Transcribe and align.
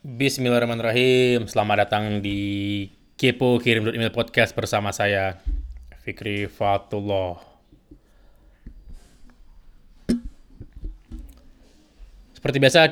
Bismillahirrahmanirrahim. 0.00 1.44
Selamat 1.44 1.84
datang 1.84 2.24
di 2.24 2.88
Kepo 3.20 3.60
Kirim 3.60 3.84
Email 3.92 4.08
Podcast 4.08 4.56
bersama 4.56 4.96
saya 4.96 5.36
Fikri 6.00 6.48
Fatullah. 6.48 7.36
Seperti 12.32 12.56
biasa, 12.56 12.88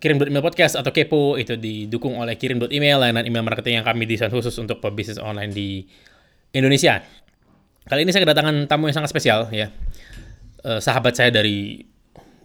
Kirim 0.00 0.16
Email 0.16 0.40
Podcast 0.40 0.80
atau 0.80 0.96
Kepo 0.96 1.36
itu 1.36 1.60
didukung 1.60 2.16
oleh 2.16 2.40
Kirim 2.40 2.56
Email, 2.72 3.04
layanan 3.04 3.28
email 3.28 3.44
marketing 3.44 3.76
yang 3.76 3.84
kami 3.84 4.08
desain 4.08 4.32
khusus 4.32 4.56
untuk 4.56 4.80
pebisnis 4.80 5.20
online 5.20 5.52
di 5.52 5.84
Indonesia. 6.56 7.04
Kali 7.84 8.08
ini 8.08 8.16
saya 8.16 8.24
kedatangan 8.24 8.64
tamu 8.64 8.88
yang 8.88 8.96
sangat 8.96 9.12
spesial 9.12 9.52
ya. 9.52 9.68
Uh, 10.64 10.80
sahabat 10.80 11.20
saya 11.20 11.28
dari 11.28 11.84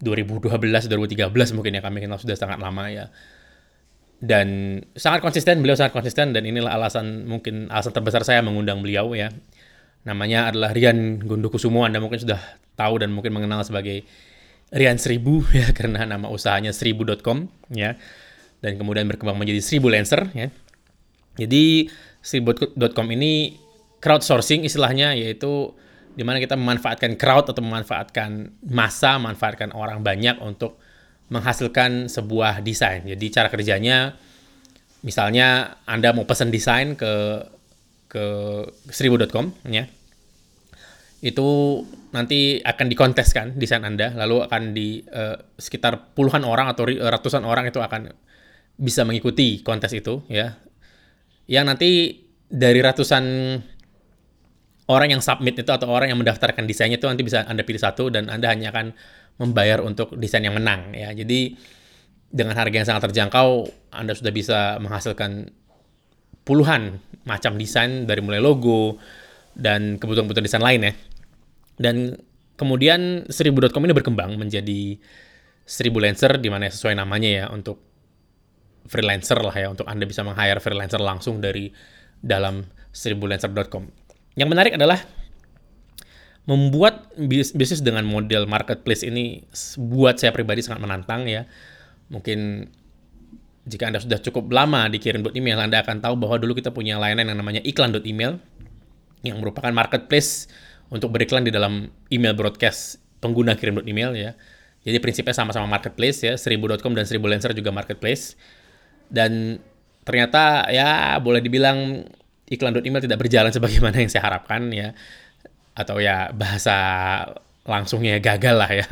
2012 0.03 0.51
2013 0.51 1.55
mungkin 1.55 1.79
ya 1.79 1.79
kami 1.79 2.03
kenal 2.03 2.19
sudah 2.19 2.35
sangat 2.35 2.59
lama 2.59 2.91
ya 2.91 3.07
dan 4.21 4.77
sangat 4.93 5.25
konsisten 5.25 5.65
beliau 5.65 5.73
sangat 5.73 5.97
konsisten 5.97 6.29
dan 6.29 6.45
inilah 6.45 6.77
alasan 6.77 7.25
mungkin 7.25 7.73
alasan 7.73 7.89
terbesar 7.89 8.21
saya 8.21 8.45
mengundang 8.45 8.85
beliau 8.85 9.17
ya. 9.17 9.33
Namanya 10.05 10.53
adalah 10.53 10.73
Rian 10.73 11.21
Gundukusumo. 11.25 11.85
Anda 11.85 11.97
mungkin 11.97 12.21
sudah 12.21 12.37
tahu 12.77 13.01
dan 13.01 13.09
mungkin 13.13 13.33
mengenal 13.33 13.65
sebagai 13.65 14.05
Rian 14.69 15.01
Seribu 15.01 15.41
ya 15.57 15.73
karena 15.73 16.05
nama 16.05 16.29
usahanya 16.29 16.69
seribu.com 16.69 17.49
ya. 17.73 17.97
Dan 18.61 18.77
kemudian 18.77 19.09
berkembang 19.09 19.41
menjadi 19.41 19.57
Seribu 19.57 19.89
Lancer 19.89 20.29
ya. 20.37 20.53
Jadi 21.41 21.89
seribu.com 22.21 23.07
ini 23.17 23.57
crowdsourcing 24.01 24.65
istilahnya 24.65 25.17
yaitu 25.17 25.73
di 26.13 26.21
mana 26.21 26.37
kita 26.37 26.53
memanfaatkan 26.59 27.15
crowd 27.15 27.49
atau 27.49 27.63
memanfaatkan 27.63 28.53
masa, 28.67 29.17
memanfaatkan 29.17 29.73
orang 29.73 30.05
banyak 30.05 30.37
untuk 30.43 30.80
menghasilkan 31.31 32.11
sebuah 32.11 32.59
desain. 32.59 33.07
Jadi 33.07 33.25
cara 33.31 33.47
kerjanya 33.47 34.19
misalnya 35.01 35.79
Anda 35.87 36.11
mau 36.11 36.27
pesan 36.27 36.51
desain 36.51 36.99
ke 36.99 37.41
ke 38.11 38.25
seribu.com 38.91 39.55
ya. 39.71 39.87
Itu 41.23 41.81
nanti 42.11 42.59
akan 42.59 42.85
dikonteskan 42.91 43.55
desain 43.55 43.87
Anda, 43.87 44.11
lalu 44.11 44.43
akan 44.43 44.75
di 44.75 44.99
uh, 45.07 45.39
sekitar 45.55 46.11
puluhan 46.11 46.43
orang 46.43 46.67
atau 46.67 46.83
ratusan 46.85 47.47
orang 47.47 47.71
itu 47.71 47.79
akan 47.79 48.11
bisa 48.75 49.07
mengikuti 49.07 49.63
kontes 49.63 49.95
itu 49.95 50.27
ya. 50.27 50.59
Yang 51.47 51.65
nanti 51.65 51.89
dari 52.51 52.83
ratusan 52.83 53.23
orang 54.91 55.15
yang 55.15 55.21
submit 55.23 55.55
itu 55.55 55.71
atau 55.71 55.87
orang 55.87 56.11
yang 56.11 56.19
mendaftarkan 56.19 56.67
desainnya 56.67 56.99
itu 56.99 57.07
nanti 57.07 57.23
bisa 57.23 57.47
Anda 57.47 57.63
pilih 57.63 57.79
satu 57.79 58.11
dan 58.11 58.27
Anda 58.27 58.51
hanya 58.51 58.75
akan 58.75 58.91
membayar 59.41 59.81
untuk 59.81 60.13
desain 60.21 60.45
yang 60.45 60.53
menang 60.53 60.93
ya. 60.93 61.09
Jadi 61.17 61.57
dengan 62.29 62.53
harga 62.53 62.75
yang 62.77 62.87
sangat 62.87 63.09
terjangkau 63.11 63.67
Anda 63.91 64.13
sudah 64.13 64.31
bisa 64.31 64.77
menghasilkan 64.77 65.49
puluhan 66.45 67.01
macam 67.25 67.57
desain 67.57 68.05
dari 68.05 68.21
mulai 68.21 68.37
logo 68.37 69.01
dan 69.57 69.97
kebutuhan-kebutuhan 69.97 70.45
desain 70.45 70.63
lain 70.63 70.81
ya. 70.85 70.93
Dan 71.81 72.15
kemudian 72.55 73.25
seribu.com 73.25 73.81
ini 73.89 73.93
berkembang 73.97 74.37
menjadi 74.37 75.01
seribu 75.65 75.97
lancer 75.97 76.37
di 76.37 76.53
mana 76.53 76.69
sesuai 76.69 76.93
namanya 76.93 77.29
ya 77.29 77.45
untuk 77.49 77.81
freelancer 78.85 79.41
lah 79.41 79.53
ya 79.53 79.73
untuk 79.73 79.89
Anda 79.89 80.05
bisa 80.05 80.21
meng-hire 80.21 80.61
freelancer 80.61 81.01
langsung 81.01 81.41
dari 81.41 81.73
dalam 82.21 82.65
seribulancer.com. 82.93 83.89
Yang 84.37 84.49
menarik 84.49 84.73
adalah 84.77 85.01
membuat 86.49 87.05
bis 87.21 87.53
bisnis 87.53 87.85
dengan 87.85 88.01
model 88.01 88.49
marketplace 88.49 89.05
ini 89.05 89.45
buat 89.77 90.17
saya 90.17 90.33
pribadi 90.33 90.65
sangat 90.65 90.81
menantang 90.81 91.29
ya. 91.29 91.45
Mungkin 92.09 92.65
jika 93.69 93.93
Anda 93.93 94.01
sudah 94.01 94.17
cukup 94.17 94.49
lama 94.49 94.89
dikirim 94.89 95.21
buat 95.21 95.37
email, 95.37 95.61
Anda 95.61 95.85
akan 95.85 96.01
tahu 96.01 96.17
bahwa 96.17 96.41
dulu 96.41 96.57
kita 96.57 96.73
punya 96.73 96.97
layanan 96.97 97.29
yang 97.29 97.37
namanya 97.37 97.61
iklan.email 97.61 98.41
yang 99.21 99.37
merupakan 99.37 99.69
marketplace 99.69 100.49
untuk 100.89 101.13
beriklan 101.13 101.45
di 101.45 101.53
dalam 101.53 101.93
email 102.09 102.33
broadcast 102.33 102.97
pengguna 103.21 103.53
kirim 103.53 103.85
email 103.85 104.17
ya. 104.17 104.33
Jadi 104.81 104.97
prinsipnya 104.97 105.37
sama-sama 105.37 105.69
marketplace 105.69 106.25
ya, 106.25 106.33
seribu.com 106.33 106.97
dan 106.97 107.05
seribu 107.05 107.29
lancer 107.29 107.53
juga 107.53 107.69
marketplace. 107.69 108.33
Dan 109.13 109.61
ternyata 110.01 110.65
ya 110.73 111.21
boleh 111.21 111.37
dibilang 111.37 112.01
iklan.email 112.49 113.05
tidak 113.05 113.21
berjalan 113.21 113.53
sebagaimana 113.53 114.01
yang 114.01 114.09
saya 114.09 114.25
harapkan 114.25 114.73
ya 114.73 114.97
atau 115.77 115.97
ya 116.03 116.29
bahasa 116.35 116.77
langsungnya 117.65 118.19
gagal 118.19 118.55
lah 118.55 118.71
ya. 118.71 118.87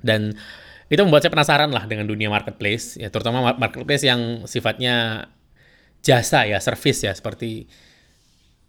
Dan 0.00 0.34
itu 0.90 1.00
membuat 1.06 1.22
saya 1.22 1.32
penasaran 1.32 1.70
lah 1.70 1.86
dengan 1.86 2.10
dunia 2.10 2.26
marketplace, 2.26 2.98
ya 2.98 3.14
terutama 3.14 3.54
marketplace 3.54 4.02
yang 4.02 4.44
sifatnya 4.50 5.26
jasa 6.02 6.48
ya, 6.50 6.58
service 6.58 7.06
ya, 7.06 7.12
seperti 7.14 7.70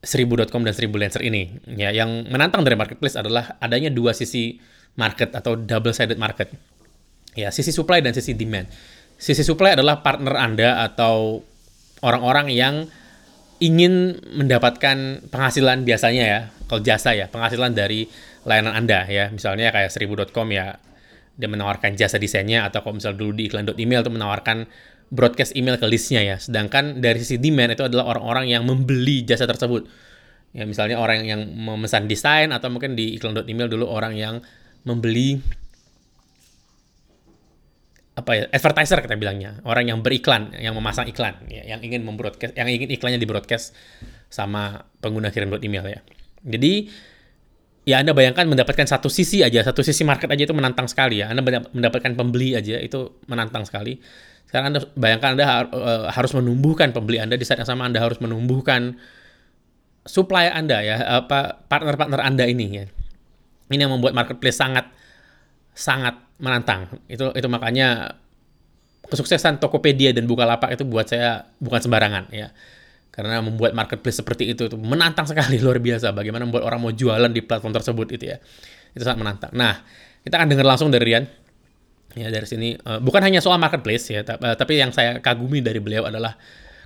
seribu.com 0.06 0.62
dan 0.62 0.74
seribu 0.78 1.02
lancer 1.02 1.26
ini. 1.26 1.58
Ya, 1.74 1.90
yang 1.90 2.30
menantang 2.30 2.62
dari 2.62 2.78
marketplace 2.78 3.18
adalah 3.18 3.58
adanya 3.58 3.90
dua 3.90 4.14
sisi 4.14 4.62
market 4.98 5.34
atau 5.34 5.58
double 5.58 5.96
sided 5.98 6.22
market. 6.22 6.54
Ya, 7.34 7.50
sisi 7.50 7.74
supply 7.74 8.06
dan 8.06 8.14
sisi 8.14 8.38
demand. 8.38 8.70
Sisi 9.18 9.42
supply 9.42 9.74
adalah 9.78 10.06
partner 10.06 10.36
Anda 10.38 10.84
atau 10.86 11.46
orang-orang 12.06 12.54
yang 12.54 12.86
ingin 13.62 14.18
mendapatkan 14.34 15.30
penghasilan 15.30 15.86
biasanya 15.86 16.24
ya, 16.26 16.40
kalau 16.66 16.82
jasa 16.82 17.14
ya, 17.14 17.30
penghasilan 17.30 17.78
dari 17.78 18.10
layanan 18.44 18.74
Anda 18.74 19.06
ya. 19.06 19.30
Misalnya 19.30 19.70
kayak 19.70 19.94
seribu.com 19.94 20.50
ya, 20.50 20.82
dia 21.38 21.48
menawarkan 21.48 21.94
jasa 21.94 22.18
desainnya 22.18 22.66
atau 22.66 22.82
kalau 22.82 22.98
misalnya 22.98 23.22
dulu 23.22 23.32
di 23.38 23.48
iklan.email 23.48 24.02
itu 24.02 24.12
menawarkan 24.12 24.66
broadcast 25.14 25.54
email 25.54 25.78
ke 25.78 25.86
listnya 25.86 26.26
ya. 26.26 26.36
Sedangkan 26.42 27.00
dari 27.04 27.22
sisi 27.22 27.38
demand 27.38 27.78
itu 27.78 27.86
adalah 27.86 28.18
orang-orang 28.18 28.50
yang 28.50 28.64
membeli 28.66 29.22
jasa 29.22 29.46
tersebut. 29.46 29.86
Ya 30.52 30.68
misalnya 30.68 31.00
orang 31.00 31.24
yang 31.24 31.48
memesan 31.48 32.12
desain 32.12 32.52
atau 32.52 32.68
mungkin 32.68 32.98
di 32.98 33.16
iklan.email 33.16 33.72
dulu 33.72 33.88
orang 33.88 34.18
yang 34.18 34.44
membeli 34.84 35.40
apa 38.22 38.32
ya 38.38 38.44
advertiser 38.54 39.02
kita 39.02 39.18
bilangnya. 39.18 39.60
Orang 39.66 39.90
yang 39.90 40.00
beriklan 40.06 40.54
yang 40.56 40.78
memasang 40.78 41.10
iklan 41.10 41.42
ya, 41.50 41.66
yang 41.66 41.82
ingin 41.82 42.06
membroadcast 42.06 42.54
yang 42.54 42.70
ingin 42.70 42.94
iklannya 42.94 43.18
di 43.18 43.26
broadcast 43.26 43.74
sama 44.30 44.86
pengguna 45.02 45.34
kirim 45.34 45.52
email 45.60 45.86
ya. 45.90 46.00
Jadi 46.46 46.88
ya 47.82 48.06
anda 48.06 48.14
bayangkan 48.14 48.46
mendapatkan 48.46 48.86
satu 48.86 49.10
sisi 49.10 49.42
aja 49.42 49.66
satu 49.66 49.82
sisi 49.82 50.06
market 50.06 50.30
aja 50.30 50.46
itu 50.46 50.54
menantang 50.54 50.86
sekali 50.86 51.26
ya. 51.26 51.34
Anda 51.34 51.42
mendapatkan 51.74 52.14
pembeli 52.14 52.54
aja 52.54 52.78
itu 52.78 53.18
menantang 53.26 53.66
sekali. 53.66 53.98
Sekarang 54.46 54.76
anda 54.76 54.80
bayangkan 54.94 55.30
anda 55.36 55.46
uh, 55.74 56.12
harus 56.14 56.32
menumbuhkan 56.38 56.94
pembeli 56.94 57.18
anda 57.18 57.36
di 57.40 57.46
saat 57.48 57.64
yang 57.64 57.70
sama 57.74 57.90
anda 57.90 58.04
harus 58.04 58.22
menumbuhkan 58.22 59.00
supply 60.06 60.50
anda 60.50 60.82
ya 60.82 61.24
apa 61.24 61.66
partner-partner 61.66 62.22
anda 62.22 62.46
ini 62.46 62.66
ya. 62.70 62.86
Ini 63.72 63.88
yang 63.88 63.96
membuat 63.96 64.12
marketplace 64.12 64.60
sangat 64.60 64.92
sangat 65.72 66.20
menantang. 66.42 66.88
Itu 67.08 67.32
itu 67.36 67.48
makanya 67.48 68.18
kesuksesan 69.08 69.60
Tokopedia 69.60 70.16
dan 70.16 70.26
Bukalapak 70.26 70.72
itu 70.72 70.88
buat 70.88 71.08
saya 71.08 71.48
bukan 71.60 71.80
sembarangan 71.84 72.32
ya. 72.32 72.52
Karena 73.12 73.44
membuat 73.44 73.76
marketplace 73.76 74.24
seperti 74.24 74.56
itu 74.56 74.72
itu 74.72 74.80
menantang 74.80 75.28
sekali 75.28 75.60
luar 75.64 75.84
biasa 75.84 76.16
bagaimana 76.16 76.48
membuat 76.48 76.64
orang 76.64 76.80
mau 76.80 76.94
jualan 76.96 77.32
di 77.32 77.42
platform 77.44 77.76
tersebut 77.76 78.08
itu 78.16 78.32
ya. 78.32 78.38
Itu 78.96 79.04
sangat 79.04 79.20
menantang. 79.20 79.52
Nah, 79.56 79.84
kita 80.24 80.40
akan 80.40 80.48
dengar 80.48 80.68
langsung 80.68 80.92
dari 80.92 81.06
Rian. 81.08 81.26
Ya, 82.12 82.28
dari 82.28 82.44
sini 82.44 82.76
uh, 82.76 83.00
bukan 83.00 83.24
hanya 83.24 83.40
soal 83.40 83.56
marketplace 83.56 84.12
ya, 84.12 84.20
tapi 84.28 84.76
yang 84.76 84.92
saya 84.92 85.24
kagumi 85.24 85.64
dari 85.64 85.80
beliau 85.80 86.04
adalah 86.04 86.36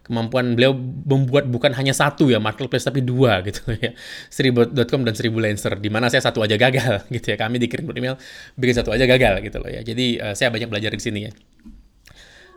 kemampuan 0.06 0.54
beliau 0.54 0.78
membuat 0.78 1.50
bukan 1.50 1.74
hanya 1.74 1.90
satu 1.90 2.30
ya 2.30 2.38
marketplace 2.38 2.86
tapi 2.86 3.02
dua 3.02 3.42
gitu 3.42 3.74
ya. 3.74 3.98
Seribu.com 4.30 5.02
dan 5.02 5.18
seribu 5.18 5.42
lancer 5.42 5.74
di 5.82 5.90
mana 5.90 6.14
saya 6.14 6.22
satu 6.22 6.46
aja 6.46 6.62
gagal 6.62 7.04
gitu 7.16 7.34
ya. 7.34 7.38
Kami 7.42 7.58
dikirim 7.58 7.90
email 7.90 8.16
bikin 8.54 8.78
satu 8.78 8.94
aja 8.94 9.10
gagal 9.10 9.42
gitu 9.42 9.58
loh 9.58 9.70
ya. 9.74 9.82
Jadi 9.82 10.22
uh, 10.22 10.38
saya 10.38 10.54
banyak 10.54 10.70
belajar 10.70 10.94
di 10.94 11.02
sini 11.02 11.20
ya. 11.26 11.34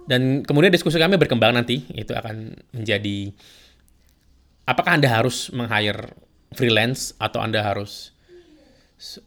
Dan 0.05 0.45
kemudian 0.45 0.69
diskusi 0.69 1.01
kami 1.01 1.17
berkembang 1.17 1.57
nanti 1.57 1.89
itu 1.97 2.13
akan 2.13 2.53
menjadi 2.77 3.33
apakah 4.69 5.01
anda 5.01 5.09
harus 5.09 5.49
meng-hire 5.49 6.13
freelance 6.53 7.17
atau 7.17 7.41
anda 7.41 7.65
harus 7.65 8.13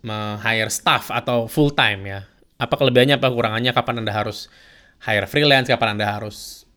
meng-hire 0.05 0.69
staff 0.69 1.09
atau 1.09 1.49
full 1.49 1.73
time 1.73 2.01
ya? 2.05 2.21
Apa 2.61 2.77
kelebihannya 2.77 3.17
apa 3.17 3.33
kekurangannya? 3.33 3.73
Kapan 3.73 4.05
anda 4.05 4.13
harus 4.13 4.45
hire 5.01 5.25
freelance? 5.25 5.69
Kapan 5.73 5.97
anda 5.97 6.05
harus 6.05 6.69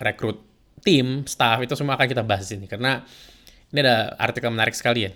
rekrut 0.00 0.40
tim, 0.80 1.28
staff 1.28 1.60
itu 1.60 1.76
semua 1.76 2.00
akan 2.00 2.08
kita 2.08 2.24
bahas 2.24 2.48
ini 2.50 2.64
karena 2.64 3.04
ini 3.70 3.78
ada 3.84 4.16
artikel 4.16 4.48
menarik 4.48 4.72
sekali 4.72 5.06
ya 5.06 5.12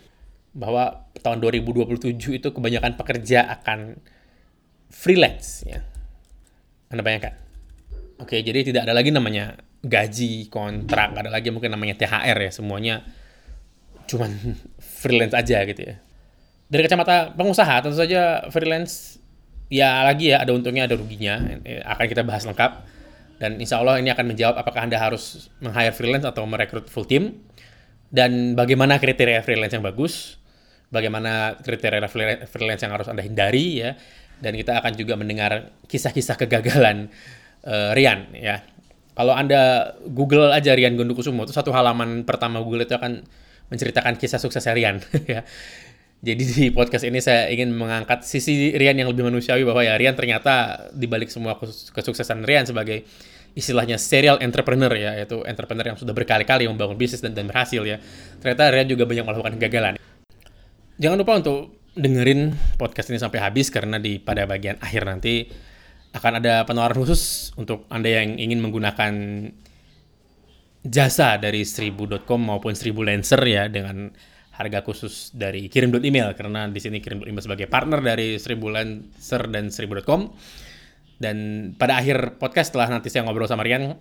bahwa 0.54 1.10
tahun 1.18 1.42
2027 1.42 2.38
itu 2.38 2.48
kebanyakan 2.54 2.94
pekerja 2.94 3.42
akan 3.58 3.98
freelance 4.86 5.66
ya. 5.66 5.82
Anda 6.94 7.02
bayangkan. 7.02 7.34
Oke, 8.22 8.38
jadi 8.46 8.62
tidak 8.62 8.86
ada 8.86 8.94
lagi 8.94 9.10
namanya 9.10 9.58
gaji, 9.82 10.46
kontrak, 10.46 11.18
ada 11.18 11.26
lagi 11.26 11.50
mungkin 11.50 11.74
namanya 11.74 11.98
THR 11.98 12.38
ya, 12.38 12.50
semuanya 12.54 13.02
cuman 14.06 14.30
freelance 15.02 15.34
aja 15.34 15.66
gitu 15.66 15.82
ya. 15.82 15.98
Dari 16.70 16.86
kacamata 16.86 17.34
pengusaha 17.34 17.82
tentu 17.82 17.98
saja 17.98 18.46
freelance 18.54 19.18
ya 19.66 20.06
lagi 20.06 20.30
ya 20.30 20.46
ada 20.46 20.54
untungnya 20.54 20.86
ada 20.86 20.94
ruginya 20.94 21.40
akan 21.66 22.06
kita 22.06 22.22
bahas 22.22 22.46
lengkap 22.46 22.93
Dan 23.38 23.58
insya 23.58 23.82
Allah 23.82 23.98
ini 23.98 24.10
akan 24.14 24.30
menjawab 24.34 24.56
apakah 24.60 24.86
Anda 24.86 24.98
harus 24.98 25.50
meng-hire 25.58 25.90
freelance 25.90 26.24
atau 26.24 26.46
merekrut 26.46 26.86
full 26.86 27.04
team, 27.04 27.42
dan 28.14 28.54
bagaimana 28.54 29.02
kriteria 29.02 29.42
freelance 29.42 29.74
yang 29.74 29.82
bagus, 29.82 30.38
bagaimana 30.94 31.58
kriteria 31.58 32.06
freelance 32.46 32.82
yang 32.86 32.94
harus 32.94 33.10
Anda 33.10 33.26
hindari 33.26 33.82
ya, 33.82 33.98
dan 34.38 34.54
kita 34.54 34.78
akan 34.78 34.92
juga 34.94 35.18
mendengar 35.18 35.74
kisah-kisah 35.90 36.38
kegagalan 36.38 37.10
uh, 37.66 37.90
Rian 37.90 38.30
ya. 38.38 38.62
Kalau 39.14 39.34
Anda 39.34 39.94
Google 40.10 40.50
aja 40.54 40.74
Rian 40.74 40.94
Gondokusumo, 40.94 41.46
itu 41.46 41.54
satu 41.54 41.70
halaman 41.74 42.22
pertama 42.22 42.62
Google 42.62 42.86
itu 42.86 42.94
akan 42.94 43.26
menceritakan 43.70 44.14
kisah 44.14 44.38
sukses 44.38 44.62
Rian 44.70 45.02
ya. 45.26 45.42
Jadi 46.20 46.42
di 46.44 46.66
podcast 46.70 47.04
ini 47.04 47.18
saya 47.18 47.50
ingin 47.50 47.74
mengangkat 47.74 48.22
sisi 48.22 48.76
Rian 48.76 48.96
yang 48.96 49.10
lebih 49.10 49.26
manusiawi 49.26 49.66
bahwa 49.66 49.82
ya 49.82 49.98
Rian 49.98 50.14
ternyata 50.14 50.86
dibalik 50.94 51.28
semua 51.32 51.58
kesuksesan 51.92 52.46
Rian 52.46 52.64
sebagai 52.64 53.04
istilahnya 53.54 53.96
serial 53.96 54.42
entrepreneur 54.42 54.90
ya, 54.94 55.14
yaitu 55.14 55.42
entrepreneur 55.46 55.94
yang 55.94 55.98
sudah 55.98 56.10
berkali-kali 56.10 56.66
membangun 56.66 56.98
bisnis 56.98 57.22
dan, 57.22 57.32
dan 57.32 57.46
berhasil 57.46 57.82
ya. 57.86 58.02
Ternyata 58.42 58.72
Rian 58.74 58.88
juga 58.90 59.04
banyak 59.06 59.24
melakukan 59.24 59.52
kegagalan. 59.58 59.94
Jangan 60.98 61.16
lupa 61.18 61.32
untuk 61.38 61.58
dengerin 61.94 62.54
podcast 62.74 63.10
ini 63.14 63.22
sampai 63.22 63.38
habis 63.38 63.70
karena 63.70 64.02
di 64.02 64.18
pada 64.18 64.46
bagian 64.50 64.78
akhir 64.82 65.06
nanti 65.06 65.46
akan 66.14 66.42
ada 66.42 66.62
penawaran 66.66 66.98
khusus 66.98 67.54
untuk 67.58 67.86
Anda 67.90 68.22
yang 68.22 68.38
ingin 68.38 68.62
menggunakan 68.62 69.12
jasa 70.84 71.40
dari 71.40 71.66
seribu.com 71.66 72.38
maupun 72.38 72.76
seribu 72.76 73.02
Lancer 73.02 73.40
ya 73.42 73.66
dengan 73.66 74.14
harga 74.54 74.86
khusus 74.86 75.34
dari 75.34 75.66
kirim 75.66 75.90
email 75.98 76.30
karena 76.38 76.70
di 76.70 76.78
sini 76.78 77.02
kirim 77.02 77.26
email 77.26 77.42
sebagai 77.42 77.66
partner 77.66 77.98
dari 77.98 78.38
Seribu 78.38 78.70
Lancer 78.70 79.50
dan 79.50 79.74
Seribu.com. 79.74 80.30
Dan 81.18 81.70
pada 81.74 81.98
akhir 81.98 82.38
podcast 82.38 82.74
setelah 82.74 82.90
nanti 82.90 83.10
saya 83.10 83.26
ngobrol 83.26 83.46
sama 83.50 83.66
Rian, 83.66 83.94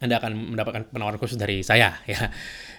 Anda 0.00 0.20
akan 0.20 0.56
mendapatkan 0.56 0.92
penawaran 0.92 1.20
khusus 1.20 1.36
dari 1.36 1.60
saya 1.60 2.00
ya. 2.10 2.32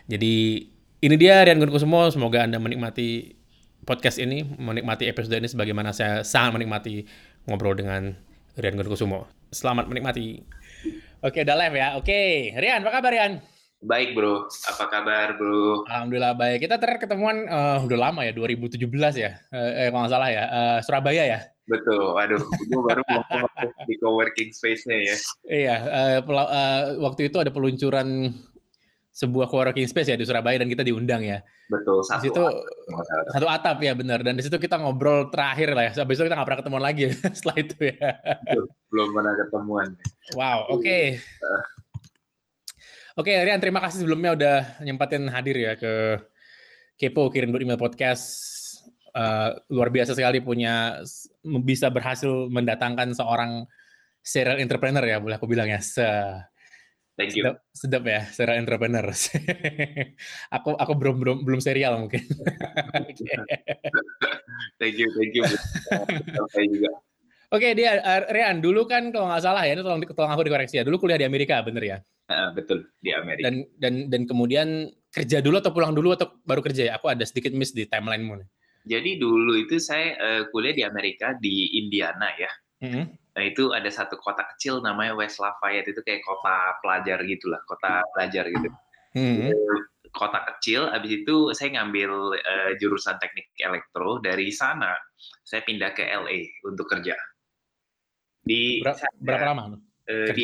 Jadi 0.09 0.65
ini 1.01 1.15
dia 1.17 1.45
Rian 1.45 1.61
Gunkusumo, 1.61 2.09
semoga 2.09 2.45
Anda 2.45 2.57
menikmati 2.57 3.37
podcast 3.85 4.17
ini, 4.17 4.41
menikmati 4.41 5.05
episode 5.05 5.37
ini 5.37 5.49
sebagaimana 5.49 5.93
saya 5.93 6.25
sangat 6.25 6.57
menikmati 6.57 7.05
ngobrol 7.45 7.77
dengan 7.77 8.17
Rian 8.57 8.77
Gunkusumo. 8.77 9.29
Selamat 9.53 9.85
menikmati. 9.85 10.41
Oke, 11.21 11.41
udah 11.45 11.57
live 11.57 11.75
ya. 11.77 11.87
Oke, 11.97 12.53
Rian, 12.57 12.81
apa 12.81 12.91
kabar 13.01 13.13
Rian? 13.13 13.54
Baik 13.85 14.17
bro, 14.17 14.49
apa 14.49 14.89
kabar 14.89 15.37
bro? 15.37 15.85
Alhamdulillah 15.85 16.33
baik. 16.33 16.65
Kita 16.65 16.81
terakhir 16.81 17.05
ketemuan 17.05 17.45
uh, 17.45 17.85
udah 17.85 18.09
lama 18.09 18.25
ya, 18.25 18.33
2017 18.33 18.81
ya, 19.13 19.37
uh, 19.53 19.71
eh 19.77 19.93
kalau 19.93 20.01
nggak 20.01 20.13
salah 20.17 20.29
ya, 20.33 20.43
uh, 20.49 20.77
Surabaya 20.81 21.23
ya. 21.29 21.39
Betul, 21.69 22.17
waduh, 22.17 22.41
gue 22.41 22.81
baru 22.81 23.01
ngomong 23.09 23.45
di 23.85 23.95
coworking 24.01 24.49
space-nya 24.57 24.97
ya. 25.05 25.15
Iya, 25.45 25.75
uh, 25.85 26.17
uh, 26.25 26.81
waktu 27.05 27.29
itu 27.29 27.37
ada 27.37 27.53
peluncuran 27.53 28.33
sebuah 29.13 29.53
coworking 29.53 29.85
space 29.85 30.09
ya 30.09 30.17
di 30.17 30.25
Surabaya 30.25 30.57
dan 30.57 30.69
kita 30.73 30.81
diundang 30.81 31.21
ya. 31.21 31.45
Betul, 31.69 32.01
satu 32.09 32.25
situ, 32.25 32.41
atap. 32.41 33.37
Satu 33.37 33.47
atap 33.49 33.77
ya 33.85 33.93
benar, 33.93 34.25
dan 34.25 34.33
di 34.33 34.41
situ 34.41 34.57
kita 34.57 34.81
ngobrol 34.81 35.29
terakhir 35.29 35.77
lah 35.77 35.93
ya, 35.93 36.01
habis 36.01 36.17
itu 36.17 36.25
kita 36.25 36.33
nggak 36.33 36.47
pernah 36.49 36.61
ketemuan 36.65 36.83
lagi 36.89 37.13
setelah 37.37 37.57
itu 37.61 37.77
ya. 37.85 38.17
Betul, 38.49 38.65
belum 38.89 39.07
pernah 39.13 39.33
ketemuan. 39.45 39.87
Wow, 40.33 40.73
oke. 40.73 40.81
Okay. 40.81 41.21
Uh, 41.37 41.74
Oke, 43.15 43.31
Rian, 43.31 43.63
terima 43.63 43.79
kasih 43.79 44.03
sebelumnya 44.03 44.35
udah 44.35 44.57
nyempatin 44.83 45.31
hadir 45.31 45.55
ya 45.55 45.79
ke 45.79 46.19
Kepo 46.99 47.31
Kirim 47.31 47.55
Email 47.55 47.79
Podcast. 47.79 48.27
Uh, 49.15 49.55
luar 49.71 49.87
biasa 49.87 50.11
sekali 50.11 50.43
punya 50.43 50.99
bisa 51.63 51.87
berhasil 51.87 52.27
mendatangkan 52.51 53.15
seorang 53.15 53.63
serial 54.19 54.59
entrepreneur 54.59 54.99
ya, 54.99 55.23
boleh 55.23 55.39
aku 55.39 55.47
bilang 55.47 55.71
ya. 55.71 55.79
Se 55.79 56.03
Thank 57.15 57.39
you. 57.39 57.47
Sedap, 57.47 57.55
sedap 57.71 58.03
ya, 58.03 58.21
serial 58.35 58.59
entrepreneur. 58.59 59.07
aku 60.59 60.75
aku 60.75 60.93
belum 60.99 61.15
belum 61.15 61.37
belum 61.47 61.63
serial 61.63 61.95
mungkin. 61.95 62.19
thank 64.83 64.99
you, 64.99 65.07
thank 65.15 65.31
you. 65.31 65.47
Saya 66.51 66.67
juga. 66.67 66.91
Oke, 67.53 67.77
dia 67.77 68.01
uh, 68.01 68.25
Rian 68.33 68.57
dulu 68.63 68.89
kan 68.89 69.13
kalau 69.13 69.29
nggak 69.29 69.43
salah 69.45 69.61
ya, 69.65 69.77
ini 69.77 69.85
tolong 69.85 70.01
tolong 70.01 70.31
aku 70.33 70.43
dikoreksi 70.49 70.81
ya. 70.81 70.83
Dulu 70.87 70.97
kuliah 70.97 71.19
di 71.21 71.27
Amerika, 71.27 71.61
bener 71.61 71.83
ya? 71.85 71.97
Uh, 72.25 72.49
betul 72.57 72.89
di 73.05 73.13
Amerika. 73.13 73.45
Dan 73.45 73.55
dan 73.77 73.93
dan 74.09 74.21
kemudian 74.25 74.89
kerja 75.13 75.45
dulu 75.45 75.61
atau 75.61 75.69
pulang 75.69 75.93
dulu 75.93 76.17
atau 76.17 76.33
baru 76.41 76.65
kerja 76.65 76.89
ya? 76.89 76.93
Aku 76.97 77.11
ada 77.11 77.21
sedikit 77.21 77.53
miss 77.53 77.75
di 77.75 77.85
timelinemu. 77.85 78.41
Jadi 78.85 79.17
dulu 79.17 79.57
itu 79.57 79.77
saya 79.77 80.17
uh, 80.17 80.41
kuliah 80.49 80.73
di 80.73 80.83
Amerika 80.85 81.37
di 81.37 81.77
Indiana 81.77 82.33
ya. 82.37 82.51
Mm 82.81 82.89
-hmm. 82.89 83.05
Nah 83.35 83.43
itu 83.43 83.73
ada 83.73 83.89
satu 83.89 84.15
kota 84.17 84.45
kecil 84.55 84.79
namanya 84.81 85.17
West 85.17 85.41
Lafayette 85.41 85.91
itu 85.91 86.01
kayak 86.05 86.21
kota 86.25 86.79
pelajar 86.81 87.21
gitulah, 87.25 87.61
kota 87.65 88.01
pelajar 88.13 88.45
gitu. 88.49 88.69
Mm 89.17 89.21
-hmm. 89.21 89.51
Kota 90.15 90.47
kecil, 90.55 90.87
abis 90.95 91.11
itu 91.25 91.51
saya 91.51 91.75
ngambil 91.75 92.39
uh, 92.39 92.71
jurusan 92.79 93.19
teknik 93.19 93.51
elektro. 93.59 94.23
Dari 94.23 94.47
sana 94.49 94.95
saya 95.43 95.61
pindah 95.65 95.91
ke 95.91 96.07
LA 96.07 96.63
untuk 96.63 96.87
kerja. 96.87 97.13
Di 98.45 98.79
berapa, 98.85 98.97
sana, 99.01 99.15
berapa 99.17 99.45
lama 99.51 99.61
uh? 99.73 100.29
Di, 100.31 100.43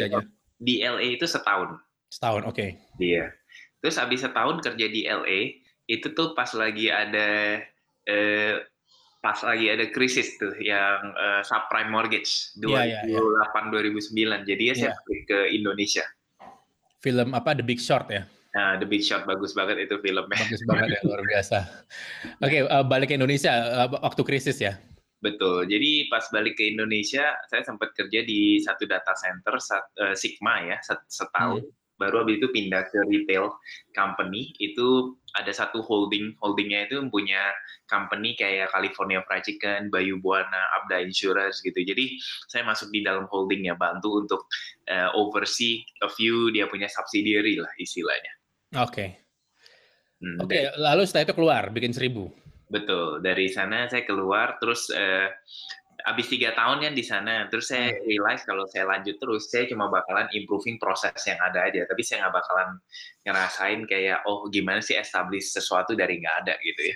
di 0.58 0.76
LA 0.82 1.22
itu 1.22 1.30
setahun. 1.30 1.78
Setahun, 2.10 2.50
oke. 2.50 2.58
Okay. 2.58 2.70
Iya. 2.98 3.30
Terus 3.82 3.96
habis 4.02 4.26
setahun 4.26 4.62
kerja 4.62 4.86
di 4.90 5.06
LA, 5.06 5.62
itu 5.86 6.14
tuh 6.18 6.34
pas 6.34 6.50
lagi 6.58 6.90
ada 6.90 7.62
eh, 8.10 8.56
pas 9.22 9.38
lagi 9.46 9.70
ada 9.70 9.86
krisis 9.94 10.34
tuh 10.42 10.58
yang 10.58 11.14
uh, 11.14 11.46
subprime 11.46 11.94
mortgage 11.94 12.58
2008 12.58 12.74
yeah, 12.90 13.02
yeah, 13.06 14.42
2009. 14.42 14.50
Jadi 14.50 14.64
ya 14.66 14.74
saya 14.74 14.92
yeah. 14.98 15.22
ke 15.30 15.40
Indonesia. 15.54 16.06
Film 17.02 17.38
apa 17.38 17.54
The 17.54 17.62
Big 17.62 17.78
Short 17.78 18.10
ya? 18.10 18.26
Nah, 18.52 18.82
The 18.82 18.90
Big 18.90 19.06
Short 19.06 19.30
bagus 19.30 19.54
banget 19.54 19.86
itu 19.86 20.02
filmnya. 20.02 20.26
Bagus 20.26 20.62
banget 20.66 20.98
ya, 20.98 21.00
luar 21.06 21.22
biasa. 21.22 21.58
Oke, 22.46 22.50
okay, 22.50 22.62
uh, 22.66 22.84
balik 22.84 23.14
ke 23.14 23.16
Indonesia 23.16 23.54
uh, 23.86 23.90
waktu 24.02 24.22
krisis 24.26 24.58
ya. 24.58 24.82
Betul. 25.22 25.70
Jadi 25.70 26.10
pas 26.10 26.26
balik 26.34 26.58
ke 26.58 26.74
Indonesia, 26.74 27.38
saya 27.46 27.62
sempat 27.62 27.94
kerja 27.94 28.26
di 28.26 28.58
satu 28.58 28.90
data 28.90 29.14
center 29.14 29.56
uh, 29.62 30.16
Sigma 30.18 30.66
ya 30.66 30.78
setahun. 31.08 31.62
Hmm. 31.62 31.80
Baru 32.02 32.26
habis 32.26 32.42
itu 32.42 32.50
pindah 32.50 32.90
ke 32.90 32.98
retail 33.06 33.54
company. 33.94 34.50
Itu 34.58 35.14
ada 35.38 35.54
satu 35.54 35.86
holding, 35.86 36.34
holdingnya 36.42 36.90
itu 36.90 36.98
punya 37.14 37.54
company 37.86 38.34
kayak 38.34 38.74
California 38.74 39.22
Fried 39.30 39.46
Chicken, 39.46 39.94
Bayu 39.94 40.18
Buana, 40.18 40.66
Abda 40.82 41.06
Insurance 41.06 41.62
gitu. 41.62 41.78
Jadi 41.78 42.18
saya 42.50 42.66
masuk 42.66 42.90
di 42.90 43.06
dalam 43.06 43.30
holdingnya, 43.30 43.78
bantu 43.78 44.26
untuk 44.26 44.50
uh, 44.90 45.14
oversee 45.14 45.86
a 46.02 46.10
few 46.10 46.50
dia 46.50 46.66
punya 46.66 46.90
subsidiary 46.90 47.62
lah 47.62 47.70
istilahnya. 47.78 48.34
Oke. 48.82 48.90
Okay. 48.90 49.10
Hmm, 50.22 50.38
Oke, 50.38 50.54
okay, 50.54 50.64
lalu 50.78 51.02
setelah 51.06 51.26
itu 51.30 51.34
keluar 51.34 51.64
bikin 51.74 51.94
seribu. 51.98 52.30
Betul, 52.72 53.20
dari 53.20 53.52
sana 53.52 53.92
saya 53.92 54.08
keluar, 54.08 54.56
terus 54.64 54.88
uh, 54.96 55.28
habis 56.08 56.32
tiga 56.32 56.56
tahun 56.56 56.82
kan 56.82 56.94
di 56.96 57.04
sana, 57.04 57.52
terus 57.52 57.68
saya 57.68 57.92
hmm. 57.92 58.08
realize 58.08 58.42
kalau 58.48 58.64
saya 58.72 58.88
lanjut 58.88 59.20
terus, 59.20 59.52
saya 59.52 59.68
cuma 59.68 59.92
bakalan 59.92 60.32
improving 60.32 60.80
proses 60.80 61.14
yang 61.28 61.36
ada 61.44 61.68
aja, 61.68 61.84
tapi 61.84 62.02
saya 62.02 62.26
nggak 62.26 62.36
bakalan 62.40 62.70
ngerasain 63.28 63.80
kayak, 63.86 64.24
oh 64.24 64.48
gimana 64.48 64.80
sih 64.80 64.96
establish 64.96 65.52
sesuatu 65.52 65.94
dari 66.00 66.24
nggak 66.24 66.36
ada 66.48 66.56
gitu 66.64 66.82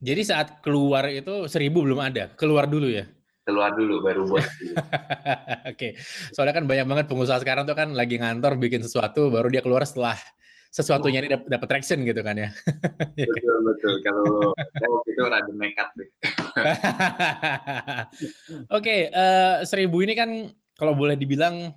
Jadi 0.00 0.22
saat 0.24 0.48
keluar 0.64 1.06
itu 1.12 1.46
seribu 1.46 1.86
belum 1.86 2.00
ada, 2.02 2.32
keluar 2.34 2.66
dulu 2.66 2.90
ya? 2.90 3.06
Keluar 3.46 3.72
dulu 3.78 4.02
baru 4.02 4.26
buat. 4.26 4.42
Oke, 5.70 5.70
okay. 5.70 5.90
soalnya 6.34 6.56
kan 6.56 6.66
banyak 6.66 6.86
banget 6.88 7.06
pengusaha 7.06 7.38
sekarang 7.38 7.62
tuh 7.62 7.78
kan 7.78 7.94
lagi 7.94 8.18
ngantor 8.18 8.58
bikin 8.58 8.82
sesuatu, 8.82 9.30
baru 9.30 9.46
dia 9.52 9.62
keluar 9.62 9.86
setelah 9.86 10.18
sesuatunya 10.70 11.26
ini 11.26 11.28
dapat 11.34 11.46
dapat 11.50 11.66
traction 11.66 12.06
gitu 12.06 12.22
kan 12.22 12.38
ya. 12.38 12.48
betul 13.18 13.56
betul. 13.66 13.94
Kalau 14.06 14.54
saya 14.54 14.98
itu 15.10 15.22
rada 15.26 15.52
nekat 15.52 15.88
deh. 15.98 16.08
Oke, 18.78 19.10
uh, 19.10 19.12
eh, 19.12 19.54
seribu 19.66 20.06
ini 20.06 20.14
kan 20.14 20.30
kalau 20.78 20.94
boleh 20.94 21.18
dibilang 21.18 21.74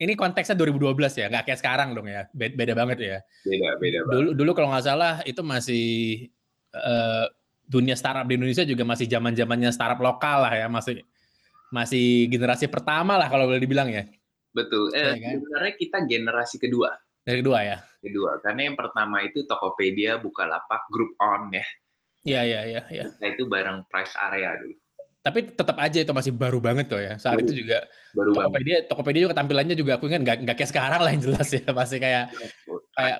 ini 0.00 0.18
konteksnya 0.18 0.58
2012 0.58 1.20
ya, 1.20 1.26
nggak 1.30 1.44
kayak 1.46 1.60
sekarang 1.60 1.94
dong 1.94 2.08
ya, 2.08 2.26
beda, 2.34 2.54
beda 2.56 2.72
banget 2.74 2.98
ya. 2.98 3.18
Beda 3.44 3.76
beda. 3.78 3.98
Dulu 4.08 4.28
dulu 4.32 4.50
kalau 4.56 4.72
nggak 4.72 4.84
salah 4.88 5.20
itu 5.28 5.44
masih 5.44 5.86
uh, 6.74 7.28
dunia 7.68 7.94
startup 7.94 8.24
di 8.24 8.40
Indonesia 8.40 8.64
juga 8.64 8.88
masih 8.88 9.06
zaman 9.06 9.36
zamannya 9.36 9.70
startup 9.70 10.00
lokal 10.00 10.48
lah 10.48 10.54
ya, 10.56 10.66
masih 10.72 11.04
masih 11.70 12.26
generasi 12.32 12.72
pertama 12.72 13.20
lah 13.20 13.28
kalau 13.28 13.52
boleh 13.52 13.60
dibilang 13.60 13.92
ya. 13.92 14.08
Betul. 14.54 14.94
Eh, 14.94 15.02
ya, 15.02 15.12
kan? 15.18 15.34
Sebenarnya 15.42 15.74
kita 15.76 15.98
generasi 16.06 16.56
kedua. 16.62 16.94
Dari 17.24 17.40
kedua 17.40 17.58
ya? 17.64 17.78
Kedua, 18.04 18.36
karena 18.44 18.68
yang 18.68 18.76
pertama 18.76 19.24
itu 19.24 19.48
Tokopedia, 19.48 20.20
Bukalapak, 20.20 20.84
Group 20.92 21.16
On 21.16 21.48
ya. 21.48 21.64
Iya, 22.24 22.40
iya, 22.44 22.60
iya. 22.68 22.82
Ya. 22.92 23.04
Nah, 23.16 23.28
itu 23.32 23.48
bareng 23.48 23.84
price 23.88 24.12
area 24.16 24.60
dulu. 24.60 24.76
Tapi 25.24 25.56
tetap 25.56 25.80
aja 25.80 26.04
itu 26.04 26.12
masih 26.12 26.36
baru 26.36 26.60
banget 26.60 26.92
tuh 26.92 27.00
ya. 27.00 27.16
Saat 27.16 27.40
baru, 27.40 27.48
itu 27.48 27.64
juga 27.64 27.88
baru 28.12 28.30
Tokopedia, 28.36 28.76
banget. 28.76 28.88
Tokopedia 28.92 29.22
juga 29.24 29.36
tampilannya 29.40 29.76
juga 29.76 29.92
aku 29.96 30.04
kan 30.12 30.20
nggak 30.20 30.36
nggak 30.44 30.56
kayak 30.60 30.68
sekarang 30.68 31.00
lah 31.00 31.10
yang 31.16 31.22
jelas 31.24 31.48
ya. 31.48 31.64
Masih 31.80 31.96
kayak 31.96 32.24
kayak 32.92 33.18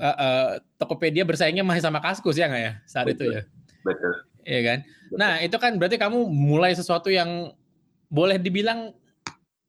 uh, 0.00 0.08
uh, 0.08 0.46
Tokopedia 0.80 1.28
bersaingnya 1.28 1.60
masih 1.60 1.84
sama 1.84 2.00
Kaskus 2.00 2.40
ya 2.40 2.48
nggak 2.48 2.62
ya 2.64 2.72
saat 2.88 3.12
Betul. 3.12 3.28
itu 3.28 3.36
ya. 3.36 3.42
Betul. 3.84 4.12
Iya 4.48 4.60
kan. 4.64 4.78
Betul. 4.88 5.16
Nah 5.20 5.32
itu 5.44 5.56
kan 5.60 5.72
berarti 5.76 5.96
kamu 6.00 6.18
mulai 6.32 6.72
sesuatu 6.72 7.12
yang 7.12 7.52
boleh 8.08 8.40
dibilang 8.40 8.96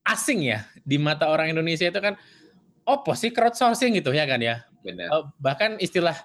asing 0.08 0.48
ya 0.48 0.64
di 0.84 0.96
mata 0.96 1.28
orang 1.28 1.52
Indonesia 1.52 1.88
itu 1.88 2.00
kan 2.00 2.16
oh 2.88 3.00
sih 3.16 3.32
crowdsourcing 3.32 3.96
gitu 3.98 4.12
ya 4.12 4.28
kan 4.28 4.40
ya. 4.40 4.64
Benar. 4.84 5.08
Uh, 5.10 5.24
bahkan 5.40 5.80
istilah 5.80 6.16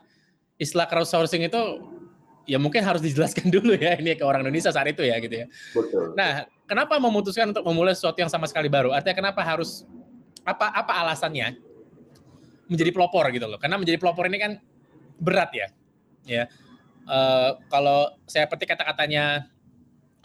istilah 0.58 0.90
crowdsourcing 0.90 1.46
itu 1.46 1.62
ya 2.48 2.58
mungkin 2.58 2.82
harus 2.82 3.04
dijelaskan 3.04 3.50
dulu 3.54 3.76
ya 3.76 3.94
ini 4.00 4.16
ke 4.18 4.24
orang 4.24 4.42
Indonesia 4.42 4.72
saat 4.72 4.88
itu 4.90 5.04
ya 5.06 5.16
gitu 5.22 5.44
ya. 5.44 5.46
Betul. 5.76 6.16
Nah, 6.18 6.48
kenapa 6.66 6.98
memutuskan 6.98 7.54
untuk 7.54 7.64
memulai 7.68 7.94
sesuatu 7.94 8.18
yang 8.18 8.32
sama 8.32 8.48
sekali 8.50 8.66
baru? 8.66 8.90
Artinya 8.90 9.28
kenapa 9.28 9.44
harus 9.44 9.86
apa 10.42 10.72
apa 10.72 10.92
alasannya 11.04 11.60
menjadi 12.66 12.90
pelopor 12.90 13.28
gitu 13.30 13.46
loh? 13.46 13.60
Karena 13.60 13.78
menjadi 13.78 14.00
pelopor 14.00 14.26
ini 14.26 14.38
kan 14.40 14.52
berat 15.20 15.50
ya. 15.54 15.68
Ya. 16.26 16.44
Uh, 17.08 17.56
kalau 17.72 18.12
saya 18.28 18.44
petik 18.44 18.68
kata-katanya 18.68 19.48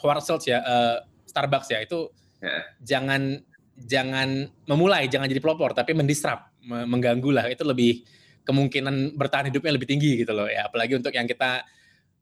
Schultz 0.03 0.43
ya, 0.43 0.59
uh, 0.59 0.99
Starbucks 1.23 1.71
ya, 1.71 1.79
itu 1.79 2.11
yeah. 2.43 2.67
jangan 2.83 3.39
jangan 3.77 4.47
memulai, 4.69 5.09
jangan 5.09 5.25
jadi 5.25 5.41
pelopor, 5.41 5.73
tapi 5.73 5.97
mendisrupt, 5.97 6.53
mengganggu 6.65 7.29
lah. 7.33 7.45
Itu 7.49 7.65
lebih 7.65 8.05
kemungkinan 8.43 9.17
bertahan 9.17 9.49
hidupnya 9.49 9.71
lebih 9.73 9.87
tinggi 9.89 10.21
gitu 10.21 10.35
loh 10.35 10.47
ya. 10.47 10.69
Apalagi 10.69 10.99
untuk 10.99 11.11
yang 11.15 11.25
kita 11.25 11.63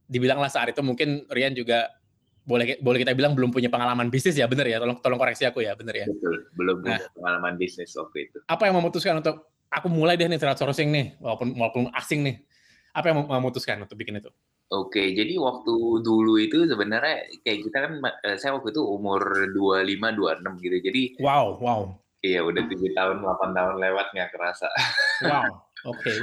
dibilanglah 0.07 0.51
saat 0.51 0.71
itu 0.71 0.81
mungkin 0.83 1.25
Rian 1.31 1.55
juga 1.55 1.87
boleh 2.41 2.81
boleh 2.81 3.05
kita 3.05 3.13
bilang 3.13 3.37
belum 3.37 3.53
punya 3.53 3.69
pengalaman 3.69 4.09
bisnis 4.09 4.37
ya 4.37 4.49
bener 4.49 4.69
ya? 4.69 4.77
Tolong 4.81 4.97
tolong 5.01 5.19
koreksi 5.19 5.45
aku 5.45 5.61
ya 5.65 5.75
bener 5.77 6.05
ya? 6.05 6.05
Betul 6.09 6.49
belum 6.57 6.75
nah, 6.81 6.97
punya 6.97 7.09
pengalaman 7.15 7.53
bisnis 7.57 7.91
waktu 7.97 8.29
itu. 8.29 8.37
Apa 8.47 8.69
yang 8.69 8.75
memutuskan 8.81 9.21
untuk 9.21 9.51
aku 9.71 9.87
mulai 9.87 10.17
deh 10.17 10.27
nih 10.27 10.39
crowdsourcing 10.41 10.89
nih 10.89 11.05
walaupun 11.21 11.53
walaupun 11.57 11.83
asing 11.97 12.25
nih. 12.25 12.35
Apa 12.91 13.13
yang 13.13 13.23
memutuskan 13.23 13.79
untuk 13.79 13.95
bikin 13.95 14.19
itu 14.19 14.27
Oke, 14.71 15.11
jadi 15.11 15.35
waktu 15.35 15.99
dulu 15.99 16.39
itu 16.39 16.63
sebenarnya 16.63 17.27
kayak 17.43 17.59
kita 17.67 17.77
kan, 17.83 17.93
eh, 18.23 18.39
saya 18.39 18.55
waktu 18.55 18.71
itu 18.71 18.79
umur 18.79 19.19
25, 19.51 20.15
26 20.15 20.63
gitu. 20.63 20.77
Jadi 20.79 21.01
Wow, 21.19 21.59
wow. 21.59 21.81
Iya, 22.21 22.45
udah 22.45 22.63
tujuh 22.69 22.93
tahun, 22.95 23.19
8 23.19 23.51
tahun 23.51 23.75
lewat 23.81 24.07
nggak 24.13 24.29
kerasa. 24.31 24.69
Wow, 25.27 25.43
oke. 25.91 25.99
Okay. 25.99 26.17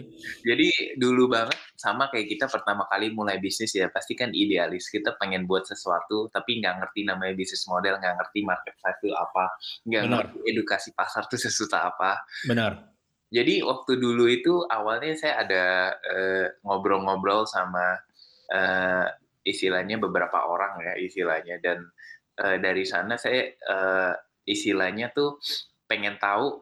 Jadi 0.47 0.97
dulu 0.97 1.29
banget 1.29 1.59
sama 1.75 2.09
kayak 2.09 2.31
kita 2.31 2.47
pertama 2.49 2.89
kali 2.89 3.13
mulai 3.13 3.37
bisnis 3.37 3.75
ya, 3.77 3.93
pasti 3.93 4.17
kan 4.17 4.33
idealis. 4.33 4.89
Kita 4.89 5.19
pengen 5.21 5.45
buat 5.45 5.69
sesuatu, 5.69 6.31
tapi 6.33 6.63
nggak 6.65 6.81
ngerti 6.81 7.05
namanya 7.05 7.35
bisnis 7.37 7.67
model, 7.69 8.01
nggak 8.01 8.15
ngerti 8.15 8.47
market 8.47 8.75
size 8.81 8.99
itu 9.05 9.11
apa, 9.13 9.45
nggak 9.91 10.03
ngerti 10.09 10.39
edukasi 10.55 10.89
pasar 10.97 11.27
itu 11.27 11.37
sesusah 11.37 11.91
apa. 11.91 12.23
Benar. 12.47 12.97
Jadi 13.29 13.61
waktu 13.61 14.01
dulu 14.01 14.25
itu 14.25 14.65
awalnya 14.73 15.13
saya 15.19 15.45
ada 15.45 15.65
eh, 16.01 16.47
ngobrol-ngobrol 16.65 17.45
uh, 17.45 17.51
sama 17.51 18.01
uh, 18.53 19.07
istilahnya 19.45 19.97
beberapa 19.97 20.45
orang 20.45 20.85
ya 20.85 20.95
istilahnya 21.01 21.57
dan 21.63 21.89
uh, 22.41 22.57
dari 22.61 22.85
sana 22.85 23.17
saya 23.17 23.49
uh, 23.69 24.13
istilahnya 24.45 25.13
tuh 25.13 25.41
pengen 25.89 26.21
tahu 26.21 26.61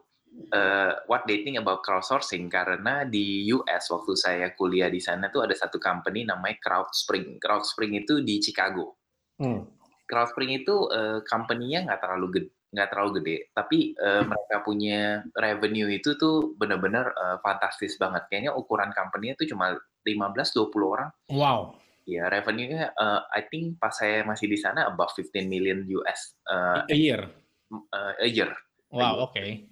uh, 0.55 0.91
what 1.07 1.23
they 1.27 1.43
think 1.43 1.59
about 1.59 1.83
crowdsourcing 1.83 2.47
karena 2.47 3.03
di 3.03 3.47
US 3.51 3.91
waktu 3.91 4.13
saya 4.15 4.47
kuliah 4.55 4.87
di 4.91 4.99
sana 5.03 5.27
tuh 5.31 5.47
ada 5.47 5.55
satu 5.55 5.79
company 5.79 6.23
namanya 6.23 6.59
CrowdSpring. 6.63 7.39
CrowdSpring 7.39 7.93
itu 8.03 8.23
di 8.23 8.39
Chicago. 8.39 8.95
Hmm. 9.39 9.67
CrowdSpring 10.07 10.63
itu 10.63 10.87
uh, 10.87 11.19
company-nya 11.27 11.83
nggak 11.83 11.99
terlalu 11.99 12.27
gede 12.39 12.51
nggak 12.67 12.89
terlalu 12.91 13.11
gede, 13.23 13.37
tapi 13.55 13.95
uh, 13.95 14.27
mereka 14.27 14.59
punya 14.59 15.23
revenue 15.39 15.87
itu 15.87 16.19
tuh 16.19 16.51
benar-benar 16.59 17.15
uh, 17.15 17.37
fantastis 17.39 17.95
banget. 17.95 18.27
Kayaknya 18.27 18.51
ukuran 18.59 18.91
company-nya 18.91 19.39
tuh 19.39 19.47
cuma 19.47 19.71
15-20 20.07 20.71
orang. 20.79 21.09
Wow. 21.27 21.75
Ya, 22.07 22.31
revenue-nya 22.31 22.95
uh, 22.95 23.27
I 23.35 23.43
think 23.51 23.83
pas 23.83 23.91
saya 23.91 24.23
masih 24.23 24.47
di 24.47 24.55
sana 24.55 24.87
about 24.87 25.11
15 25.11 25.43
million 25.51 25.83
US 25.99 26.39
uh, 26.47 26.87
a 26.87 26.95
year. 26.95 27.27
Uh, 27.67 28.15
a 28.23 28.27
year. 28.31 28.55
Wow, 28.87 29.27
oke. 29.27 29.35
Okay. 29.35 29.67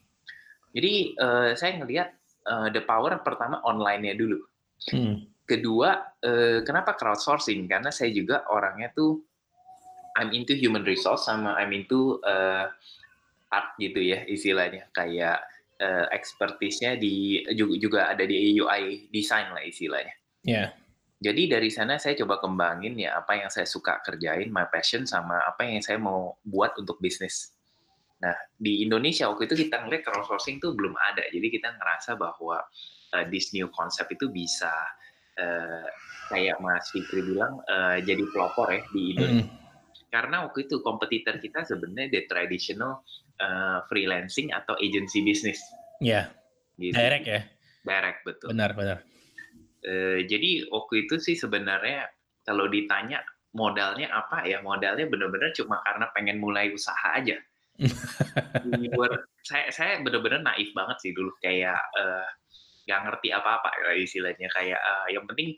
Jadi 0.76 1.16
uh, 1.16 1.56
saya 1.56 1.80
ngelihat 1.80 2.12
uh, 2.52 2.68
the 2.76 2.84
power 2.84 3.16
pertama 3.24 3.64
online-nya 3.64 4.20
dulu. 4.20 4.44
Hmm. 4.92 5.24
Kedua, 5.48 5.96
uh, 6.20 6.60
kenapa 6.68 7.00
crowdsourcing? 7.00 7.64
Karena 7.72 7.88
saya 7.88 8.12
juga 8.12 8.44
orangnya 8.52 8.92
tuh 8.92 9.24
I'm 10.20 10.32
into 10.36 10.56
human 10.56 10.84
resource 10.84 11.28
sama 11.28 11.56
I'm 11.56 11.72
into 11.72 12.20
uh, 12.24 12.68
art 13.52 13.68
gitu 13.80 14.00
ya 14.00 14.24
istilahnya 14.28 14.92
kayak 14.96 15.44
uh, 15.80 16.06
expertise-nya 16.12 17.00
di 17.00 17.44
juga, 17.56 17.74
juga 17.80 18.00
ada 18.12 18.24
di 18.24 18.56
UI 18.60 19.12
design 19.12 19.52
lah 19.52 19.64
istilahnya. 19.64 20.16
Ya. 20.46 20.54
Yeah 20.54 20.70
jadi 21.26 21.58
dari 21.58 21.72
sana 21.72 21.96
saya 21.96 22.14
coba 22.20 22.44
kembangin 22.44 23.00
ya 23.00 23.18
apa 23.24 23.40
yang 23.40 23.48
saya 23.48 23.64
suka 23.64 24.04
kerjain, 24.04 24.52
my 24.52 24.68
passion 24.68 25.08
sama 25.08 25.40
apa 25.48 25.64
yang 25.64 25.80
saya 25.80 25.96
mau 25.96 26.36
buat 26.44 26.76
untuk 26.76 27.00
bisnis. 27.00 27.56
Nah 28.20 28.36
di 28.60 28.84
Indonesia 28.84 29.32
waktu 29.32 29.48
itu 29.48 29.66
kita 29.68 29.88
ngeliat 29.88 30.04
crowdsourcing 30.04 30.60
tuh 30.60 30.76
belum 30.76 30.94
ada, 30.94 31.24
jadi 31.32 31.48
kita 31.48 31.80
ngerasa 31.80 32.20
bahwa 32.20 32.60
uh, 33.16 33.26
this 33.32 33.56
new 33.56 33.72
concept 33.72 34.12
itu 34.12 34.28
bisa 34.28 34.70
uh, 35.40 35.88
kayak 36.28 36.60
Mas 36.60 36.92
Fikri 36.92 37.24
bilang 37.24 37.64
uh, 37.64 37.96
jadi 38.04 38.22
pelopor 38.36 38.76
ya 38.76 38.84
di 38.92 39.16
Indonesia. 39.16 39.48
Mm. 39.48 39.64
Karena 40.12 40.36
waktu 40.46 40.68
itu 40.68 40.84
kompetitor 40.84 41.40
kita 41.40 41.64
sebenarnya 41.64 42.12
the 42.12 42.22
traditional 42.28 43.08
uh, 43.40 43.82
freelancing 43.88 44.52
atau 44.52 44.76
agency 44.84 45.24
business. 45.24 45.64
Iya. 46.04 46.28
Yeah. 46.30 46.80
Gitu. 46.80 46.96
Direct 46.96 47.26
ya. 47.26 47.42
Direct 47.88 48.20
betul. 48.28 48.48
Benar 48.52 48.72
benar. 48.76 49.15
Eh, 49.86 50.26
jadi 50.26 50.66
waktu 50.74 51.06
itu 51.06 51.22
sih 51.22 51.38
sebenarnya 51.38 52.10
kalau 52.42 52.66
ditanya 52.66 53.22
modalnya 53.54 54.10
apa 54.10 54.42
ya 54.44 54.58
modalnya 54.66 55.06
benar-benar 55.06 55.54
cuma 55.54 55.78
karena 55.86 56.10
pengen 56.10 56.42
mulai 56.42 56.74
usaha 56.74 57.14
aja. 57.14 57.38
saya 59.46 59.70
saya 59.70 60.02
benar-benar 60.02 60.42
naif 60.42 60.74
banget 60.74 60.98
sih 61.06 61.12
dulu 61.14 61.38
kayak 61.38 61.78
uh, 62.02 62.30
ngerti 62.88 63.30
apa-apa 63.30 63.70
ya 63.84 63.92
istilahnya 64.00 64.48
kayak 64.50 64.80
uh, 64.80 65.08
yang 65.12 65.28
penting 65.30 65.54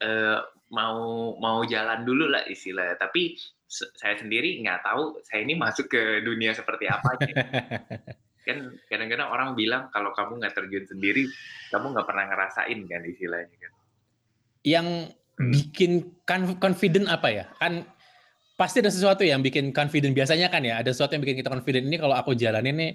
uh, 0.00 0.40
mau 0.72 1.34
mau 1.36 1.60
jalan 1.68 2.08
dulu 2.08 2.32
lah 2.32 2.48
istilahnya. 2.48 2.96
Tapi 2.96 3.36
saya 3.68 4.16
sendiri 4.16 4.64
nggak 4.64 4.80
tahu 4.80 5.20
saya 5.28 5.44
ini 5.44 5.60
masuk 5.60 5.92
ke 5.92 6.24
dunia 6.24 6.56
seperti 6.56 6.88
apa. 6.88 7.20
kan 8.48 8.72
kadang-kadang 8.88 9.28
orang 9.28 9.52
bilang 9.52 9.92
kalau 9.92 10.16
kamu 10.16 10.40
nggak 10.40 10.56
terjun 10.56 10.88
sendiri 10.88 11.28
kamu 11.68 11.92
nggak 11.92 12.06
pernah 12.08 12.24
ngerasain 12.32 12.78
kan 12.88 13.00
istilahnya 13.04 13.56
kan? 13.60 13.72
Yang 14.64 14.86
hmm. 15.36 15.52
bikin 15.52 15.92
confident 16.56 17.12
apa 17.12 17.28
ya? 17.28 17.44
Kan 17.60 17.84
pasti 18.56 18.80
ada 18.80 18.88
sesuatu 18.88 19.20
yang 19.20 19.44
bikin 19.44 19.70
confident 19.76 20.16
biasanya 20.16 20.48
kan 20.48 20.64
ya 20.64 20.80
ada 20.80 20.88
sesuatu 20.90 21.12
yang 21.12 21.22
bikin 21.28 21.44
kita 21.44 21.52
confident. 21.52 21.84
Ini 21.92 22.00
kalau 22.00 22.16
aku 22.16 22.32
jalanin 22.32 22.74
nih 22.80 22.92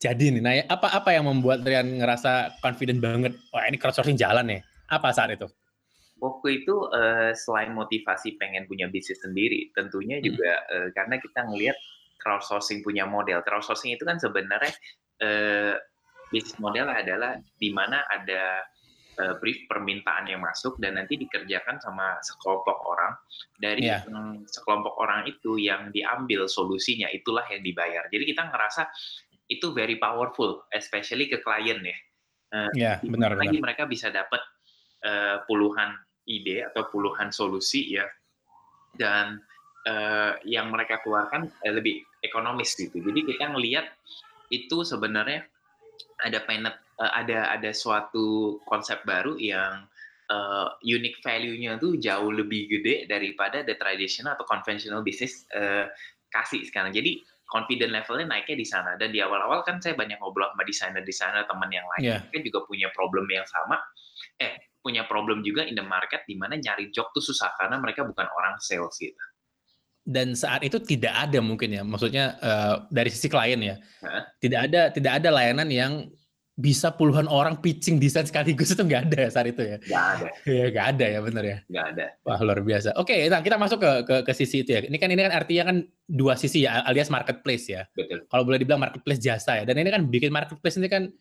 jadi 0.00 0.32
nih. 0.32 0.42
Nah 0.42 0.52
apa 0.72 0.88
apa 0.96 1.12
yang 1.12 1.28
membuat 1.28 1.60
Rian 1.60 2.00
ngerasa 2.00 2.56
confident 2.64 3.04
banget? 3.04 3.36
Wah 3.52 3.68
ini 3.68 3.76
crowdsourcing 3.76 4.16
jalan 4.16 4.48
nih. 4.48 4.60
Apa 4.88 5.12
saat 5.12 5.36
itu? 5.36 5.44
Waktu 6.16 6.64
itu 6.64 6.88
uh, 6.88 7.36
selain 7.36 7.76
motivasi 7.76 8.40
pengen 8.40 8.64
punya 8.64 8.88
bisnis 8.88 9.20
sendiri 9.20 9.68
tentunya 9.76 10.16
hmm. 10.16 10.24
juga 10.24 10.52
uh, 10.72 10.88
karena 10.96 11.20
kita 11.20 11.44
ngelihat 11.44 11.76
crowdsourcing 12.26 12.82
punya 12.82 13.06
model. 13.06 13.38
Crowdsourcing 13.46 13.94
itu 13.94 14.02
kan 14.02 14.18
sebenarnya 14.18 14.74
uh, 15.22 15.78
bisnis 16.34 16.58
model 16.58 16.90
adalah 16.90 17.38
di 17.54 17.70
mana 17.70 18.02
ada 18.10 18.66
uh, 19.22 19.38
brief 19.38 19.70
permintaan 19.70 20.26
yang 20.26 20.42
masuk 20.42 20.74
dan 20.82 20.98
nanti 20.98 21.14
dikerjakan 21.14 21.78
sama 21.78 22.18
sekelompok 22.26 22.82
orang. 22.82 23.14
Dari 23.62 23.86
yeah. 23.86 24.02
sekelompok 24.50 24.98
orang 24.98 25.30
itu 25.30 25.62
yang 25.62 25.94
diambil 25.94 26.50
solusinya 26.50 27.06
itulah 27.14 27.46
yang 27.46 27.62
dibayar. 27.62 28.10
Jadi 28.10 28.26
kita 28.26 28.50
ngerasa 28.50 28.90
itu 29.46 29.70
very 29.70 30.02
powerful, 30.02 30.66
especially 30.74 31.30
ke 31.30 31.38
klien 31.38 31.78
ya. 31.78 31.98
Uh, 32.50 32.70
yeah, 32.74 32.98
benar, 33.06 33.38
lagi 33.38 33.62
benar. 33.62 33.70
mereka 33.70 33.82
bisa 33.86 34.10
dapat 34.10 34.42
uh, 35.06 35.46
puluhan 35.46 35.94
ide 36.26 36.66
atau 36.66 36.90
puluhan 36.90 37.30
solusi 37.30 37.94
ya 37.94 38.06
dan 38.98 39.38
uh, 39.86 40.36
yang 40.42 40.74
mereka 40.74 41.00
keluarkan 41.00 41.48
uh, 41.48 41.72
lebih 41.72 42.02
ekonomis 42.20 42.74
gitu. 42.74 42.98
Jadi 42.98 43.22
kita 43.24 43.54
ngelihat 43.54 43.86
itu 44.50 44.82
sebenarnya 44.82 45.46
ada 46.22 46.38
penet, 46.42 46.76
uh, 46.98 47.12
ada 47.14 47.54
ada 47.54 47.70
suatu 47.70 48.58
konsep 48.66 49.00
baru 49.06 49.38
yang 49.38 49.86
uh, 50.28 50.68
unique 50.82 51.22
value-nya 51.22 51.78
tuh 51.78 51.96
jauh 51.96 52.30
lebih 52.34 52.66
gede 52.68 53.06
daripada 53.06 53.62
the 53.62 53.78
traditional 53.78 54.34
atau 54.34 54.44
conventional 54.44 55.00
business 55.06 55.46
uh, 55.54 55.86
kasih 56.34 56.66
sekarang. 56.66 56.90
Jadi 56.90 57.22
confident 57.46 57.94
levelnya 57.94 58.26
naiknya 58.26 58.56
di 58.58 58.66
sana. 58.66 58.98
Dan 58.98 59.14
di 59.14 59.22
awal-awal 59.22 59.62
kan 59.62 59.78
saya 59.78 59.94
banyak 59.94 60.18
ngobrol 60.18 60.50
sama 60.50 60.66
desainer-desainer 60.66 61.46
teman 61.46 61.70
yang 61.70 61.86
lain, 61.94 62.02
yeah. 62.02 62.20
kan 62.26 62.42
juga 62.42 62.66
punya 62.66 62.90
problem 62.90 63.24
yang 63.30 63.46
sama. 63.46 63.78
Eh, 64.42 64.74
punya 64.82 65.06
problem 65.06 65.42
juga 65.42 65.66
in 65.66 65.78
the 65.78 65.82
market 65.82 66.26
di 66.26 66.34
mana 66.38 66.58
nyari 66.58 66.90
job 66.90 67.10
tuh 67.10 67.22
susah 67.22 67.54
karena 67.58 67.78
mereka 67.78 68.06
bukan 68.06 68.26
orang 68.30 68.54
sales 68.62 68.94
gitu 69.02 69.18
dan 70.06 70.38
saat 70.38 70.62
itu 70.62 70.78
tidak 70.78 71.12
ada 71.12 71.42
mungkin 71.42 71.74
ya 71.74 71.82
maksudnya 71.82 72.38
uh, 72.38 72.86
dari 72.94 73.10
sisi 73.10 73.26
klien 73.26 73.58
ya 73.58 73.76
huh? 74.06 74.22
tidak 74.38 74.70
ada 74.70 74.80
tidak 74.94 75.12
ada 75.18 75.28
layanan 75.34 75.68
yang 75.68 75.92
bisa 76.56 76.88
puluhan 76.88 77.28
orang 77.28 77.60
pitching 77.60 78.00
desain 78.00 78.24
sekaligus 78.24 78.72
itu 78.72 78.80
nggak 78.80 79.12
ada 79.12 79.28
ya 79.28 79.30
saat 79.30 79.52
itu 79.52 79.60
ya? 79.60 79.76
Nggak 79.76 80.06
ada. 80.08 80.28
Iya 80.48 80.64
nggak 80.72 80.86
ada 80.96 81.04
ya 81.04 81.18
bener 81.20 81.44
ya? 81.44 81.58
Nggak 81.68 81.86
ada. 81.92 82.06
Wah 82.24 82.40
luar 82.40 82.60
biasa. 82.64 82.88
Oke, 82.96 83.28
nah 83.28 83.44
kita 83.44 83.60
masuk 83.60 83.76
ke, 83.76 83.92
ke 84.08 84.16
ke 84.24 84.32
sisi 84.32 84.64
itu 84.64 84.72
ya. 84.72 84.80
Ini 84.88 84.96
kan 84.96 85.12
ini 85.12 85.20
kan 85.20 85.36
artinya 85.36 85.64
kan 85.68 85.76
dua 86.08 86.32
sisi 86.32 86.64
ya, 86.64 86.80
alias 86.88 87.12
marketplace 87.12 87.68
ya. 87.68 87.84
Betul. 87.92 88.24
Kalau 88.24 88.42
boleh 88.48 88.56
dibilang 88.56 88.80
marketplace 88.80 89.20
jasa 89.20 89.60
ya. 89.60 89.64
Dan 89.68 89.84
ini 89.84 89.92
kan 89.92 90.08
bikin 90.08 90.32
marketplace 90.32 90.80
ini 90.80 90.88
kan 90.88 91.12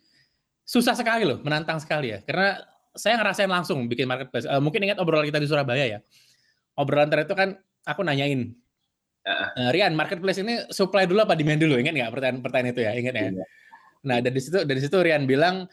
susah 0.63 0.95
sekali 0.95 1.27
loh, 1.27 1.43
menantang 1.43 1.83
sekali 1.83 2.15
ya. 2.15 2.23
Karena 2.23 2.55
saya 2.95 3.19
ngerasain 3.19 3.51
langsung 3.51 3.91
bikin 3.91 4.07
marketplace. 4.07 4.47
Uh, 4.47 4.63
mungkin 4.63 4.87
ingat 4.87 5.03
obrolan 5.03 5.27
kita 5.27 5.43
di 5.43 5.51
Surabaya 5.51 5.83
ya. 5.83 5.99
Obrolan 6.79 7.11
terakhir 7.11 7.27
itu 7.27 7.35
kan 7.35 7.49
aku 7.83 8.07
nanyain, 8.07 8.55
uh, 9.25 9.69
Rian, 9.73 9.93
marketplace 9.97 10.39
ini 10.39 10.61
supply 10.69 11.09
dulu 11.09 11.25
apa 11.25 11.33
demand 11.33 11.59
dulu? 11.59 11.75
Ingat 11.81 11.93
nggak 11.93 12.11
pertanyaan 12.13 12.39
pertanyaan 12.45 12.73
itu 12.73 12.81
ya? 12.85 12.91
Ingat 12.93 13.13
ya? 13.13 13.23
Iya. 13.33 13.45
Nah 14.05 14.17
dari 14.21 14.39
situ 14.39 14.59
dari 14.63 14.79
situ 14.79 14.97
Rian 15.01 15.25
bilang 15.25 15.65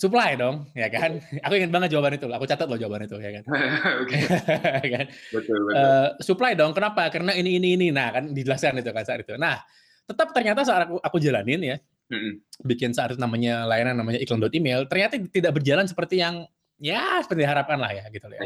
supply 0.00 0.38
dong, 0.38 0.64
ya 0.72 0.88
kan? 0.88 1.20
Aku 1.44 1.54
ingin 1.60 1.68
banget 1.68 1.92
jawaban 1.92 2.16
itu. 2.16 2.26
Aku 2.32 2.48
catat 2.48 2.66
loh 2.66 2.80
jawaban 2.80 3.04
itu, 3.04 3.16
ya 3.20 3.30
kan? 3.40 3.44
kan? 4.96 5.06
Betul, 5.34 5.58
betul. 5.68 5.76
Uh, 5.76 6.08
supply 6.24 6.52
dong. 6.56 6.72
Kenapa? 6.72 7.12
Karena 7.12 7.36
ini 7.36 7.60
ini 7.60 7.76
ini. 7.76 7.86
Nah 7.92 8.08
kan 8.14 8.32
dijelaskan 8.32 8.80
itu 8.80 8.90
kan 8.90 9.04
saat 9.04 9.20
itu. 9.22 9.36
Nah 9.36 9.60
tetap 10.08 10.34
ternyata 10.34 10.66
saat 10.66 10.90
aku 10.90 10.98
aku 10.98 11.16
jalanin 11.22 11.62
ya, 11.62 11.76
mm-hmm. 12.10 12.66
bikin 12.66 12.90
saat 12.90 13.14
itu 13.14 13.20
namanya 13.22 13.62
layanan 13.68 14.02
namanya 14.02 14.18
iklan.email, 14.18 14.90
ternyata 14.90 15.22
tidak 15.30 15.54
berjalan 15.54 15.86
seperti 15.86 16.18
yang 16.18 16.50
ya 16.82 17.22
seperti 17.22 17.46
diharapkan 17.46 17.78
lah 17.78 17.94
ya 17.94 18.04
gitu 18.10 18.26
ya. 18.26 18.42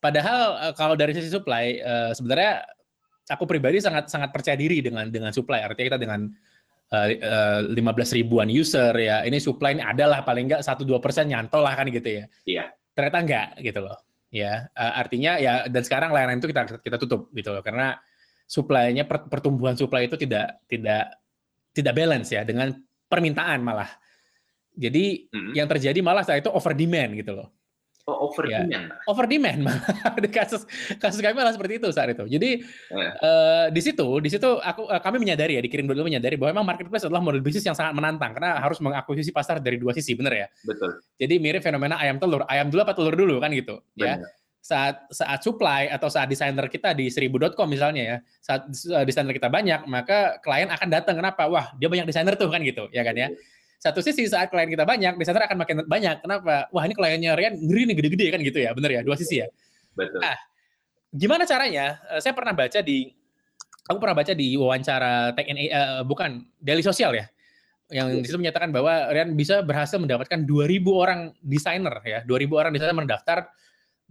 Padahal 0.00 0.40
uh, 0.56 0.72
kalau 0.72 0.96
dari 0.96 1.12
sisi 1.12 1.28
supply 1.28 1.82
uh, 1.82 2.16
sebenarnya 2.16 2.64
aku 3.28 3.44
pribadi 3.44 3.78
sangat 3.78 4.08
sangat 4.08 4.32
percaya 4.32 4.56
diri 4.56 4.80
dengan 4.80 5.08
dengan 5.12 5.30
supply. 5.30 5.64
Artinya 5.64 5.96
kita 5.96 6.00
dengan 6.00 6.20
uh, 6.92 7.08
uh, 7.68 7.76
15 7.76 8.18
ribuan 8.18 8.48
user 8.48 8.92
ya 8.96 9.22
ini 9.28 9.38
supply 9.38 9.76
ini 9.76 9.84
adalah 9.84 10.24
paling 10.24 10.48
enggak 10.48 10.62
satu 10.64 10.82
dua 10.88 10.98
persen 10.98 11.28
nyantol 11.28 11.62
lah 11.64 11.76
kan 11.76 11.86
gitu 11.92 12.08
ya. 12.08 12.24
Iya. 12.48 12.64
Ternyata 12.96 13.18
enggak 13.20 13.48
gitu 13.60 13.80
loh 13.84 13.98
ya. 14.32 14.66
Uh, 14.72 14.92
artinya 14.96 15.36
ya 15.36 15.68
dan 15.68 15.82
sekarang 15.84 16.10
layanan 16.10 16.40
itu 16.40 16.48
kita 16.48 16.80
kita 16.80 16.96
tutup 16.96 17.28
gitu 17.36 17.52
loh 17.52 17.60
karena 17.60 18.00
supply-nya 18.48 19.04
pertumbuhan 19.04 19.76
supply 19.76 20.08
itu 20.08 20.16
tidak 20.16 20.64
tidak 20.64 21.12
tidak 21.76 21.92
balance 21.92 22.32
ya 22.32 22.42
dengan 22.48 22.72
permintaan 23.06 23.60
malah. 23.60 23.92
Jadi 24.78 25.28
mm 25.28 25.34
-hmm. 25.34 25.52
yang 25.58 25.68
terjadi 25.68 26.00
malah 26.00 26.22
saat 26.24 26.40
itu 26.40 26.48
over 26.48 26.72
demand 26.72 27.12
gitu 27.18 27.34
loh 27.34 27.57
Oh, 28.08 28.32
over 28.32 28.48
ya, 28.48 28.64
demand. 28.64 28.88
Over 29.04 29.24
demand 29.28 29.60
kasus 30.36 30.64
kasus 30.96 31.20
kami 31.20 31.36
malah 31.36 31.52
seperti 31.52 31.76
itu 31.76 31.92
saat 31.92 32.08
itu. 32.16 32.24
Jadi 32.24 32.64
yeah. 32.88 33.12
uh, 33.20 33.66
di 33.68 33.84
situ 33.84 34.16
di 34.24 34.32
situ 34.32 34.48
aku 34.48 34.88
uh, 34.88 34.96
kami 34.96 35.20
menyadari 35.20 35.60
ya 35.60 35.62
dikirim 35.62 35.84
dulu 35.84 36.08
menyadari 36.08 36.40
bahwa 36.40 36.56
memang 36.56 36.72
marketplace 36.72 37.04
adalah 37.04 37.20
model 37.20 37.44
bisnis 37.44 37.68
yang 37.68 37.76
sangat 37.76 37.92
menantang 37.92 38.32
karena 38.32 38.64
harus 38.64 38.80
mengakuisisi 38.80 39.28
pasar 39.28 39.60
dari 39.60 39.76
dua 39.76 39.92
sisi, 39.92 40.16
benar 40.16 40.32
ya? 40.32 40.48
Betul. 40.64 41.04
Jadi 41.20 41.36
mirip 41.36 41.60
fenomena 41.60 42.00
ayam 42.00 42.16
telur, 42.16 42.48
ayam 42.48 42.72
dulu 42.72 42.80
apa 42.80 42.96
telur 42.96 43.12
dulu 43.12 43.36
kan 43.44 43.52
gitu, 43.52 43.76
ya. 43.92 44.16
Benar. 44.16 44.24
ya 44.24 44.36
saat 44.58 45.08
saat 45.08 45.40
supply 45.40 45.88
atau 45.88 46.12
saat 46.12 46.28
desainer 46.28 46.68
kita 46.68 46.92
di 46.92 47.08
seribu.com 47.08 47.64
misalnya 47.64 48.02
ya 48.04 48.16
saat 48.42 48.68
uh, 48.68 49.04
desainer 49.06 49.32
kita 49.32 49.48
banyak 49.48 49.86
maka 49.88 50.36
klien 50.44 50.68
akan 50.68 50.88
datang 50.92 51.16
kenapa 51.16 51.48
wah 51.48 51.72
dia 51.80 51.88
banyak 51.88 52.04
desainer 52.04 52.36
tuh 52.36 52.52
kan 52.52 52.60
gitu 52.60 52.84
ya 52.92 53.00
kan 53.00 53.16
ya 53.16 53.32
satu 53.78 54.02
sisi 54.02 54.26
saat 54.26 54.50
klien 54.50 54.66
kita 54.66 54.82
banyak, 54.82 55.14
desainer 55.14 55.46
akan 55.46 55.58
makin 55.62 55.76
banyak. 55.86 56.18
Kenapa? 56.18 56.66
Wah 56.74 56.82
ini 56.82 56.94
kliennya 56.98 57.38
Rian 57.38 57.54
ngeri 57.54 57.86
nih 57.86 57.94
gede-gede 57.94 58.26
kan 58.34 58.40
gitu 58.42 58.58
ya, 58.58 58.74
bener 58.74 58.90
ya, 58.98 59.00
dua 59.06 59.14
sisi 59.14 59.38
ya. 59.38 59.46
Betul. 59.94 60.18
Nah, 60.18 60.34
gimana 61.14 61.46
caranya? 61.46 62.02
Eh, 62.10 62.18
saya 62.18 62.34
pernah 62.34 62.50
baca 62.58 62.82
di, 62.82 63.06
aku 63.86 63.98
pernah 64.02 64.16
baca 64.18 64.32
di 64.34 64.58
wawancara 64.58 65.30
Tech 65.38 65.46
uh, 65.46 66.02
bukan 66.02 66.42
Daily 66.58 66.82
Sosial 66.82 67.14
ya, 67.14 67.30
yang 67.94 68.18
di 68.18 68.26
situ 68.26 68.34
menyatakan 68.34 68.74
bahwa 68.74 69.14
Rian 69.14 69.38
bisa 69.38 69.62
berhasil 69.62 69.96
mendapatkan 70.02 70.42
2.000 70.42 70.82
orang 70.90 71.30
desainer 71.38 71.94
ya, 72.02 72.18
2.000 72.26 72.50
orang 72.50 72.72
desainer 72.74 72.98
mendaftar 72.98 73.46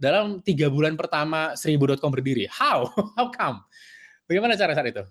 dalam 0.00 0.40
tiga 0.40 0.72
bulan 0.72 0.96
pertama 0.96 1.52
1000.com 1.52 2.08
berdiri. 2.08 2.48
How? 2.48 2.88
How 3.20 3.28
come? 3.28 3.68
Bagaimana 4.24 4.56
cara 4.56 4.72
saat 4.72 4.88
itu? 4.88 5.04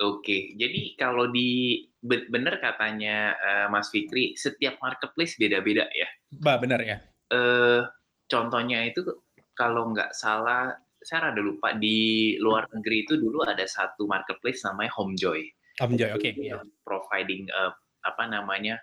Oke, 0.00 0.56
jadi 0.56 0.96
kalau 0.96 1.28
di 1.28 1.84
benar 2.04 2.58
katanya 2.58 3.36
uh, 3.36 3.66
Mas 3.68 3.92
Fikri, 3.92 4.32
setiap 4.36 4.80
marketplace 4.80 5.36
beda-beda 5.36 5.84
ya. 5.92 6.08
Bah, 6.40 6.56
benar 6.56 6.80
ya. 6.80 6.96
Uh, 7.28 7.84
contohnya 8.26 8.88
itu 8.88 9.04
kalau 9.52 9.92
nggak 9.92 10.16
salah, 10.16 10.72
saya 11.00 11.30
rada 11.30 11.40
lupa 11.44 11.76
di 11.76 12.36
luar 12.40 12.64
negeri 12.72 13.04
itu 13.04 13.20
dulu 13.20 13.44
ada 13.44 13.64
satu 13.68 14.08
marketplace 14.08 14.64
namanya 14.64 14.92
Homejoy. 14.96 15.44
Homejoy, 15.80 16.10
oke. 16.16 16.20
Okay, 16.24 16.32
yeah. 16.40 16.64
Providing 16.84 17.48
uh, 17.52 17.72
apa 18.04 18.24
namanya 18.28 18.80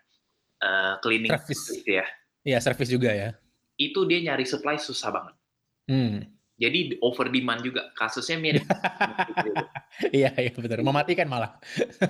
uh, 0.61 1.01
cleaning 1.01 1.33
service 1.33 1.81
ya. 1.85 2.05
Iya, 2.45 2.61
service 2.61 2.93
juga 2.93 3.11
ya. 3.11 3.29
Itu 3.77 4.05
dia 4.05 4.21
nyari 4.21 4.45
supply 4.45 4.77
susah 4.77 5.09
banget. 5.09 5.35
Hmm. 5.89 6.36
Jadi 6.57 6.97
over 7.05 7.29
demand 7.29 7.61
juga 7.61 7.93
kasusnya 7.93 8.41
mirip. 8.41 8.65
iya 10.17 10.33
iya 10.33 10.49
betul. 10.49 10.81
Mematikan 10.81 11.29
malah. 11.29 11.53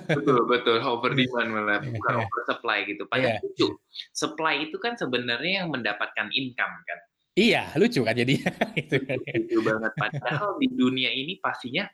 betul 0.08 0.48
betul 0.48 0.80
over 0.80 1.12
demand 1.12 1.48
malah 1.52 1.84
iya, 1.84 1.92
bukan 1.92 2.12
yeah. 2.16 2.24
over 2.24 2.40
supply 2.48 2.78
gitu. 2.88 3.04
Padahal 3.12 3.36
yeah. 3.36 3.44
lucu. 3.44 3.76
Supply 4.16 4.64
itu 4.64 4.80
kan 4.80 4.96
sebenarnya 4.96 5.64
yang 5.64 5.68
mendapatkan 5.68 6.32
income 6.32 6.74
kan. 6.88 6.98
Iya 7.36 7.76
lucu 7.76 8.00
kan 8.08 8.16
jadi. 8.16 8.34
itu 8.80 8.96
kan. 9.04 9.20
Lucu 9.20 9.58
banget. 9.60 9.92
Padahal 10.00 10.56
di 10.56 10.68
dunia 10.72 11.12
ini 11.12 11.36
pastinya 11.36 11.84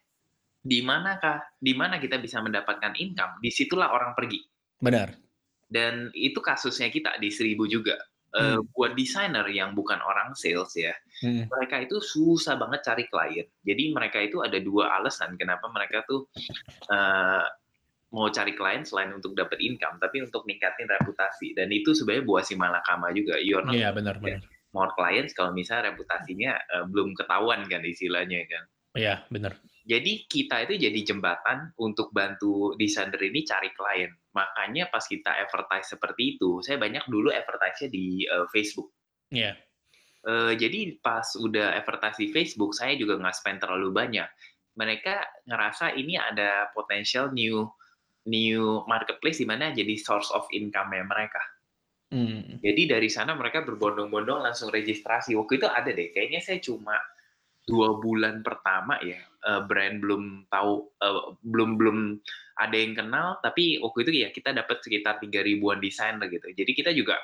di 0.65 0.79
manakah 0.81 1.43
di 1.59 1.75
mana 1.75 1.99
kita 1.99 2.23
bisa 2.23 2.39
mendapatkan 2.39 2.95
income 2.97 3.43
di 3.43 3.51
situlah 3.51 3.91
orang 3.91 4.15
pergi. 4.15 4.41
Benar. 4.79 5.11
Dan 5.67 6.15
itu 6.15 6.39
kasusnya 6.39 6.87
kita 6.89 7.19
di 7.19 7.35
seribu 7.35 7.67
juga 7.67 7.99
uh, 8.35 8.61
buat 8.75 8.95
desainer 8.99 9.47
yang 9.51 9.73
bukan 9.73 9.99
orang 10.03 10.35
sales 10.39 10.73
ya, 10.75 10.93
hmm. 11.25 11.49
mereka 11.49 11.81
itu 11.81 11.97
susah 12.05 12.61
banget 12.61 12.85
cari 12.85 13.05
klien. 13.09 13.49
Jadi 13.65 13.83
mereka 13.97 14.21
itu 14.21 14.45
ada 14.45 14.61
dua 14.61 15.01
alasan 15.01 15.41
kenapa 15.41 15.73
mereka 15.73 16.05
tuh 16.05 16.29
uh, 16.93 17.45
mau 18.15 18.31
cari 18.31 18.55
klien 18.55 18.87
selain 18.87 19.11
untuk 19.11 19.35
dapat 19.35 19.59
income, 19.59 19.99
tapi 19.99 20.23
untuk 20.23 20.47
ningkatin 20.47 20.87
reputasi. 20.87 21.57
Dan 21.57 21.73
itu 21.75 21.97
sebenarnya 21.97 22.25
buah 22.29 22.45
si 22.47 22.55
malakama 22.55 23.11
juga. 23.11 23.41
Iya 23.41 23.65
yeah, 23.73 23.91
benar 23.91 24.21
benar. 24.23 24.45
More 24.77 24.93
clients 24.95 25.35
kalau 25.35 25.51
misalnya 25.51 25.97
reputasinya 25.97 26.55
uh, 26.77 26.85
belum 26.87 27.17
ketahuan 27.19 27.67
kan 27.67 27.83
istilahnya 27.83 28.47
kan. 28.47 28.63
Iya 28.95 29.03
yeah, 29.03 29.19
benar. 29.33 29.59
Jadi 29.85 30.25
kita 30.31 30.65
itu 30.65 30.81
jadi 30.81 31.01
jembatan 31.13 31.77
untuk 31.77 32.09
bantu 32.15 32.73
desainer 32.81 33.21
ini 33.21 33.45
cari 33.45 33.69
klien. 33.77 34.09
Makanya 34.33 34.89
pas 34.89 35.05
kita 35.05 35.29
advertise 35.29 35.93
seperti 35.93 36.39
itu, 36.39 36.65
saya 36.65 36.81
banyak 36.81 37.05
dulu 37.05 37.29
advertise-nya 37.29 37.93
di 37.93 38.25
uh, 38.25 38.49
Facebook. 38.49 38.89
Iya. 39.29 39.53
Yeah. 39.53 39.55
Uh, 40.25 40.57
jadi 40.57 40.97
pas 41.05 41.25
udah 41.37 41.77
advertise 41.77 42.17
di 42.17 42.29
Facebook, 42.33 42.73
saya 42.73 42.97
juga 42.97 43.21
nggak 43.21 43.37
spend 43.37 43.61
terlalu 43.61 43.93
banyak. 43.93 44.29
Mereka 44.75 45.47
ngerasa 45.47 45.95
ini 45.95 46.17
ada 46.17 46.73
potensial 46.73 47.31
new 47.31 47.69
new 48.25 48.81
marketplace 48.89 49.39
di 49.39 49.47
mana 49.47 49.71
jadi 49.77 49.95
source 50.01 50.33
of 50.33 50.49
income-nya 50.49 51.05
mereka. 51.05 51.43
Hmm. 52.09 52.63
Jadi 52.65 52.89
dari 52.89 53.13
sana 53.13 53.37
mereka 53.37 53.61
berbondong-bondong 53.69 54.49
langsung 54.49 54.73
registrasi. 54.73 55.37
Waktu 55.37 55.61
itu 55.61 55.67
ada 55.69 55.91
deh, 55.93 56.09
kayaknya 56.15 56.41
saya 56.41 56.59
cuma 56.65 56.97
dua 57.65 57.97
bulan 57.97 58.45
pertama 58.45 59.01
ya 59.01 59.17
uh, 59.49 59.65
brand 59.65 60.05
belum 60.05 60.45
tahu 60.53 60.85
uh, 61.01 61.33
belum 61.41 61.81
belum 61.81 62.21
ada 62.61 62.77
yang 62.77 62.93
kenal 62.93 63.41
tapi 63.41 63.81
waktu 63.81 64.05
itu 64.05 64.13
ya 64.21 64.29
kita 64.29 64.53
dapat 64.53 64.85
sekitar 64.85 65.17
tiga 65.17 65.41
ribuan 65.41 65.81
desainer 65.81 66.29
gitu 66.29 66.53
jadi 66.53 66.73
kita 66.77 66.91
juga 66.93 67.17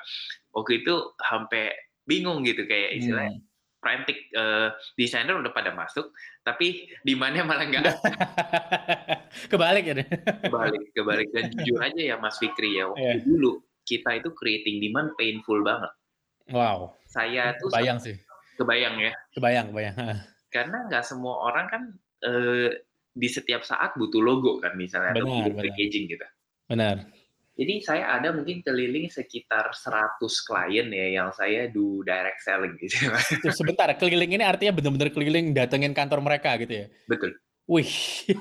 waktu 0.57 0.81
itu 0.81 1.13
sampai 1.21 1.90
bingung 2.11 2.43
gitu 2.43 2.67
kayak 2.67 2.99
istilahnya 2.99 3.39
hmm. 3.39 3.47
frantic 3.79 4.19
uh, 4.35 4.75
desainer 4.99 5.39
udah 5.39 5.55
pada 5.55 5.71
masuk 5.71 6.11
tapi 6.43 6.91
di 7.07 7.15
mana 7.15 7.47
malah 7.47 7.71
nggak 7.71 7.87
kebalik 9.55 9.85
ya 9.87 9.95
kebalik 10.43 10.85
kebalik 10.99 11.29
dan 11.31 11.47
jujur 11.63 11.79
aja 11.79 12.03
ya 12.03 12.17
Mas 12.19 12.43
Fikri 12.43 12.83
ya 12.83 12.91
waktu 12.91 13.07
yeah. 13.07 13.23
dulu 13.23 13.63
kita 13.87 14.19
itu 14.19 14.35
creating 14.35 14.83
demand 14.83 15.15
painful 15.15 15.63
banget 15.63 15.95
wow 16.51 16.99
saya 17.07 17.55
tuh 17.63 17.71
bayang 17.71 18.03
sih 18.03 18.19
Kebayang 18.61 18.95
ya? 19.01 19.13
Kebayang, 19.33 19.73
kebayang. 19.73 19.97
Karena 20.53 20.85
nggak 20.85 21.05
semua 21.09 21.49
orang 21.49 21.67
kan 21.73 21.83
eh, 22.29 22.85
di 23.17 23.29
setiap 23.33 23.65
saat 23.65 23.97
butuh 23.97 24.21
logo 24.21 24.61
kan 24.61 24.77
misalnya 24.77 25.17
benar, 25.17 25.49
atau 25.49 25.57
benar. 25.57 25.65
packaging 25.65 26.05
gitu. 26.13 26.27
Benar. 26.69 26.97
Jadi 27.61 27.85
saya 27.85 28.17
ada 28.17 28.33
mungkin 28.33 28.65
keliling 28.65 29.13
sekitar 29.13 29.77
100 29.77 30.17
klien 30.49 30.89
ya 30.89 31.21
yang 31.21 31.29
saya 31.29 31.69
do 31.69 32.01
direct 32.01 32.41
selling 32.41 32.73
gitu. 32.81 33.13
Sebentar, 33.53 33.93
keliling 34.01 34.41
ini 34.41 34.41
artinya 34.41 34.81
benar-benar 34.81 35.13
keliling 35.13 35.53
datengin 35.53 35.93
kantor 35.93 36.25
mereka 36.25 36.57
gitu 36.57 36.73
ya? 36.73 36.87
Betul. 37.05 37.37
Wih. 37.69 37.93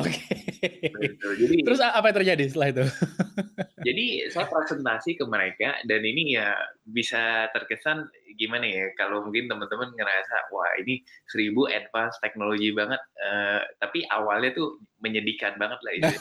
Oke. 0.00 0.22
Jadi 1.18 1.56
terus 1.66 1.82
apa 1.82 2.06
yang 2.06 2.16
terjadi 2.22 2.44
setelah 2.48 2.68
itu? 2.70 2.84
jadi 3.90 4.06
saya 4.30 4.46
presentasi 4.46 5.18
ke 5.18 5.26
mereka 5.26 5.74
dan 5.90 6.06
ini 6.06 6.38
ya 6.38 6.54
bisa 6.86 7.50
terkesan 7.50 8.06
gimana 8.36 8.66
ya 8.68 8.92
kalau 8.98 9.24
mungkin 9.24 9.48
teman-teman 9.48 9.94
ngerasa 9.96 10.52
wah 10.52 10.68
ini 10.82 11.00
seribu 11.30 11.64
advance 11.70 12.20
teknologi 12.20 12.74
banget 12.74 13.00
uh, 13.22 13.62
tapi 13.80 14.04
awalnya 14.12 14.52
tuh 14.52 14.76
menyedihkan 15.00 15.56
banget 15.56 15.78
lah 15.80 15.92
itu. 15.94 16.06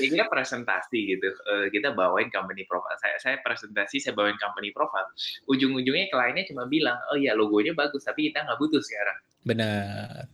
Ya 0.00 0.08
kita 0.08 0.24
presentasi 0.32 0.98
gitu 1.16 1.28
uh, 1.28 1.68
kita 1.68 1.92
bawain 1.92 2.32
company 2.32 2.64
profile. 2.64 2.96
Saya 2.96 3.16
saya 3.20 3.36
presentasi 3.44 4.00
saya 4.00 4.16
bawain 4.16 4.40
company 4.40 4.72
profile. 4.72 5.06
Ujung-ujungnya 5.46 6.08
kliennya 6.08 6.48
cuma 6.48 6.64
bilang 6.64 6.96
oh 7.12 7.18
ya 7.20 7.36
logonya 7.36 7.76
bagus 7.76 8.02
tapi 8.08 8.32
kita 8.32 8.42
nggak 8.42 8.58
butuh 8.58 8.80
sekarang. 8.80 9.18
Benar. 9.44 10.26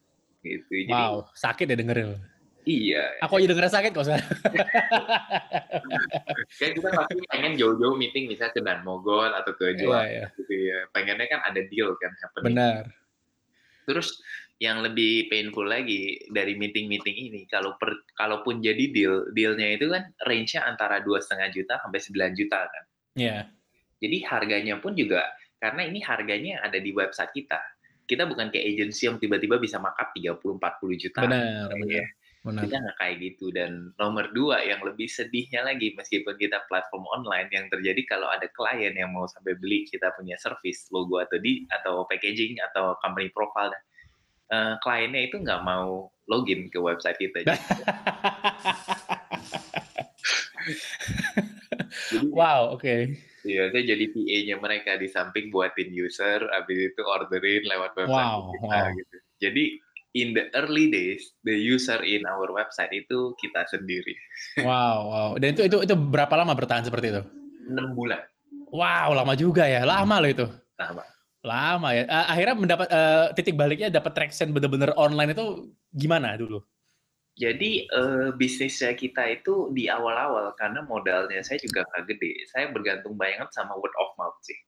Gitu 0.46 0.87
jadi, 0.87 0.94
wow 0.94 1.26
sakit 1.35 1.66
ya 1.66 1.76
dengerin 1.76 2.38
Iya. 2.68 3.24
Aku 3.24 3.40
aja 3.40 3.48
denger 3.48 3.72
sakit 3.72 3.90
kok 3.96 4.04
sekarang. 4.04 4.28
Kayak 6.61 6.72
kita 6.76 6.88
pasti 6.92 7.14
pengen 7.33 7.57
jauh-jauh 7.57 7.96
meeting 7.96 8.28
misalnya 8.28 8.52
ke 8.52 8.61
Dan 8.61 8.85
Mogot 8.85 9.33
atau 9.33 9.57
ke 9.57 9.72
Jawa 9.81 10.04
iya, 10.04 10.28
iya. 10.28 10.37
gitu 10.37 10.52
ya. 10.52 10.78
Pengennya 10.92 11.26
kan 11.33 11.40
ada 11.48 11.61
deal 11.64 11.96
kan 11.96 12.12
happening. 12.20 12.52
Benar. 12.52 12.83
Terus 13.88 14.20
yang 14.61 14.85
lebih 14.85 15.33
painful 15.33 15.64
lagi 15.64 16.20
dari 16.28 16.61
meeting-meeting 16.61 17.16
ini 17.33 17.48
kalau 17.48 17.81
per, 17.81 18.04
kalaupun 18.12 18.61
jadi 18.61 18.85
deal, 18.92 19.33
dealnya 19.33 19.72
itu 19.72 19.88
kan 19.88 20.12
range-nya 20.28 20.68
antara 20.68 21.00
dua 21.00 21.24
setengah 21.24 21.48
juta 21.48 21.81
sampai 21.81 22.00
9 22.04 22.37
juta 22.37 22.61
kan. 22.68 22.85
Iya. 23.16 23.28
Yeah. 23.33 23.42
Jadi 23.98 24.16
harganya 24.28 24.74
pun 24.76 24.92
juga 24.92 25.24
karena 25.57 25.88
ini 25.88 26.04
harganya 26.04 26.61
ada 26.61 26.76
di 26.76 26.92
website 26.92 27.33
kita. 27.33 27.59
Kita 28.09 28.28
bukan 28.28 28.52
kayak 28.52 28.76
agensi 28.76 29.09
yang 29.09 29.16
tiba-tiba 29.16 29.57
bisa 29.57 29.81
markup 29.81 30.12
30 30.12 30.37
40 30.37 31.02
juta. 31.02 31.20
Benar, 31.24 31.72
ya. 31.72 31.76
Benar. 31.76 32.07
Kita 32.56 32.76
nggak 32.80 32.96
kayak 32.96 33.16
gitu. 33.20 33.52
Dan 33.52 33.92
nomor 34.00 34.32
dua 34.32 34.64
yang 34.64 34.80
lebih 34.80 35.11
sedihnya 35.11 35.66
lagi, 35.66 35.92
meskipun 35.98 36.38
kita 36.38 36.64
platform 36.70 37.04
online, 37.11 37.48
yang 37.52 37.68
terjadi 37.68 38.00
kalau 38.08 38.28
ada 38.30 38.48
klien 38.54 38.94
yang 38.96 39.12
mau 39.12 39.28
sampai 39.28 39.58
beli 39.58 39.84
kita 39.88 40.14
punya 40.16 40.38
service, 40.40 40.88
logo 40.88 41.20
atau 41.20 41.37
di 41.37 41.68
atau 41.68 42.08
packaging 42.08 42.56
atau 42.72 42.96
company 43.04 43.28
profile, 43.34 43.72
uh, 44.52 44.78
kliennya 44.80 45.28
itu 45.28 45.40
nggak 45.42 45.61
mau 45.64 46.08
login 46.28 46.68
ke 46.68 46.78
website 46.80 47.16
kita. 47.16 47.44
Jadi, 47.44 47.58
wow, 52.37 52.76
oke. 52.76 52.84
Okay. 52.84 53.00
Iya, 53.48 53.72
saya 53.72 53.84
jadi 53.96 54.04
PA-nya 54.12 54.56
mereka 54.61 55.00
di 55.00 55.08
samping 55.08 55.48
buatin 55.48 55.88
user, 55.94 56.44
habis 56.52 56.92
itu 56.92 57.00
orderin 57.00 57.64
lewat 57.64 57.96
website 57.96 58.28
wow, 58.28 58.52
kita 58.52 58.66
wow. 58.68 58.92
gitu. 58.92 59.16
Jadi 59.38 59.64
in 60.16 60.32
the 60.32 60.48
early 60.56 60.88
days, 60.88 61.36
the 61.44 61.52
user 61.52 62.00
in 62.00 62.24
our 62.24 62.48
website 62.54 62.92
itu 62.94 63.36
kita 63.36 63.68
sendiri. 63.68 64.14
Wow, 64.64 64.96
wow. 65.10 65.30
Dan 65.36 65.56
itu 65.56 65.68
itu 65.68 65.76
itu 65.84 65.94
berapa 65.94 66.32
lama 66.38 66.56
bertahan 66.56 66.86
seperti 66.86 67.12
itu? 67.12 67.22
6 67.68 67.98
bulan. 67.98 68.22
Wow, 68.72 69.16
lama 69.16 69.34
juga 69.36 69.68
ya. 69.68 69.84
Lama 69.84 70.20
loh 70.20 70.30
itu. 70.30 70.46
Lama. 70.80 71.02
Lama 71.44 71.88
ya. 71.94 72.04
Akhirnya 72.08 72.56
mendapat 72.56 72.88
uh, 72.88 73.26
titik 73.36 73.56
baliknya 73.56 73.88
dapat 73.92 74.12
traction 74.16 74.52
bener-bener 74.52 74.92
online 74.96 75.32
itu 75.32 75.72
gimana 75.92 76.36
dulu? 76.36 76.60
Jadi 77.38 77.86
uh, 77.94 78.34
bisnisnya 78.34 78.98
kita 78.98 79.22
itu 79.30 79.70
di 79.70 79.86
awal-awal 79.86 80.58
karena 80.58 80.82
modalnya 80.82 81.38
saya 81.46 81.62
juga 81.62 81.86
nggak 81.86 82.04
gede. 82.10 82.32
Saya 82.50 82.74
bergantung 82.74 83.14
banget 83.14 83.46
sama 83.54 83.78
word 83.78 83.94
of 84.02 84.10
mouth 84.18 84.34
sih 84.42 84.58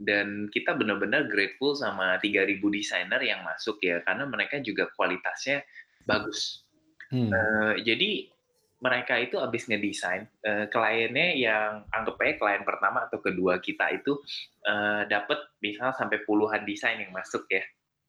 dan 0.00 0.48
kita 0.48 0.72
benar-benar 0.72 1.28
grateful 1.28 1.76
sama 1.76 2.16
3000 2.24 2.56
desainer 2.72 3.20
yang 3.20 3.44
masuk 3.44 3.76
ya 3.84 4.00
karena 4.00 4.24
mereka 4.24 4.56
juga 4.64 4.88
kualitasnya 4.96 5.60
bagus. 6.08 6.64
Hmm. 7.12 7.28
Uh, 7.28 7.76
jadi 7.84 8.32
mereka 8.80 9.20
itu 9.20 9.36
habis 9.36 9.68
ngedesain 9.68 10.24
uh, 10.48 10.64
kliennya 10.72 11.36
yang 11.36 11.84
anggap 11.92 12.16
aja 12.16 12.34
klien 12.40 12.64
pertama 12.64 13.04
atau 13.04 13.20
kedua 13.20 13.60
kita 13.60 13.92
itu 13.92 14.16
uh, 14.64 15.04
dapat 15.04 15.36
misal 15.60 15.92
sampai 15.92 16.24
puluhan 16.24 16.64
desain 16.64 16.96
yang 16.96 17.12
masuk 17.12 17.44
ya. 17.52 17.60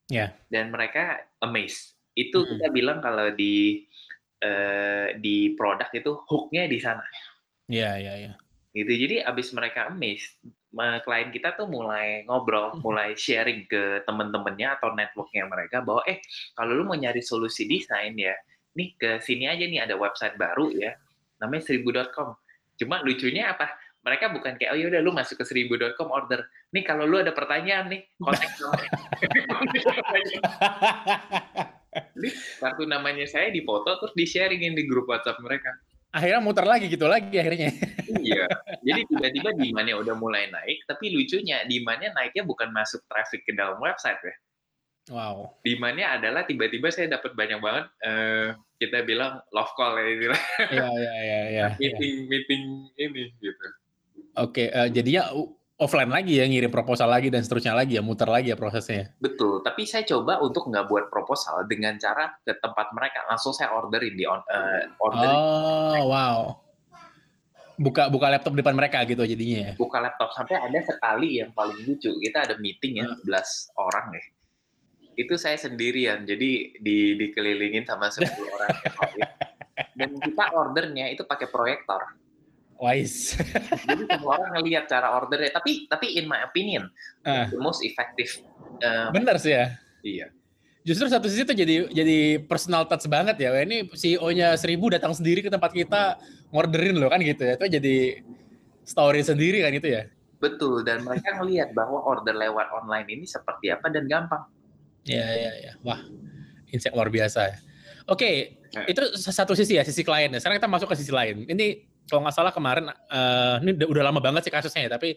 Yeah. 0.08 0.28
Dan 0.48 0.72
mereka 0.72 1.28
amazed. 1.44 1.92
Itu 2.16 2.40
hmm. 2.40 2.48
kita 2.56 2.66
bilang 2.72 2.98
kalau 3.04 3.36
di 3.36 3.84
uh, 4.40 5.12
di 5.20 5.52
produk 5.60 5.92
itu 5.92 6.16
hooknya 6.24 6.64
di 6.72 6.80
sana. 6.80 7.04
Iya 7.68 7.84
yeah, 7.84 7.94
iya 8.00 8.06
yeah, 8.08 8.16
iya. 8.16 8.26
Yeah. 8.32 8.36
Gitu. 8.72 8.92
Jadi 9.04 9.16
abis 9.28 9.52
mereka 9.52 9.92
amazed 9.92 10.40
klien 10.74 11.28
kita 11.28 11.52
tuh 11.54 11.68
mulai 11.68 12.24
ngobrol, 12.24 12.72
hmm. 12.72 12.80
mulai 12.80 13.12
sharing 13.12 13.68
ke 13.68 14.00
temen-temennya 14.08 14.80
atau 14.80 14.96
networknya 14.96 15.44
mereka 15.44 15.84
bahwa 15.84 16.00
eh 16.08 16.24
kalau 16.56 16.72
lu 16.80 16.84
mau 16.88 16.96
nyari 16.96 17.20
solusi 17.20 17.68
desain 17.68 18.16
ya, 18.16 18.32
nih 18.72 18.96
ke 18.96 19.20
sini 19.20 19.48
aja 19.48 19.64
nih 19.68 19.84
ada 19.84 19.94
website 20.00 20.40
baru 20.40 20.72
ya, 20.72 20.96
namanya 21.44 21.68
seribu.com. 21.68 22.32
Cuma 22.80 23.04
lucunya 23.04 23.52
apa? 23.52 23.68
Mereka 24.02 24.34
bukan 24.34 24.58
kayak 24.58 24.74
oh 24.74 24.78
ya 24.80 24.90
udah 24.90 25.00
lu 25.04 25.14
masuk 25.14 25.38
ke 25.38 25.44
seribu.com 25.46 26.08
order. 26.10 26.42
Nih 26.74 26.82
kalau 26.82 27.06
lu 27.06 27.20
ada 27.20 27.30
pertanyaan 27.36 27.92
nih, 27.92 28.02
kontak 28.18 28.50
kartu 32.62 32.88
namanya 32.88 33.28
saya 33.28 33.52
dipoto 33.52 34.00
terus 34.00 34.14
di 34.16 34.24
sharingin 34.24 34.72
di 34.72 34.88
grup 34.88 35.10
WhatsApp 35.10 35.42
mereka 35.44 35.76
akhirnya 36.12 36.40
muter 36.44 36.66
lagi 36.68 36.86
gitu 36.92 37.08
lagi 37.08 37.32
akhirnya. 37.32 37.72
iya. 38.20 38.44
Jadi 38.86 39.00
tiba-tiba 39.08 39.50
demandnya 39.56 39.96
udah 39.96 40.14
mulai 40.14 40.52
naik, 40.52 40.84
tapi 40.84 41.08
lucunya 41.10 41.64
demandnya 41.64 42.12
naiknya 42.12 42.44
bukan 42.44 42.68
masuk 42.70 43.00
traffic 43.08 43.42
ke 43.48 43.56
dalam 43.56 43.80
website 43.80 44.20
ya. 44.20 44.36
Wow. 45.10 45.58
Demandnya 45.66 46.14
adalah 46.14 46.46
tiba-tiba 46.46 46.92
saya 46.94 47.10
dapat 47.10 47.34
banyak 47.34 47.58
banget 47.58 47.86
uh, 48.06 48.54
kita 48.78 49.02
bilang 49.02 49.42
love 49.50 49.74
call 49.74 49.98
ya 49.98 50.06
Iya 50.06 50.30
iya 50.70 51.12
iya 51.18 51.40
iya. 51.50 51.66
meeting 51.80 52.14
ya. 52.14 52.28
meeting 52.30 52.62
ini 53.00 53.24
gitu. 53.42 53.66
Oke, 54.38 54.64
okay, 54.64 54.66
uh, 54.70 54.86
eh, 54.86 54.88
jadinya 54.94 55.32
offline 55.82 56.08
lagi 56.08 56.38
ya 56.38 56.46
ngirim 56.46 56.70
proposal 56.70 57.10
lagi 57.10 57.26
dan 57.26 57.42
seterusnya 57.42 57.74
lagi 57.74 57.98
ya 57.98 58.02
muter 58.06 58.30
lagi 58.30 58.54
ya 58.54 58.56
prosesnya. 58.56 59.10
Betul, 59.18 59.60
tapi 59.66 59.82
saya 59.82 60.06
coba 60.06 60.38
untuk 60.38 60.70
nggak 60.70 60.86
buat 60.86 61.04
proposal 61.10 61.66
dengan 61.66 61.98
cara 61.98 62.30
ke 62.46 62.54
tempat 62.62 62.94
mereka 62.94 63.26
langsung 63.26 63.50
saya 63.50 63.74
orderin 63.74 64.14
di 64.14 64.22
on, 64.22 64.38
uh, 64.46 64.82
orderin. 65.02 65.34
Oh 65.34 66.02
wow. 66.06 66.38
Buka 67.82 68.06
buka 68.06 68.30
laptop 68.30 68.54
depan 68.54 68.78
mereka 68.78 69.02
gitu 69.02 69.26
jadinya 69.26 69.58
ya. 69.58 69.72
Buka 69.74 69.98
laptop 69.98 70.30
sampai 70.30 70.62
ada 70.62 70.78
sekali 70.86 71.42
yang 71.42 71.50
paling 71.50 71.82
lucu 71.82 72.14
kita 72.22 72.46
ada 72.46 72.54
meeting 72.62 73.02
ya 73.02 73.10
hmm. 73.10 73.26
11 73.26 73.82
orang 73.82 74.06
deh. 74.14 74.26
Itu 75.18 75.34
saya 75.34 75.58
sendirian 75.58 76.22
jadi 76.22 76.78
di 76.78 77.18
dikelilingin 77.18 77.82
sama 77.84 78.06
10 78.06 78.22
orang 78.30 78.70
dan 79.98 80.10
kita 80.14 80.44
ordernya 80.54 81.10
itu 81.10 81.26
pakai 81.26 81.50
proyektor. 81.50 82.21
Wise. 82.82 83.38
Jadi 83.86 84.02
semua 84.10 84.42
orang 84.42 84.58
ngelihat 84.58 84.90
cara 84.90 85.14
ordernya. 85.14 85.54
Tapi 85.54 85.86
tapi 85.86 86.18
in 86.18 86.26
my 86.26 86.42
opinion, 86.42 86.90
uh. 87.22 87.46
the 87.46 87.60
most 87.62 87.86
effective. 87.86 88.42
Uh, 88.82 89.14
Bener 89.14 89.38
sih 89.38 89.54
ya. 89.54 89.78
Iya. 90.02 90.26
Justru 90.82 91.06
satu 91.06 91.30
sisi 91.30 91.46
itu 91.46 91.54
jadi 91.54 91.86
jadi 91.94 92.42
personal 92.42 92.90
touch 92.90 93.06
banget 93.06 93.38
ya. 93.38 93.54
Ini 93.54 93.86
CEO-nya 93.94 94.58
seribu 94.58 94.90
datang 94.90 95.14
sendiri 95.14 95.38
ke 95.38 95.46
tempat 95.46 95.70
kita 95.70 96.18
ngorderin 96.50 96.98
loh 96.98 97.06
kan 97.06 97.22
gitu 97.22 97.46
ya. 97.46 97.54
Itu 97.54 97.70
jadi 97.70 98.18
story 98.82 99.22
sendiri 99.22 99.62
kan 99.62 99.70
itu 99.78 99.86
ya. 99.86 100.10
Betul. 100.42 100.82
Dan 100.82 101.06
mereka 101.06 101.38
ngelihat 101.38 101.70
bahwa 101.70 102.02
order 102.02 102.34
lewat 102.34 102.66
online 102.74 103.06
ini 103.14 103.24
seperti 103.30 103.70
apa 103.70 103.94
dan 103.94 104.10
gampang. 104.10 104.42
Iya 105.06 105.26
iya 105.38 105.52
iya. 105.62 105.72
Wah, 105.86 106.02
insight 106.74 106.98
luar 106.98 107.14
biasa 107.14 107.40
ya. 107.46 107.56
Oke, 108.10 108.58
okay, 108.66 108.90
itu 108.90 109.02
satu 109.14 109.54
sisi 109.54 109.78
ya, 109.78 109.86
sisi 109.86 110.02
kliennya. 110.02 110.42
Sekarang 110.42 110.58
kita 110.58 110.66
masuk 110.66 110.90
ke 110.90 110.98
sisi 110.98 111.14
lain. 111.14 111.46
Ini 111.46 111.91
kalau 112.08 112.26
nggak 112.26 112.36
salah 112.36 112.52
kemarin 112.52 112.90
uh, 112.90 113.56
ini 113.62 113.74
udah, 113.76 113.88
udah 113.88 114.02
lama 114.10 114.20
banget 114.20 114.48
sih 114.48 114.52
kasusnya 114.52 114.88
ya, 114.88 114.90
tapi 114.98 115.16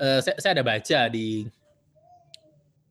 uh, 0.00 0.20
saya, 0.20 0.36
saya 0.40 0.52
ada 0.58 0.64
baca 0.64 1.00
di 1.12 1.46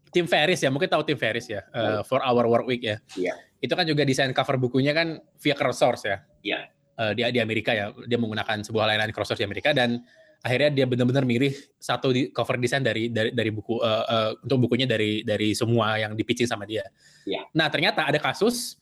tim 0.10 0.26
Ferris 0.26 0.62
ya, 0.62 0.69
mungkin 0.74 0.89
tahu 0.89 1.06
tim 1.06 1.17
Ferris 1.19 1.45
ya, 1.50 1.62
uh, 1.69 2.02
For 2.02 2.22
Our 2.22 2.45
Work 2.50 2.65
Week 2.65 2.82
ya. 2.82 2.98
Iya. 3.13 3.34
Itu 3.60 3.76
kan 3.76 3.86
juga 3.86 4.08
desain 4.08 4.32
cover 4.34 4.58
bukunya 4.58 4.95
kan 4.95 5.22
via 5.38 5.56
crowdsource 5.56 6.04
ya. 6.06 6.17
Iya. 6.41 6.60
Uh, 7.00 7.12
dia 7.15 7.32
di 7.32 7.39
Amerika 7.39 7.72
ya, 7.72 7.93
dia 8.10 8.17
menggunakan 8.19 8.65
sebuah 8.65 8.89
layanan 8.89 9.13
crowdsource 9.13 9.39
di 9.39 9.48
Amerika 9.48 9.72
dan 9.72 10.04
akhirnya 10.39 10.72
dia 10.72 10.86
benar-benar 10.88 11.28
milih 11.28 11.52
satu 11.76 12.15
di, 12.15 12.32
cover 12.32 12.56
desain 12.56 12.80
dari 12.80 13.12
dari 13.12 13.36
dari 13.36 13.52
buku 13.52 13.80
uh, 13.84 14.04
uh, 14.08 14.32
untuk 14.39 14.67
bukunya 14.67 14.88
dari 14.88 15.22
dari 15.28 15.52
semua 15.52 16.00
yang 16.00 16.15
dipicing 16.15 16.48
sama 16.48 16.63
dia. 16.63 16.88
Iya. 17.28 17.43
Nah 17.52 17.67
ternyata 17.67 18.08
ada 18.08 18.19
kasus 18.19 18.80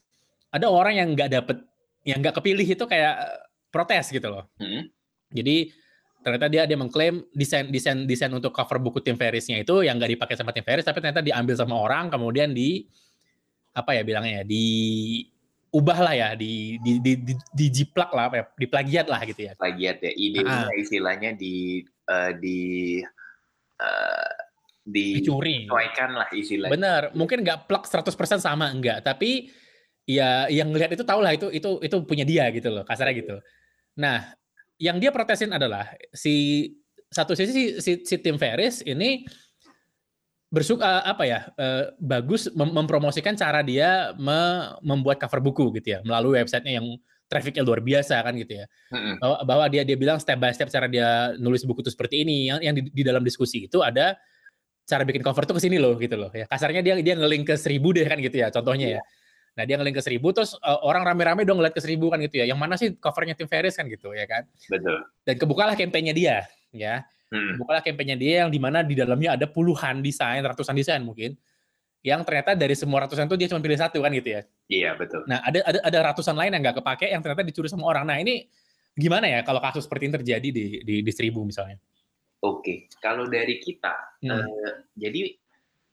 ada 0.54 0.70
orang 0.70 1.02
yang 1.02 1.10
nggak 1.18 1.30
dapet 1.34 1.58
yang 2.06 2.22
nggak 2.22 2.36
kepilih 2.40 2.68
itu 2.78 2.86
kayak 2.86 3.20
protes 3.70 4.12
gitu 4.12 4.28
loh. 4.32 4.48
Hmm. 4.60 4.88
Jadi 5.32 5.72
ternyata 6.24 6.48
dia 6.52 6.64
dia 6.68 6.76
mengklaim 6.76 7.24
desain 7.32 7.70
desain 7.72 8.04
desain 8.04 8.32
untuk 8.34 8.52
cover 8.52 8.82
buku 8.84 9.00
Tim 9.00 9.16
Ferrisnya 9.16 9.64
itu 9.64 9.86
yang 9.86 9.96
nggak 9.96 10.18
dipakai 10.18 10.36
sama 10.36 10.52
Tim 10.52 10.66
Ferris 10.66 10.84
tapi 10.84 11.00
ternyata 11.00 11.24
diambil 11.24 11.56
sama 11.56 11.80
orang 11.80 12.12
kemudian 12.12 12.52
di 12.52 12.84
apa 13.72 13.96
ya 13.96 14.02
bilangnya 14.04 14.42
ya 14.42 14.44
di 14.44 14.66
ubah 15.72 16.00
lah 16.04 16.14
ya 16.18 16.30
di 16.34 16.82
di 16.84 17.00
di, 17.00 17.14
di, 17.22 17.34
di 17.38 17.66
jiplak 17.70 18.12
lah 18.12 18.28
apa 18.28 18.36
ya 18.42 18.46
di 18.60 18.66
plagiat 18.68 19.08
lah 19.08 19.22
gitu 19.24 19.42
ya 19.46 19.54
plagiat 19.56 19.98
ya 20.04 20.12
ide 20.18 20.42
ah. 20.44 20.68
istilahnya 20.76 21.32
di 21.38 21.86
uh, 22.10 22.32
di 22.36 22.60
uh, 23.80 24.32
dicuri 24.88 25.68
lah 25.70 26.28
istilahnya 26.34 26.74
bener 26.74 27.02
mungkin 27.14 27.46
nggak 27.46 27.72
plak 27.72 27.86
100% 27.88 28.42
sama 28.42 28.68
enggak 28.68 29.06
tapi 29.06 29.48
ya 30.08 30.48
yang 30.48 30.72
ngelihat 30.72 30.96
itu 30.96 31.04
tau 31.04 31.20
lah 31.20 31.36
itu 31.36 31.52
itu 31.52 31.84
itu 31.84 31.96
punya 32.08 32.24
dia 32.24 32.48
gitu 32.56 32.72
loh 32.72 32.88
kasarnya 32.88 33.16
gitu. 33.20 33.36
Nah, 33.98 34.38
yang 34.78 35.02
dia 35.02 35.10
protesin 35.10 35.50
adalah 35.50 35.90
si 36.14 36.70
satu 37.10 37.34
sisi 37.34 37.82
si, 37.82 37.92
si 38.06 38.16
Tim 38.22 38.38
Ferris 38.38 38.86
ini 38.86 39.26
bersuka 40.48 41.04
uh, 41.04 41.04
apa 41.04 41.24
ya 41.28 41.40
uh, 41.60 41.92
bagus 42.00 42.48
mem 42.56 42.72
mempromosikan 42.72 43.36
cara 43.36 43.60
dia 43.60 44.16
me 44.16 44.72
membuat 44.80 45.20
cover 45.20 45.44
buku 45.44 45.76
gitu 45.80 45.98
ya 45.98 46.00
melalui 46.08 46.40
websitenya 46.40 46.80
yang 46.80 46.88
trafficnya 47.28 47.68
luar 47.68 47.84
biasa 47.84 48.16
kan 48.24 48.32
gitu 48.40 48.64
ya 48.64 48.66
mm-hmm. 48.96 49.16
bahwa, 49.20 49.38
bahwa 49.44 49.66
dia 49.68 49.84
dia 49.84 50.00
bilang 50.00 50.16
step 50.24 50.40
by 50.40 50.56
step 50.56 50.72
cara 50.72 50.88
dia 50.88 51.36
nulis 51.36 51.68
buku 51.68 51.84
itu 51.84 51.92
seperti 51.92 52.24
ini 52.24 52.48
yang 52.48 52.60
yang 52.64 52.76
di, 52.80 52.88
di 52.88 53.04
dalam 53.04 53.20
diskusi 53.20 53.68
itu 53.68 53.84
ada 53.84 54.16
cara 54.88 55.04
bikin 55.04 55.20
cover 55.20 55.44
tuh 55.44 55.60
ke 55.60 55.62
sini 55.68 55.84
loh 55.84 56.00
gitu 56.00 56.16
loh 56.16 56.32
ya 56.32 56.48
kasarnya 56.48 56.80
dia 56.80 56.96
dia 57.04 57.20
ngelink 57.20 57.52
ke 57.52 57.56
seribu 57.60 57.92
deh 57.92 58.08
kan 58.08 58.16
gitu 58.24 58.40
ya 58.40 58.48
contohnya 58.48 59.00
yeah. 59.00 59.04
ya 59.04 59.17
nah 59.58 59.66
dia 59.66 59.76
ngelink 59.82 59.98
ke 59.98 60.04
seribu 60.06 60.30
terus 60.30 60.54
uh, 60.62 60.80
orang 60.86 61.02
rame-rame 61.02 61.42
dong 61.42 61.58
ngeliat 61.58 61.74
ke 61.74 61.82
seribu 61.82 62.14
kan 62.14 62.22
gitu 62.22 62.40
ya 62.40 62.46
yang 62.46 62.62
mana 62.62 62.78
sih 62.78 62.94
covernya 62.94 63.34
Tim 63.34 63.50
Ferris 63.50 63.74
kan 63.74 63.90
gitu 63.90 64.14
ya 64.14 64.30
kan 64.30 64.46
betul 64.70 65.02
dan 65.26 65.36
kebukalah 65.36 65.74
kampanyenya 65.74 66.14
dia 66.14 66.38
ya 66.70 67.02
Hmm. 67.28 67.60
Bukalah 67.60 67.84
kampanye 67.84 68.16
dia 68.16 68.48
yang 68.48 68.52
di 68.52 68.60
mana 68.60 68.80
di 68.84 68.96
dalamnya 68.96 69.36
ada 69.36 69.46
puluhan 69.48 70.00
desain, 70.00 70.40
ratusan 70.40 70.72
desain 70.72 71.04
mungkin, 71.04 71.36
yang 72.00 72.24
ternyata 72.24 72.56
dari 72.56 72.72
semua 72.72 73.04
ratusan 73.04 73.28
itu 73.28 73.36
dia 73.36 73.48
cuma 73.52 73.60
pilih 73.60 73.76
satu 73.76 74.00
kan 74.00 74.12
gitu 74.16 74.30
ya. 74.32 74.42
Iya 74.72 74.92
betul. 74.96 75.28
Nah 75.28 75.44
ada 75.44 75.60
ada 75.68 75.80
ada 75.84 76.00
ratusan 76.12 76.36
lain 76.40 76.56
yang 76.56 76.64
nggak 76.64 76.80
kepake 76.80 77.12
yang 77.12 77.20
ternyata 77.20 77.44
dicuri 77.44 77.68
sama 77.68 77.84
orang. 77.84 78.08
Nah 78.08 78.18
ini 78.24 78.48
gimana 78.96 79.28
ya 79.28 79.44
kalau 79.44 79.60
kasus 79.60 79.84
seperti 79.84 80.08
ini 80.08 80.14
terjadi 80.16 80.50
di 80.50 80.66
di, 80.88 80.96
di 81.04 81.12
seribu 81.12 81.44
misalnya? 81.44 81.76
Oke, 82.38 82.86
kalau 83.02 83.26
dari 83.26 83.58
kita, 83.58 84.22
hmm. 84.22 84.30
uh, 84.30 84.74
jadi 84.94 85.36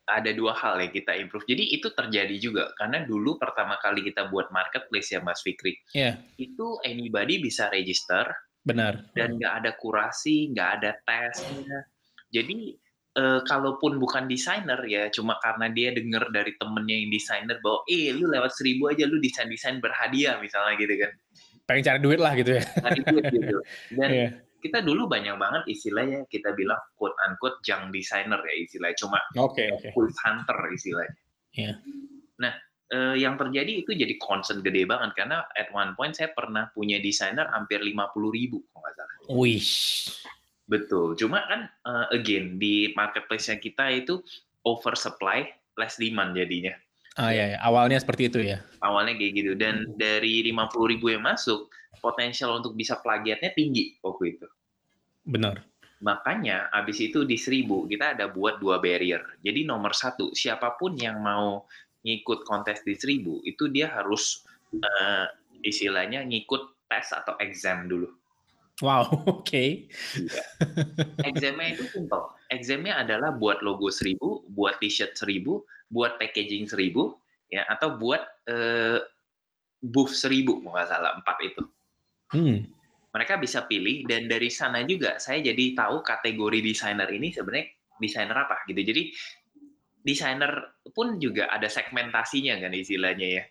ada 0.04 0.30
dua 0.36 0.52
hal 0.52 0.84
yang 0.84 0.92
kita 0.92 1.16
improve. 1.16 1.48
Jadi 1.48 1.80
itu 1.80 1.88
terjadi 1.92 2.36
juga 2.36 2.70
karena 2.76 3.04
dulu 3.08 3.40
pertama 3.40 3.80
kali 3.80 4.04
kita 4.04 4.28
buat 4.28 4.52
marketplace 4.52 5.16
ya 5.16 5.24
Mas 5.24 5.40
Fikri, 5.40 5.76
yeah. 5.96 6.20
itu 6.36 6.76
anybody 6.84 7.40
bisa 7.40 7.72
register, 7.72 8.28
Benar. 8.64 9.12
Dan 9.12 9.36
nggak 9.36 9.54
ada 9.60 9.70
kurasi, 9.76 10.48
nggak 10.48 10.70
ada 10.80 10.90
tesnya. 11.04 11.84
Jadi 12.32 12.72
uh, 13.20 13.44
kalaupun 13.44 14.00
bukan 14.00 14.24
desainer 14.24 14.80
ya, 14.88 15.12
cuma 15.12 15.36
karena 15.44 15.68
dia 15.68 15.92
dengar 15.92 16.32
dari 16.32 16.56
temennya 16.56 16.96
yang 16.96 17.12
desainer 17.12 17.60
bahwa, 17.60 17.84
eh 17.92 18.16
lu 18.16 18.24
lewat 18.32 18.56
seribu 18.56 18.88
aja 18.88 19.04
lu 19.04 19.20
desain 19.20 19.52
desain 19.52 19.84
berhadiah 19.84 20.40
misalnya 20.40 20.80
gitu 20.80 20.96
kan. 20.96 21.12
Pengen 21.68 21.82
cari 21.84 21.98
duit 22.00 22.20
lah 22.20 22.32
gitu 22.40 22.50
ya. 22.56 22.64
Cari 22.64 23.00
duit 23.04 23.24
gitu. 23.36 23.56
Dan 24.00 24.08
yeah. 24.08 24.30
Kita 24.64 24.80
dulu 24.80 25.04
banyak 25.04 25.36
banget 25.36 25.62
istilahnya 25.68 26.24
kita 26.32 26.56
bilang 26.56 26.80
quote 26.96 27.12
unquote 27.20 27.60
junk 27.60 27.92
designer 27.92 28.40
ya 28.40 28.54
istilahnya, 28.64 28.96
cuma 28.96 29.20
okay, 29.36 29.68
okay. 29.76 29.92
hunter 29.92 30.58
istilahnya. 30.72 31.20
Yeah. 31.52 31.76
Nah 32.40 32.56
uh, 32.96 33.12
yang 33.12 33.36
terjadi 33.36 33.84
itu 33.84 33.92
jadi 33.92 34.16
concern 34.16 34.64
gede 34.64 34.88
banget 34.88 35.12
karena 35.12 35.44
at 35.52 35.68
one 35.76 35.92
point 35.92 36.16
saya 36.16 36.32
pernah 36.32 36.72
punya 36.72 36.96
desainer 36.96 37.44
hampir 37.52 37.84
50 37.84 37.92
ribu 38.32 38.64
kalau 38.72 38.80
nggak 38.80 38.94
salah. 38.96 39.16
Wih. 39.36 39.68
Betul. 40.64 41.12
Cuma 41.20 41.44
kan 41.44 41.68
uh, 41.84 42.08
again 42.16 42.56
di 42.56 42.96
marketplace-nya 42.96 43.60
kita 43.60 43.92
itu 43.92 44.24
oversupply, 44.64 45.44
less 45.76 46.00
demand 46.00 46.32
jadinya. 46.32 46.72
Ah 47.14 47.30
ya, 47.30 47.54
ya, 47.54 47.58
awalnya 47.62 48.00
seperti 48.00 48.26
itu 48.26 48.40
ya. 48.42 48.58
Awalnya 48.82 49.14
kayak 49.14 49.32
gitu 49.38 49.52
dan 49.54 49.86
hmm. 49.86 49.94
dari 49.94 50.42
50 50.50 50.90
ribu 50.96 51.14
yang 51.14 51.22
masuk, 51.22 51.70
potensial 52.04 52.60
untuk 52.60 52.76
bisa 52.76 53.00
plagiatnya 53.00 53.56
tinggi 53.56 53.96
waktu 54.04 54.36
itu. 54.36 54.46
Benar. 55.24 55.64
Makanya 56.04 56.68
abis 56.68 57.00
itu 57.00 57.24
di 57.24 57.40
seribu 57.40 57.88
kita 57.88 58.12
ada 58.12 58.28
buat 58.28 58.60
dua 58.60 58.76
barrier. 58.76 59.40
Jadi 59.40 59.64
nomor 59.64 59.96
satu, 59.96 60.36
siapa 60.36 60.76
pun 60.76 60.92
yang 61.00 61.24
mau 61.24 61.64
ngikut 62.04 62.44
kontes 62.44 62.84
di 62.84 62.92
seribu 62.92 63.40
itu 63.48 63.72
dia 63.72 63.88
harus 63.88 64.44
uh, 64.76 65.24
istilahnya 65.64 66.20
ngikut 66.28 66.84
tes 66.84 67.08
atau 67.16 67.40
exam 67.40 67.88
dulu. 67.88 68.12
Wow, 68.84 69.06
oke. 69.24 69.46
Okay. 69.46 69.88
Iya. 70.18 70.42
Examnya 71.24 71.66
itu 71.72 71.84
simple. 71.88 72.36
Examnya 72.52 73.00
adalah 73.00 73.32
buat 73.32 73.64
logo 73.64 73.88
seribu, 73.88 74.44
buat 74.52 74.76
t-shirt 74.82 75.16
seribu, 75.16 75.64
buat 75.88 76.20
packaging 76.20 76.68
seribu, 76.68 77.16
ya 77.48 77.64
atau 77.70 77.96
buat 77.96 78.20
uh, 78.50 78.98
booth 79.78 80.12
seribu, 80.12 80.58
nggak 80.60 80.90
salah 80.90 81.16
empat 81.16 81.36
itu. 81.46 81.62
Hmm. 82.34 82.58
Mereka 83.14 83.38
bisa 83.38 83.62
pilih 83.70 84.02
dan 84.10 84.26
dari 84.26 84.50
sana 84.50 84.82
juga 84.82 85.22
saya 85.22 85.38
jadi 85.38 85.78
tahu 85.78 86.02
kategori 86.02 86.58
desainer 86.66 87.06
ini 87.14 87.30
sebenarnya 87.30 87.66
desainer 88.02 88.34
apa 88.34 88.66
gitu. 88.66 88.82
Jadi 88.82 89.02
desainer 90.04 90.52
pun 90.92 91.16
juga 91.16 91.48
ada 91.48 91.70
segmentasinya 91.70 92.60
kan 92.60 92.74
istilahnya 92.74 93.28
ya. 93.40 93.42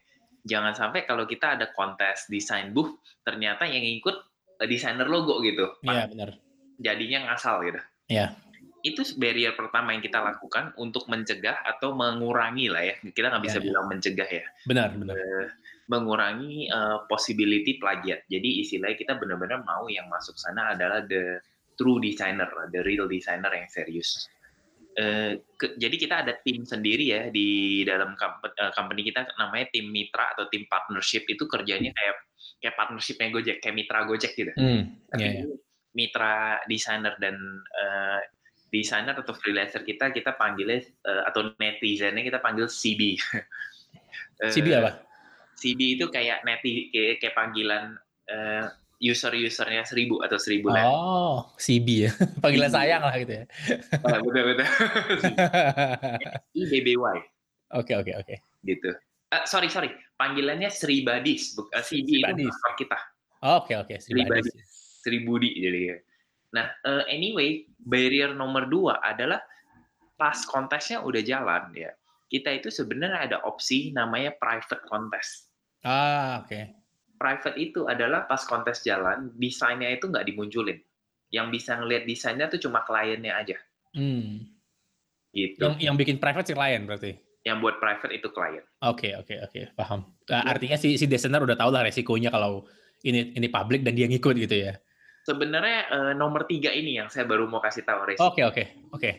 Jangan 0.44 0.76
sampai 0.76 1.08
kalau 1.08 1.24
kita 1.24 1.56
ada 1.56 1.72
kontes 1.72 2.28
desain 2.28 2.76
booth, 2.76 3.00
ternyata 3.24 3.64
yang 3.64 3.82
ikut 3.82 4.16
eh, 4.60 4.68
desainer 4.68 5.08
logo 5.08 5.40
gitu. 5.40 5.80
Iya 5.88 6.12
benar. 6.12 6.30
Jadinya 6.78 7.32
ngasal 7.32 7.64
gitu. 7.66 7.80
Iya. 8.12 8.36
Itu 8.84 9.08
barrier 9.16 9.56
pertama 9.56 9.96
yang 9.96 10.04
kita 10.04 10.20
lakukan 10.20 10.76
untuk 10.76 11.08
mencegah 11.08 11.64
atau 11.64 11.96
mengurangi 11.96 12.68
lah 12.68 12.84
ya. 12.84 12.96
Kita 13.00 13.32
nggak 13.32 13.44
bisa 13.48 13.58
ya, 13.58 13.66
bilang 13.72 13.88
mencegah 13.88 14.28
ya. 14.28 14.46
Benar 14.68 14.92
benar. 15.00 15.16
Mengurangi 15.92 16.72
uh, 16.72 17.04
possibility 17.12 17.76
plagiat. 17.76 18.24
Jadi 18.32 18.64
istilahnya 18.64 18.96
kita 18.96 19.14
benar-benar 19.20 19.68
mau 19.68 19.92
yang 19.92 20.08
masuk 20.08 20.40
sana 20.40 20.72
adalah 20.76 21.04
the 21.04 21.44
true 21.76 22.00
designer, 22.00 22.48
the 22.72 22.82
real 22.86 23.10
designer 23.10 23.52
yang 23.52 23.68
serius. 23.68 24.30
Uh, 24.94 25.42
ke, 25.58 25.74
jadi 25.82 25.96
kita 25.98 26.16
ada 26.22 26.34
tim 26.46 26.70
sendiri 26.70 27.10
ya 27.10 27.22
di 27.34 27.82
dalam 27.82 28.14
uh, 28.14 28.72
company 28.78 29.02
kita 29.02 29.26
namanya 29.42 29.74
tim 29.74 29.90
mitra 29.90 30.38
atau 30.38 30.46
tim 30.54 30.70
partnership 30.70 31.26
itu 31.26 31.50
kerjanya 31.50 31.90
kayak 31.90 32.16
kayak 32.62 32.76
partnershipnya 32.78 33.34
Gojek 33.34 33.58
kayak 33.58 33.76
mitra 33.76 34.06
Gojek 34.06 34.38
gitu. 34.38 34.54
Mm, 34.54 35.10
Tapi 35.10 35.20
yeah, 35.20 35.34
yeah. 35.42 35.58
mitra 35.98 36.62
desainer 36.70 37.18
dan 37.18 37.36
uh, 37.74 38.22
desainer 38.70 39.18
atau 39.18 39.34
freelancer 39.34 39.82
kita 39.82 40.14
kita 40.14 40.38
panggilnya 40.38 40.86
uh, 41.10 41.26
atau 41.30 41.54
netizennya 41.58 42.22
kita 42.22 42.38
panggil 42.38 42.70
CB. 42.70 43.18
uh, 44.46 44.54
CB 44.56 44.68
apa? 44.78 45.13
CB 45.64 45.80
itu 45.96 46.06
kayak 46.12 46.44
neti 46.44 46.92
kayak, 46.92 47.24
kayak 47.24 47.36
panggilan 47.40 47.96
uh, 48.28 48.68
user-usernya 49.00 49.84
seribu 49.88 50.20
atau 50.24 50.36
seribu. 50.36 50.72
Oh, 50.76 51.48
CB 51.56 51.88
ya. 52.08 52.12
Panggilan 52.44 52.72
CB. 52.72 52.76
sayang 52.76 53.04
lah 53.04 53.16
gitu 53.20 53.34
ya. 53.40 53.46
Oh, 54.04 54.20
betul 54.28 54.44
betul. 54.52 54.68
IBBY. 56.64 57.18
Oke 57.80 57.94
oke 57.96 58.12
oke. 58.16 58.36
Gitu. 58.64 58.92
Uh, 59.32 59.44
sorry 59.48 59.68
sorry, 59.68 59.90
panggilannya 60.20 60.70
Sri 60.70 61.02
Badis, 61.02 61.58
bukan 61.58 61.74
uh, 61.74 61.84
CB 61.84 62.10
Sri 62.12 62.20
itu 62.22 62.48
kita. 62.80 63.00
Oke 63.44 63.74
oke, 63.76 63.96
Sri, 64.00 64.24
Badis. 64.24 64.56
Sri 65.04 65.26
Budi 65.28 65.52
jadi. 65.58 66.00
Nah, 66.54 66.70
uh, 66.86 67.04
anyway, 67.10 67.66
barrier 67.82 68.32
nomor 68.32 68.70
dua 68.70 69.02
adalah 69.02 69.42
pas 70.16 70.38
kontesnya 70.48 71.02
udah 71.02 71.20
jalan 71.26 71.74
ya. 71.74 71.92
Kita 72.30 72.54
itu 72.54 72.70
sebenarnya 72.70 73.20
ada 73.26 73.38
opsi 73.44 73.90
namanya 73.90 74.38
private 74.38 74.86
contest. 74.86 75.53
Ah, 75.84 76.42
oke. 76.42 76.48
Okay 76.48 76.84
private 77.24 77.56
itu 77.56 77.88
adalah 77.88 78.28
pas 78.28 78.44
kontes 78.44 78.84
jalan, 78.84 79.32
desainnya 79.40 79.88
itu 79.88 80.12
nggak 80.12 80.28
dimunculin. 80.28 80.76
Yang 81.32 81.48
bisa 81.56 81.80
ngelihat 81.80 82.04
desainnya 82.04 82.52
tuh 82.52 82.60
cuma 82.68 82.84
kliennya 82.84 83.32
aja. 83.32 83.56
Hmm. 83.96 84.44
Gitu. 85.32 85.64
Yang, 85.64 85.80
yang 85.80 85.96
bikin 85.96 86.20
private 86.20 86.52
si 86.52 86.54
klien 86.54 86.84
berarti? 86.84 87.16
Yang 87.48 87.58
buat 87.64 87.76
private 87.80 88.12
itu 88.12 88.28
klien. 88.36 88.64
Oke, 88.84 89.08
okay, 89.08 89.12
oke, 89.16 89.32
okay, 89.32 89.38
oke. 89.40 89.52
Okay. 89.56 89.64
Paham. 89.80 90.04
Nah, 90.28 90.44
artinya 90.44 90.76
si, 90.76 91.00
si 91.00 91.08
desainer 91.08 91.40
udah 91.40 91.56
tahu 91.56 91.72
lah 91.72 91.88
resikonya 91.88 92.28
kalau 92.28 92.68
ini 93.08 93.32
ini 93.40 93.48
publik 93.48 93.88
dan 93.88 93.96
dia 93.96 94.12
ngikut 94.12 94.36
gitu 94.36 94.68
ya? 94.68 94.76
Sebenarnya 95.24 95.80
uh, 95.90 96.12
nomor 96.12 96.44
tiga 96.44 96.76
ini 96.76 97.00
yang 97.00 97.08
saya 97.08 97.24
baru 97.24 97.48
mau 97.48 97.64
kasih 97.64 97.88
tahu 97.88 98.04
resiko. 98.04 98.28
Oke, 98.28 98.44
okay, 98.44 98.44
oke, 98.44 98.54
okay, 98.54 98.66
oke. 98.92 99.00
Okay. 99.00 99.14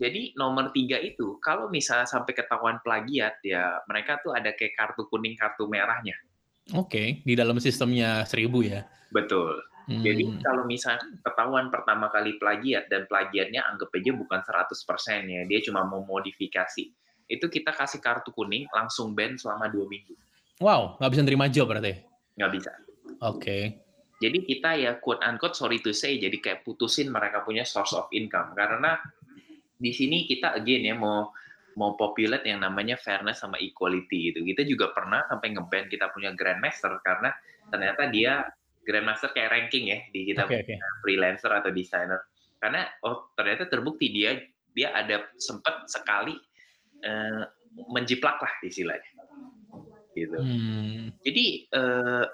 Jadi 0.00 0.32
nomor 0.32 0.72
tiga 0.72 0.96
itu, 0.96 1.36
kalau 1.44 1.68
misalnya 1.68 2.08
sampai 2.08 2.32
ketahuan 2.32 2.80
plagiat, 2.80 3.44
ya 3.44 3.84
mereka 3.84 4.16
tuh 4.24 4.32
ada 4.32 4.56
kayak 4.56 4.72
kartu 4.72 5.04
kuning, 5.12 5.36
kartu 5.36 5.68
merahnya. 5.68 6.16
Oke, 6.72 6.88
okay. 6.88 7.06
di 7.20 7.36
dalam 7.36 7.60
sistemnya 7.60 8.24
seribu 8.24 8.64
ya. 8.64 8.88
Betul. 9.12 9.60
Hmm. 9.90 10.00
Jadi 10.00 10.40
kalau 10.40 10.64
misalnya 10.64 11.04
ketahuan 11.20 11.68
pertama 11.68 12.08
kali 12.08 12.40
plagiat 12.40 12.88
dan 12.88 13.04
plagiatnya 13.10 13.60
anggap 13.68 13.92
aja 13.92 14.12
bukan 14.16 14.40
100% 14.40 15.28
ya, 15.28 15.42
dia 15.44 15.60
cuma 15.68 15.84
mau 15.84 16.00
modifikasi. 16.00 16.88
Itu 17.28 17.46
kita 17.52 17.76
kasih 17.76 18.00
kartu 18.00 18.32
kuning 18.32 18.72
langsung 18.72 19.12
ban 19.12 19.36
selama 19.36 19.68
dua 19.68 19.84
minggu. 19.84 20.16
Wow, 20.64 20.96
nggak 20.96 21.10
bisa 21.12 21.22
nerima 21.28 21.46
job 21.52 21.68
berarti? 21.68 21.92
Nggak 22.40 22.50
bisa. 22.56 22.72
Oke. 23.20 23.36
Okay. 23.36 23.62
Jadi 24.20 24.38
kita 24.44 24.70
ya 24.76 24.96
quote 25.00 25.24
unquote 25.24 25.56
sorry 25.56 25.80
to 25.80 25.96
say 25.96 26.20
jadi 26.20 26.36
kayak 26.40 26.60
putusin 26.60 27.08
mereka 27.08 27.40
punya 27.40 27.64
source 27.64 27.96
of 27.96 28.12
income 28.12 28.52
karena 28.52 29.00
di 29.80 29.90
sini 29.96 30.28
kita 30.28 30.52
again 30.52 30.92
ya 30.92 30.94
mau 30.94 31.32
mau 31.80 31.96
populer 31.96 32.44
yang 32.44 32.60
namanya 32.60 33.00
fairness 33.00 33.40
sama 33.40 33.56
equality 33.56 34.30
gitu. 34.30 34.44
Kita 34.44 34.62
juga 34.68 34.92
pernah 34.92 35.24
sampai 35.24 35.56
ngeband 35.56 35.88
kita 35.88 36.12
punya 36.12 36.36
grandmaster 36.36 37.00
karena 37.00 37.32
ternyata 37.72 38.12
dia 38.12 38.44
grandmaster 38.84 39.32
kayak 39.32 39.48
ranking 39.48 39.88
ya 39.88 39.98
di 40.12 40.28
kita 40.28 40.44
okay, 40.44 40.66
okay. 40.66 40.76
freelancer 41.00 41.48
atau 41.48 41.72
designer. 41.72 42.20
Karena 42.60 42.84
oh 43.06 43.32
ternyata 43.32 43.70
terbukti 43.70 44.12
dia 44.12 44.36
dia 44.76 44.92
ada 44.92 45.30
sempat 45.40 45.88
sekali 45.88 46.36
uh, 47.06 47.42
menjiplak 47.88 48.36
lah 48.36 48.52
istilahnya. 48.60 49.10
Gitu. 50.12 50.36
Hmm. 50.36 51.14
Jadi 51.22 51.70
uh, 51.72 52.26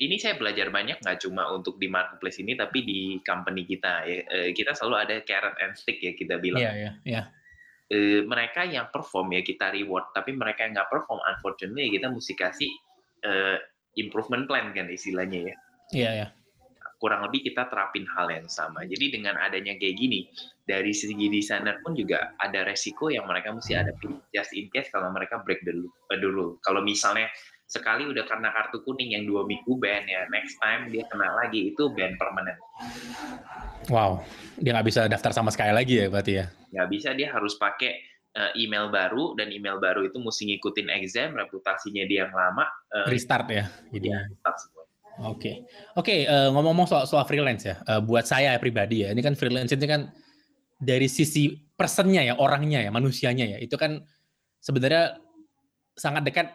ini 0.00 0.16
saya 0.16 0.34
belajar 0.40 0.72
banyak 0.72 1.04
nggak 1.04 1.18
cuma 1.20 1.52
untuk 1.52 1.76
di 1.76 1.86
marketplace 1.92 2.40
ini 2.40 2.56
tapi 2.56 2.82
di 2.82 3.00
company 3.20 3.68
kita 3.68 4.08
ya 4.08 4.18
eh, 4.24 4.50
kita 4.56 4.72
selalu 4.72 4.96
ada 4.96 5.14
carrot 5.22 5.56
and 5.60 5.76
stick 5.76 6.00
ya 6.00 6.16
kita 6.16 6.40
bilang 6.40 6.64
Iya, 6.64 6.72
iya, 6.72 6.92
iya. 7.04 7.22
Eh, 7.90 8.22
mereka 8.24 8.64
yang 8.64 8.88
perform 8.88 9.36
ya 9.36 9.42
kita 9.44 9.68
reward 9.76 10.08
tapi 10.16 10.32
mereka 10.32 10.64
yang 10.64 10.72
nggak 10.72 10.88
perform 10.88 11.20
unfortunately 11.28 11.92
kita 11.92 12.08
mesti 12.08 12.32
kasih 12.32 12.70
eh, 13.22 13.58
improvement 14.00 14.48
plan 14.48 14.72
kan 14.72 14.88
istilahnya 14.88 15.52
ya 15.52 15.54
Iya, 15.90 16.10
iya. 16.22 16.28
kurang 17.02 17.24
lebih 17.26 17.50
kita 17.50 17.66
terapin 17.66 18.04
hal 18.14 18.28
yang 18.30 18.46
sama. 18.46 18.84
Jadi 18.84 19.08
dengan 19.08 19.40
adanya 19.40 19.72
kayak 19.74 19.96
gini, 19.96 20.28
dari 20.62 20.92
segi 20.92 21.32
desainer 21.32 21.80
pun 21.80 21.96
juga 21.96 22.36
ada 22.36 22.60
resiko 22.62 23.08
yang 23.08 23.24
mereka 23.26 23.50
mesti 23.56 23.72
ada 23.74 23.90
just 24.30 24.52
in 24.52 24.68
case 24.68 24.92
kalau 24.92 25.08
mereka 25.10 25.40
break 25.42 25.64
dulu. 25.64 25.88
eh, 26.12 26.20
dulu. 26.20 26.60
Kalau 26.60 26.84
misalnya 26.84 27.26
sekali 27.70 28.02
udah 28.02 28.26
karena 28.26 28.50
kartu 28.50 28.82
kuning 28.82 29.14
yang 29.14 29.22
dua 29.30 29.46
minggu 29.46 29.78
ban 29.78 30.02
ya, 30.02 30.26
next 30.34 30.58
time 30.58 30.90
dia 30.90 31.06
kena 31.06 31.30
lagi 31.38 31.70
itu 31.70 31.86
ban 31.94 32.18
permanen. 32.18 32.58
Wow, 33.86 34.26
dia 34.58 34.74
nggak 34.74 34.88
bisa 34.90 35.06
daftar 35.06 35.30
sama 35.30 35.54
sekali 35.54 35.70
lagi 35.70 36.02
ya 36.02 36.10
berarti 36.10 36.32
ya? 36.42 36.50
Nggak 36.74 36.88
bisa 36.90 37.08
dia 37.14 37.30
harus 37.30 37.54
pakai 37.54 38.02
eh, 38.34 38.52
email 38.58 38.90
baru 38.90 39.38
dan 39.38 39.54
email 39.54 39.78
baru 39.78 40.02
itu 40.02 40.18
mesti 40.18 40.50
ngikutin 40.50 40.90
exam, 40.98 41.38
reputasinya 41.38 42.02
dia 42.10 42.26
yang 42.26 42.34
lama, 42.34 42.66
eh, 42.90 43.06
Restart 43.06 43.46
ya, 43.54 43.64
jadi. 43.94 44.02
dia 44.02 44.18
start 44.42 44.58
semua. 44.58 44.84
Oke, 45.30 45.62
oke. 45.94 46.26
eh, 46.26 46.48
ngomong-ngomong 46.50 46.90
soal 46.90 47.04
soal 47.06 47.22
freelance 47.22 47.70
ya, 47.70 47.78
eh, 47.86 48.02
buat 48.02 48.26
saya 48.26 48.58
pribadi 48.58 49.06
ya, 49.06 49.14
ini 49.14 49.22
kan 49.22 49.38
freelance 49.38 49.70
ini 49.70 49.86
kan 49.86 50.10
dari 50.74 51.06
sisi 51.06 51.54
personnya 51.78 52.26
ya, 52.26 52.34
orangnya 52.34 52.82
ya, 52.82 52.90
manusianya 52.90 53.46
ya, 53.46 53.58
itu 53.62 53.78
kan 53.78 54.02
sebenarnya 54.58 55.22
sangat 55.94 56.26
dekat 56.26 56.46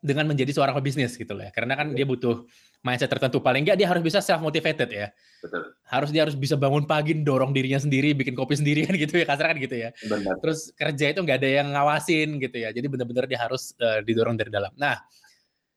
dengan 0.00 0.24
menjadi 0.32 0.56
seorang 0.56 0.72
pebisnis 0.80 1.14
gitu 1.14 1.36
loh 1.36 1.44
ya, 1.44 1.52
karena 1.52 1.76
kan 1.76 1.92
dia 1.92 2.08
butuh 2.08 2.48
mindset 2.80 3.12
tertentu. 3.12 3.38
Paling 3.44 3.68
nggak 3.68 3.76
dia 3.76 3.88
harus 3.88 4.00
bisa 4.00 4.24
self 4.24 4.40
motivated 4.40 4.88
ya, 4.88 5.12
Betul, 5.44 5.76
harus 5.92 6.08
dia 6.08 6.24
harus 6.24 6.36
bisa 6.36 6.56
bangun 6.56 6.88
pagi, 6.88 7.12
dorong 7.20 7.52
dirinya 7.52 7.76
sendiri, 7.76 8.16
bikin 8.16 8.32
kopi 8.32 8.56
sendiri 8.56 8.88
kan 8.88 8.96
gitu 9.04 9.20
ya, 9.20 9.28
kasar 9.28 9.52
kan 9.52 9.56
gitu 9.60 9.76
ya. 9.76 9.92
benar. 10.08 10.40
Terus 10.40 10.72
kerja 10.72 11.06
itu 11.12 11.20
nggak 11.20 11.38
ada 11.44 11.50
yang 11.62 11.68
ngawasin 11.76 12.40
gitu 12.40 12.56
ya, 12.56 12.72
jadi 12.72 12.86
benar-benar 12.88 13.28
dia 13.28 13.38
harus 13.38 13.76
eh, 13.76 14.00
didorong 14.00 14.40
dari 14.40 14.48
dalam. 14.48 14.72
Nah, 14.80 14.96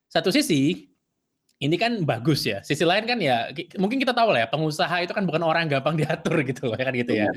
satu 0.08 0.32
sisi 0.32 0.88
ini 1.64 1.80
kan 1.80 1.96
bagus 2.04 2.44
ya. 2.44 2.60
Sisi 2.60 2.84
lain 2.84 3.08
kan 3.08 3.16
ya 3.24 3.48
ki- 3.56 3.80
mungkin 3.80 3.96
kita 3.96 4.12
tahu 4.12 4.36
lah 4.36 4.44
ya 4.44 4.48
pengusaha 4.52 5.00
itu 5.00 5.16
kan 5.16 5.24
bukan 5.24 5.40
orang 5.48 5.72
gampang 5.72 5.96
diatur 6.02 6.44
gitu 6.44 6.68
loh 6.68 6.76
ya 6.76 6.84
kan 6.84 6.96
gitu 6.96 7.14
ya. 7.16 7.28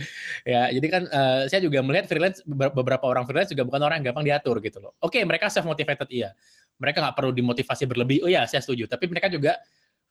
Ya 0.42 0.62
jadi 0.74 0.86
kan 0.90 1.02
eh, 1.06 1.40
saya 1.46 1.62
juga 1.62 1.78
melihat 1.86 2.10
freelance 2.10 2.42
beber- 2.42 2.74
beberapa 2.74 3.06
orang 3.06 3.22
freelance 3.22 3.54
juga 3.54 3.62
bukan 3.62 3.78
orang 3.86 4.02
yang 4.02 4.10
gampang 4.10 4.26
diatur 4.26 4.58
gitu 4.58 4.82
loh. 4.82 4.92
Oke 4.98 5.22
mereka 5.22 5.46
self 5.46 5.62
motivated 5.70 6.10
iya. 6.10 6.34
Mereka 6.76 7.00
nggak 7.00 7.16
perlu 7.16 7.32
dimotivasi 7.32 7.84
berlebih. 7.88 8.24
Oh 8.24 8.30
ya 8.30 8.44
saya 8.44 8.60
setuju. 8.60 8.88
Tapi 8.90 9.08
mereka 9.08 9.32
juga 9.32 9.56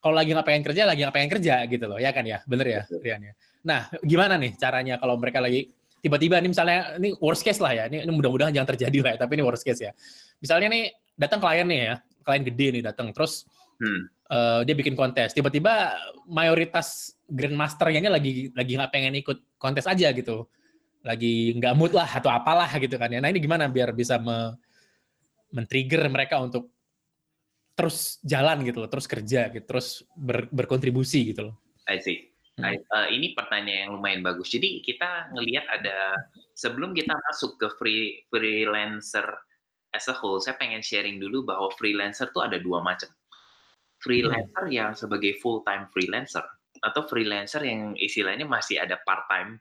kalau 0.02 0.16
lagi 0.18 0.34
nggak 0.34 0.48
pengen 0.48 0.64
kerja 0.66 0.82
lagi 0.86 1.00
nggak 1.06 1.16
pengen 1.16 1.32
kerja 1.38 1.54
gitu 1.66 1.86
loh 1.86 2.00
ya 2.02 2.10
kan 2.14 2.26
ya. 2.26 2.42
Bener 2.46 2.66
ya. 2.66 2.82
Rian 2.90 3.22
ya. 3.22 3.34
Nah 3.66 3.90
gimana 4.02 4.38
nih 4.38 4.58
caranya 4.58 4.96
kalau 4.98 5.16
mereka 5.18 5.42
lagi 5.42 5.70
tiba-tiba 6.02 6.38
nih 6.42 6.50
misalnya 6.54 6.80
ini 7.02 7.14
worst 7.18 7.42
case 7.42 7.62
lah 7.62 7.74
ya. 7.74 7.84
Ini, 7.90 8.06
ini 8.06 8.12
mudah-mudahan 8.14 8.54
jangan 8.54 8.70
terjadi 8.74 8.98
lah 9.02 9.12
ya. 9.16 9.18
Tapi 9.26 9.32
ini 9.38 9.44
worst 9.46 9.66
case 9.66 9.82
ya. 9.86 9.92
Misalnya 10.42 10.68
nih 10.74 10.84
datang 11.18 11.40
klien 11.42 11.66
nih 11.66 11.80
ya. 11.82 11.96
Klien 12.26 12.44
gede 12.46 12.68
nih 12.80 12.84
datang 12.86 13.14
terus 13.14 13.46
Hmm. 13.76 14.08
eh, 14.32 14.60
dia 14.64 14.72
bikin 14.72 14.96
kontes 14.96 15.36
tiba-tiba 15.36 15.92
mayoritas 16.32 17.12
grandmasternya 17.28 18.08
ini 18.08 18.08
lagi 18.08 18.32
lagi 18.56 18.72
nggak 18.80 18.88
pengen 18.88 19.20
ikut 19.20 19.60
kontes 19.60 19.84
aja 19.84 20.16
gitu 20.16 20.48
lagi 21.04 21.52
nggak 21.60 21.76
mood 21.76 21.92
lah 21.92 22.08
atau 22.08 22.32
apalah 22.32 22.72
gitu 22.80 22.96
kan 22.96 23.12
ya 23.12 23.20
nah 23.20 23.28
ini 23.28 23.44
gimana 23.44 23.68
biar 23.68 23.92
bisa 23.92 24.16
me, 24.16 24.56
men-trigger 25.54 26.08
mereka 26.10 26.42
untuk 26.42 26.72
terus 27.76 28.24
jalan 28.24 28.64
gitu 28.64 28.80
loh 28.80 28.90
terus 28.90 29.06
kerja 29.06 29.52
gitu 29.52 29.66
terus 29.68 30.02
ber- 30.16 30.48
berkontribusi 30.50 31.36
gitu 31.36 31.52
loh 31.52 31.66
I 31.86 32.02
see. 32.02 32.34
Hmm. 32.58 32.72
I- 32.72 32.86
uh, 32.96 33.08
ini 33.12 33.36
pertanyaan 33.36 33.90
yang 33.90 33.94
lumayan 34.00 34.22
bagus. 34.24 34.50
Jadi 34.50 34.82
kita 34.82 35.30
ngelihat 35.36 35.66
ada 35.70 36.16
sebelum 36.56 36.96
kita 36.96 37.14
masuk 37.14 37.60
ke 37.60 37.68
free 37.78 38.04
freelancer 38.32 39.28
as 39.94 40.08
a 40.12 40.16
whole, 40.16 40.40
saya 40.40 40.56
pengen 40.60 40.84
sharing 40.84 41.20
dulu 41.20 41.46
bahwa 41.46 41.72
freelancer 41.76 42.32
tuh 42.32 42.48
ada 42.48 42.60
dua 42.60 42.84
macam. 42.84 43.12
Freelancer 44.00 44.66
yang 44.70 44.92
sebagai 44.96 45.40
full 45.40 45.64
time 45.64 45.88
freelancer 45.92 46.44
atau 46.84 47.08
freelancer 47.08 47.64
yang 47.64 47.96
istilahnya 47.96 48.44
masih 48.44 48.78
ada 48.78 49.00
part 49.08 49.24
time, 49.32 49.58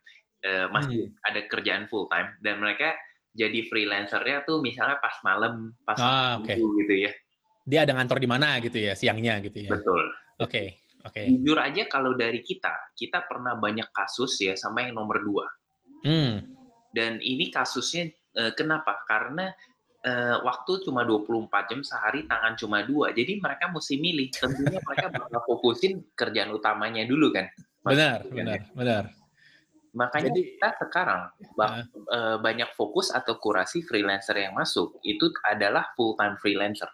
masih 0.75 1.15
ada 1.25 1.47
kerjaan 1.47 1.87
full 1.87 2.11
time 2.11 2.35
dan 2.43 2.59
mereka 2.59 2.99
jadi 3.35 3.67
freelancernya 3.67 4.47
tuh 4.47 4.63
misalnya 4.63 5.03
pas 5.03 5.19
malam, 5.21 5.75
pas 5.83 5.99
Ah, 5.99 6.39
minggu 6.39 6.79
gitu 6.81 6.95
ya. 7.05 7.13
dia 7.67 7.83
ada 7.83 7.93
ngantor 7.93 8.23
di 8.23 8.29
mana 8.31 8.63
gitu 8.63 8.79
ya 8.79 8.95
siangnya 8.95 9.43
gitu 9.43 9.59
ya 9.59 9.71
oke 9.75 9.83
Betul. 9.83 10.05
oke 11.05 11.23
Jujur 11.29 11.59
aja 11.59 11.83
kalau 11.87 12.15
dari 12.15 12.41
kita, 12.41 12.95
kita 12.95 13.27
pernah 13.27 13.59
banyak 13.59 13.91
kasus 13.91 14.39
ya 14.39 14.55
sama 14.55 14.87
yang 14.87 14.97
nomor 14.97 15.19
dua. 15.21 15.47
hmm 16.05 16.35
Dan 16.95 17.19
ini 17.19 17.51
kasusnya 17.51 18.07
eh, 18.39 18.53
kenapa? 18.55 19.03
Karena 19.03 19.51
eh, 20.01 20.37
waktu 20.41 20.85
cuma 20.87 21.03
24 21.03 21.51
jam 21.67 21.81
sehari, 21.83 22.23
tangan 22.25 22.55
cuma 22.55 22.87
dua. 22.87 23.11
Jadi 23.11 23.41
mereka 23.41 23.67
mesti 23.67 23.99
milih. 23.99 24.31
Tentunya 24.31 24.79
mereka 24.79 25.11
bakal 25.11 25.41
fokusin 25.43 26.07
kerjaan 26.15 26.55
utamanya 26.55 27.03
dulu 27.03 27.35
kan. 27.35 27.51
benar 27.83 28.23
Maksudnya, 28.23 28.33
benar 28.37 28.59
benar 28.73 29.05
Makanya 29.95 30.35
Jadi- 30.35 30.59
kita 30.59 30.69
sekarang 30.83 31.31
bak- 31.55 31.87
eh, 31.87 32.37
banyak 32.43 32.71
fokus 32.75 33.15
atau 33.15 33.39
kurasi 33.39 33.87
freelancer 33.87 34.35
yang 34.35 34.59
masuk 34.59 34.99
itu 35.07 35.31
adalah 35.47 35.95
full 35.95 36.19
time 36.19 36.35
freelancer. 36.43 36.91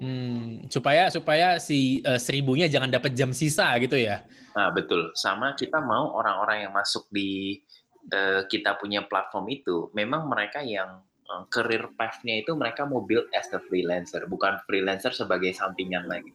Hmm, 0.00 0.64
supaya 0.72 1.06
supaya 1.12 1.60
si 1.62 2.00
eh, 2.02 2.18
seribunya 2.18 2.66
jangan 2.66 2.90
dapat 2.90 3.14
jam 3.14 3.30
sisa 3.30 3.70
gitu 3.78 3.94
ya. 3.94 4.24
Nah, 4.56 4.74
betul. 4.74 5.12
Sama 5.14 5.54
kita 5.54 5.78
mau 5.78 6.16
orang-orang 6.18 6.66
yang 6.68 6.72
masuk 6.74 7.06
di 7.14 7.62
eh, 8.10 8.42
kita 8.48 8.80
punya 8.80 9.04
platform 9.06 9.46
itu, 9.52 9.92
memang 9.94 10.26
mereka 10.26 10.64
yang 10.64 11.04
career 11.46 11.94
path-nya 11.94 12.42
itu 12.42 12.58
mereka 12.58 12.82
mau 12.82 13.06
build 13.06 13.30
as 13.30 13.46
a 13.54 13.62
freelancer, 13.70 14.26
bukan 14.26 14.58
freelancer 14.66 15.14
sebagai 15.14 15.54
sampingan 15.54 16.10
lagi. 16.10 16.34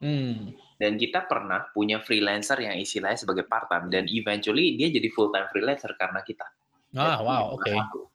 Hmm. 0.00 0.56
Dan 0.76 1.00
kita 1.00 1.24
pernah 1.24 1.72
punya 1.72 2.04
freelancer 2.04 2.60
yang 2.60 2.76
istilahnya 2.76 3.16
sebagai 3.16 3.48
part 3.48 3.72
time 3.72 3.88
dan 3.88 4.04
eventually 4.12 4.76
dia 4.76 4.92
jadi 4.92 5.08
full 5.08 5.32
time 5.32 5.48
freelancer 5.48 5.96
karena 5.96 6.20
kita. 6.20 6.44
Ah, 6.96 7.20
wow, 7.24 7.56
oke. 7.56 7.72
satu. 7.72 8.12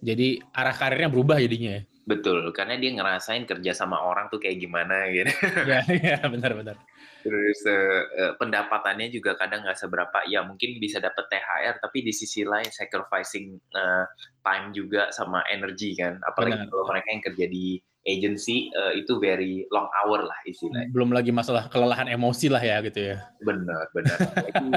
Jadi 0.00 0.40
arah 0.56 0.72
karirnya 0.72 1.10
berubah 1.12 1.36
jadinya 1.42 1.82
ya. 1.82 1.82
Betul, 2.08 2.50
karena 2.50 2.74
dia 2.80 2.90
ngerasain 2.90 3.46
kerja 3.46 3.70
sama 3.76 4.02
orang 4.02 4.26
tuh 4.32 4.42
kayak 4.42 4.58
gimana 4.58 5.06
gitu. 5.14 5.30
ya, 5.68 5.84
ya, 5.86 6.18
benar 6.26 6.58
benar. 6.58 6.76
Terus 7.20 7.60
eh, 7.68 8.32
pendapatannya 8.40 9.12
juga 9.12 9.36
kadang 9.36 9.62
nggak 9.62 9.78
seberapa. 9.78 10.18
Ya 10.26 10.42
mungkin 10.42 10.80
bisa 10.80 10.98
dapat 10.98 11.28
THR, 11.28 11.78
tapi 11.78 12.02
di 12.02 12.10
sisi 12.10 12.42
lain 12.42 12.66
sacrificing 12.66 13.54
eh, 13.54 14.04
time 14.42 14.66
juga 14.72 15.12
sama 15.12 15.44
energi 15.52 15.94
kan. 15.94 16.18
Apalagi 16.24 16.64
Benar. 16.64 16.70
kalau 16.72 16.84
mereka 16.88 17.08
yang 17.12 17.22
kerja 17.30 17.46
di 17.46 17.66
agency 18.04 18.72
eh, 18.72 19.00
itu 19.04 19.20
very 19.20 19.68
long 19.68 19.88
hour 19.92 20.24
lah 20.24 20.38
istilahnya. 20.48 20.88
Belum 20.92 21.12
lagi 21.12 21.30
masalah 21.30 21.68
kelelahan 21.68 22.08
emosi 22.08 22.48
lah 22.48 22.62
ya 22.62 22.80
gitu 22.84 23.14
ya. 23.14 23.18
Benar, 23.44 23.88
benar. 23.92 24.16
Apalagi 24.30 24.70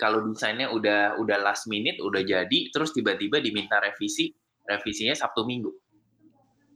kalau 0.00 0.26
desainnya 0.32 0.72
udah 0.72 1.20
udah 1.20 1.38
last 1.44 1.68
minute, 1.70 2.00
udah 2.02 2.24
jadi, 2.24 2.58
terus 2.72 2.90
tiba-tiba 2.90 3.38
diminta 3.38 3.78
revisi, 3.78 4.32
revisinya 4.66 5.14
Sabtu 5.14 5.46
Minggu 5.46 5.70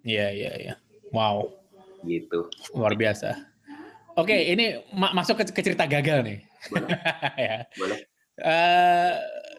Iya, 0.07 0.31
iya, 0.31 0.53
iya. 0.55 0.75
Wow, 1.11 1.51
gitu. 2.07 2.47
luar 2.79 2.95
biasa. 2.95 3.35
Oke, 4.15 4.55
ini 4.55 4.79
ma- 4.95 5.11
masuk 5.11 5.43
ke, 5.43 5.51
ke 5.51 5.61
cerita 5.67 5.83
gagal 5.83 6.23
nih. 6.23 6.39
Boleh. 6.71 6.89
ya. 7.51 7.59
Boleh. 7.75 7.99
Eh, 8.39 9.15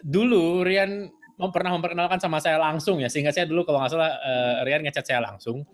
dulu 0.07 0.63
Rian 0.63 1.11
mem- 1.11 1.53
pernah 1.53 1.75
memperkenalkan 1.75 2.23
sama 2.23 2.39
saya 2.39 2.55
langsung 2.63 3.03
ya, 3.03 3.11
sehingga 3.11 3.35
saya 3.35 3.43
dulu 3.43 3.67
kalau 3.67 3.83
nggak 3.83 3.91
salah 3.91 4.11
eh, 4.23 4.55
Rian 4.63 4.87
ngechat 4.87 5.03
saya 5.03 5.19
langsung, 5.19 5.67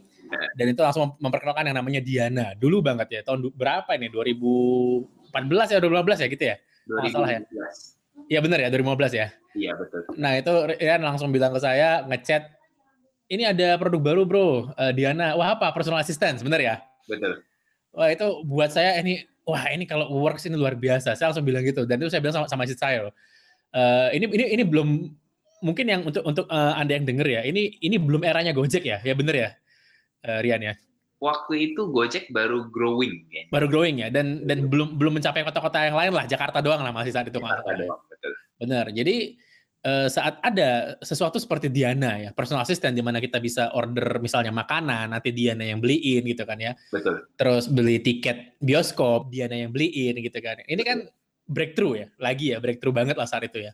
dan 0.54 0.66
itu 0.70 0.82
langsung 0.82 1.02
mem- 1.10 1.18
memperkenalkan 1.30 1.64
yang 1.70 1.78
namanya 1.78 2.02
Diana. 2.04 2.48
Dulu 2.58 2.84
banget 2.84 3.08
ya, 3.10 3.22
tahun 3.26 3.50
berapa 3.54 3.90
ini? 3.98 4.08
2014 4.10 5.74
ya, 5.74 5.78
2015 5.82 6.24
ya 6.24 6.28
gitu 6.30 6.44
ya? 6.44 6.56
Nggak 6.88 7.12
salah 7.14 7.30
ya? 7.30 7.40
2017. 7.44 8.04
Iya 8.30 8.40
bener 8.46 8.60
ya, 8.62 8.68
2015 8.70 9.14
ya. 9.14 9.28
Iya 9.54 9.72
betul. 9.78 10.02
Nah 10.18 10.32
itu 10.38 10.54
Rian 10.78 11.02
langsung 11.02 11.30
bilang 11.34 11.52
ke 11.54 11.60
saya 11.62 12.06
ngechat, 12.06 12.50
ini 13.30 13.44
ada 13.50 13.78
produk 13.82 14.02
baru 14.02 14.22
bro, 14.26 14.48
eh, 14.78 14.94
Diana. 14.94 15.34
Wah 15.34 15.58
apa? 15.58 15.74
Personal 15.74 16.02
assistant, 16.02 16.42
bener 16.46 16.62
ya? 16.62 16.76
Betul. 17.10 17.42
Wah 17.94 18.10
itu 18.10 18.26
buat 18.46 18.70
saya 18.74 18.98
ini, 19.02 19.26
wah 19.46 19.66
ini 19.70 19.86
kalau 19.86 20.10
works 20.10 20.46
ini 20.46 20.58
luar 20.58 20.78
biasa. 20.78 21.18
Saya 21.18 21.34
langsung 21.34 21.46
bilang 21.46 21.66
gitu. 21.66 21.86
Dan 21.86 22.02
itu 22.02 22.10
saya 22.10 22.22
bilang 22.22 22.36
sama, 22.42 22.48
sama 22.50 22.64
istri 22.66 22.78
saya 22.78 23.10
loh. 23.10 23.14
Eh, 23.74 24.22
ini 24.22 24.26
ini 24.30 24.46
ini 24.54 24.64
belum 24.66 24.90
mungkin 25.66 25.86
yang 25.90 26.02
untuk 26.06 26.24
untuk 26.26 26.46
eh, 26.46 26.74
anda 26.78 26.94
yang 26.94 27.06
denger 27.10 27.28
ya. 27.28 27.42
Ini 27.42 27.82
ini 27.82 27.96
belum 27.98 28.22
eranya 28.22 28.54
Gojek 28.54 28.86
ya, 28.86 29.02
ya 29.02 29.14
bener 29.18 29.36
ya, 29.36 29.50
Rian 30.24 30.64
ya. 30.64 30.74
Waktu 31.24 31.72
itu 31.72 31.88
Gojek 31.88 32.36
baru 32.36 32.68
growing 32.68 33.32
ya. 33.32 33.48
Baru 33.48 33.72
growing 33.72 34.04
ya, 34.04 34.12
dan 34.12 34.44
dan 34.44 34.68
belum 34.68 35.00
belum 35.00 35.24
mencapai 35.24 35.48
kota-kota 35.48 35.88
yang 35.88 35.96
lain 35.96 36.12
lah. 36.12 36.28
Jakarta 36.28 36.60
doang 36.60 36.84
lah 36.84 36.92
masih 36.92 37.16
saat 37.16 37.32
itu. 37.32 37.40
Jakarta 37.40 37.64
nggak 37.64 37.64
salah. 37.64 37.80
doang, 37.80 38.02
betul. 38.12 38.32
Bener. 38.60 38.86
Jadi 38.92 39.16
uh, 39.88 40.08
saat 40.12 40.44
ada 40.44 41.00
sesuatu 41.00 41.40
seperti 41.40 41.72
Diana 41.72 42.20
ya, 42.20 42.30
personal 42.36 42.68
assistant 42.68 42.92
di 42.92 43.00
mana 43.00 43.24
kita 43.24 43.40
bisa 43.40 43.72
order 43.72 44.20
misalnya 44.20 44.52
makanan, 44.52 45.16
nanti 45.16 45.32
Diana 45.32 45.64
yang 45.64 45.80
beliin 45.80 46.28
gitu 46.28 46.44
kan 46.44 46.60
ya. 46.60 46.76
Betul. 46.92 47.24
Terus 47.40 47.72
beli 47.72 48.04
tiket 48.04 48.60
bioskop, 48.60 49.32
Diana 49.32 49.56
yang 49.56 49.72
beliin 49.72 50.20
gitu 50.20 50.40
kan. 50.44 50.60
Ini 50.68 50.82
kan 50.84 51.08
breakthrough 51.48 52.04
ya, 52.04 52.08
lagi 52.20 52.52
ya 52.52 52.60
breakthrough 52.60 52.96
banget 52.96 53.16
lah 53.16 53.32
saat 53.32 53.48
itu 53.48 53.64
ya. 53.64 53.72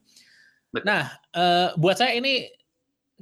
Betul. 0.69 0.85
Nah, 0.85 1.17
uh, 1.33 1.73
buat 1.81 1.97
saya 1.97 2.13
ini 2.13 2.45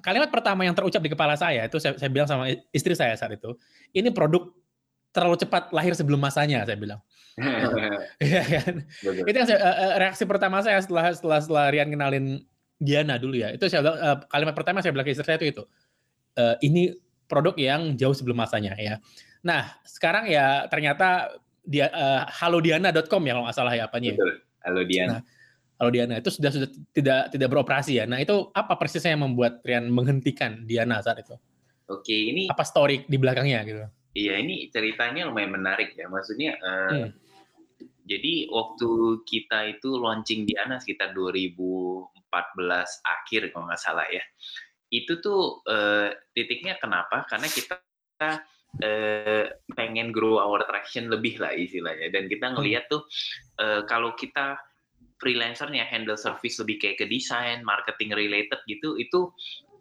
kalimat 0.02 0.30
pertama 0.30 0.64
yang 0.66 0.76
terucap 0.78 1.02
di 1.02 1.10
kepala 1.10 1.34
saya 1.34 1.66
itu 1.66 1.78
saya, 1.82 1.98
saya 1.98 2.10
bilang 2.12 2.30
sama 2.30 2.50
istri 2.70 2.94
saya 2.94 3.18
saat 3.18 3.34
itu, 3.34 3.58
ini 3.94 4.14
produk 4.14 4.54
terlalu 5.16 5.38
cepat 5.42 5.74
lahir 5.74 5.98
sebelum 5.98 6.22
masanya 6.22 6.62
saya 6.64 6.78
bilang. 6.78 7.02
Iya 8.18 8.42
kan? 8.50 8.76
Itu 9.30 9.38
yang 9.38 9.46
saya, 9.46 9.60
uh, 9.62 9.94
reaksi 10.02 10.26
pertama 10.26 10.58
saya 10.66 10.82
setelah 10.82 11.14
setelah 11.14 11.38
setelah 11.38 11.66
Rian 11.70 11.90
kenalin 11.94 12.42
Diana 12.82 13.22
dulu 13.22 13.38
ya. 13.38 13.54
Itu 13.54 13.70
saya 13.70 13.86
bilang, 13.86 13.98
uh, 14.02 14.18
kalimat 14.30 14.54
pertama 14.58 14.82
saya 14.82 14.94
bilang 14.94 15.06
ke 15.06 15.14
istri 15.14 15.26
saya 15.26 15.38
itu 15.42 15.54
itu. 15.54 15.64
Uh, 16.38 16.58
ini 16.66 16.98
produk 17.30 17.54
yang 17.58 17.94
jauh 17.94 18.14
sebelum 18.14 18.42
masanya 18.42 18.74
ya. 18.78 18.98
Nah, 19.46 19.70
sekarang 19.86 20.30
ya 20.30 20.66
ternyata 20.66 21.38
dia 21.62 21.94
uh, 21.94 22.26
halodiana.com 22.26 23.22
ya 23.22 23.32
kalau 23.38 23.46
nggak 23.46 23.58
salah 23.58 23.74
ya 23.74 23.86
apanya. 23.86 24.18
Betul. 24.18 24.42
Halo 24.66 24.82
Diana. 24.86 25.08
Nah, 25.14 25.22
Halo 25.78 25.90
Diana 25.94 26.18
itu 26.18 26.34
sudah 26.34 26.50
sudah 26.50 26.70
tidak 26.94 27.22
tidak 27.30 27.48
beroperasi 27.54 28.02
ya. 28.02 28.06
Nah, 28.10 28.18
itu 28.18 28.50
apa 28.54 28.74
persisnya 28.82 29.14
yang 29.14 29.30
membuat 29.30 29.62
Rian 29.62 29.94
menghentikan 29.94 30.66
Diana 30.66 30.98
saat 31.06 31.22
itu? 31.22 31.38
Oke, 31.88 32.14
ini 32.14 32.50
apa 32.50 32.66
story 32.66 33.06
di 33.06 33.18
belakangnya 33.22 33.60
gitu? 33.64 33.86
Iya, 34.18 34.42
ini 34.42 34.74
ceritanya 34.74 35.30
lumayan 35.30 35.54
menarik 35.54 35.94
ya. 35.94 36.10
Maksudnya 36.10 36.58
uh, 36.58 37.06
hmm. 37.06 37.10
jadi 38.10 38.50
waktu 38.50 38.90
kita 39.30 39.78
itu 39.78 40.02
launching 40.02 40.50
Diana 40.50 40.82
sekitar 40.82 41.14
2000 41.14 42.18
2014 42.32 43.02
akhir 43.04 43.42
kalau 43.52 43.66
nggak 43.68 43.82
salah 43.82 44.08
ya. 44.12 44.24
Itu 44.88 45.20
tuh 45.20 45.64
uh, 45.68 46.12
titiknya 46.32 46.80
kenapa? 46.80 47.28
Karena 47.28 47.48
kita 47.48 47.76
uh, 48.22 49.46
pengen 49.76 50.16
grow 50.16 50.40
our 50.40 50.64
traction 50.68 51.12
lebih 51.12 51.40
lah 51.40 51.52
istilahnya. 51.56 52.12
Dan 52.12 52.32
kita 52.32 52.56
ngelihat 52.56 52.88
tuh 52.88 53.04
uh, 53.60 53.84
kalau 53.88 54.16
kita 54.16 54.60
freelancernya 55.18 55.86
handle 55.86 56.18
service 56.18 56.62
lebih 56.62 56.78
kayak 56.82 56.98
ke 57.02 57.06
desain, 57.10 57.66
marketing 57.66 58.14
related 58.14 58.62
gitu, 58.70 58.98
itu 58.98 59.30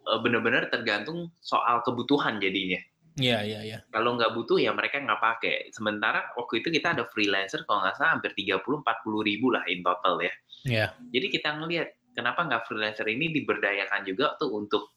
uh, 0.09 0.18
benar-benar 0.20 0.68
tergantung 0.72 1.32
soal 1.41 1.80
kebutuhan 1.84 2.41
jadinya. 2.41 2.80
Iya, 3.16 3.39
iya, 3.49 3.61
iya. 3.64 3.78
Kalau 3.89 4.20
nggak 4.20 4.37
butuh 4.37 4.61
ya 4.61 4.76
mereka 4.76 5.01
nggak 5.01 5.20
pakai. 5.20 5.72
Sementara 5.72 6.37
waktu 6.37 6.61
itu 6.61 6.68
kita 6.68 6.93
ada 6.93 7.09
freelancer 7.09 7.64
kalau 7.64 7.80
nggak 7.80 7.97
salah 7.97 8.20
hampir 8.20 8.37
30-40 8.37 8.84
ribu 9.24 9.49
lah 9.57 9.64
in 9.72 9.80
total 9.80 10.20
ya. 10.20 10.32
Iya. 10.68 10.87
Jadi 11.16 11.26
kita 11.32 11.57
ngelihat 11.57 11.89
kenapa 12.12 12.45
nggak 12.45 12.68
freelancer 12.68 13.09
ini 13.09 13.32
diberdayakan 13.32 14.05
juga 14.05 14.37
tuh 14.37 14.53
untuk 14.53 14.93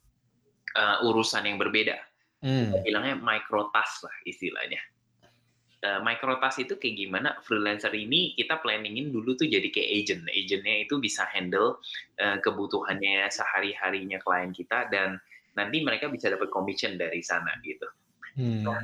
uh, 0.75 1.07
urusan 1.07 1.47
yang 1.47 1.55
berbeda. 1.55 1.95
Hmm. 2.43 2.75
Bilangnya 2.83 3.15
micro 3.19 3.71
task 3.71 4.03
lah 4.03 4.15
istilahnya. 4.27 4.79
Uh, 5.79 6.03
micro 6.03 6.35
task 6.43 6.59
itu 6.67 6.75
kayak 6.75 7.07
gimana? 7.07 7.39
Freelancer 7.39 7.95
ini 7.95 8.35
kita 8.35 8.59
planningin 8.59 9.15
dulu 9.15 9.39
tuh 9.39 9.47
jadi 9.47 9.63
kayak 9.71 9.89
agent. 9.95 10.23
Agentnya 10.27 10.75
itu 10.83 10.99
bisa 10.99 11.23
handle 11.31 11.79
uh, 12.19 12.35
kebutuhannya 12.43 13.31
sehari-harinya 13.31 14.19
klien 14.19 14.51
kita 14.51 14.91
dan 14.91 15.23
nanti 15.55 15.79
mereka 15.79 16.11
bisa 16.11 16.27
dapat 16.27 16.51
commission 16.51 16.99
dari 16.99 17.23
sana 17.23 17.55
gitu. 17.63 17.87
Hmm. 18.35 18.67
Nah, 18.67 18.83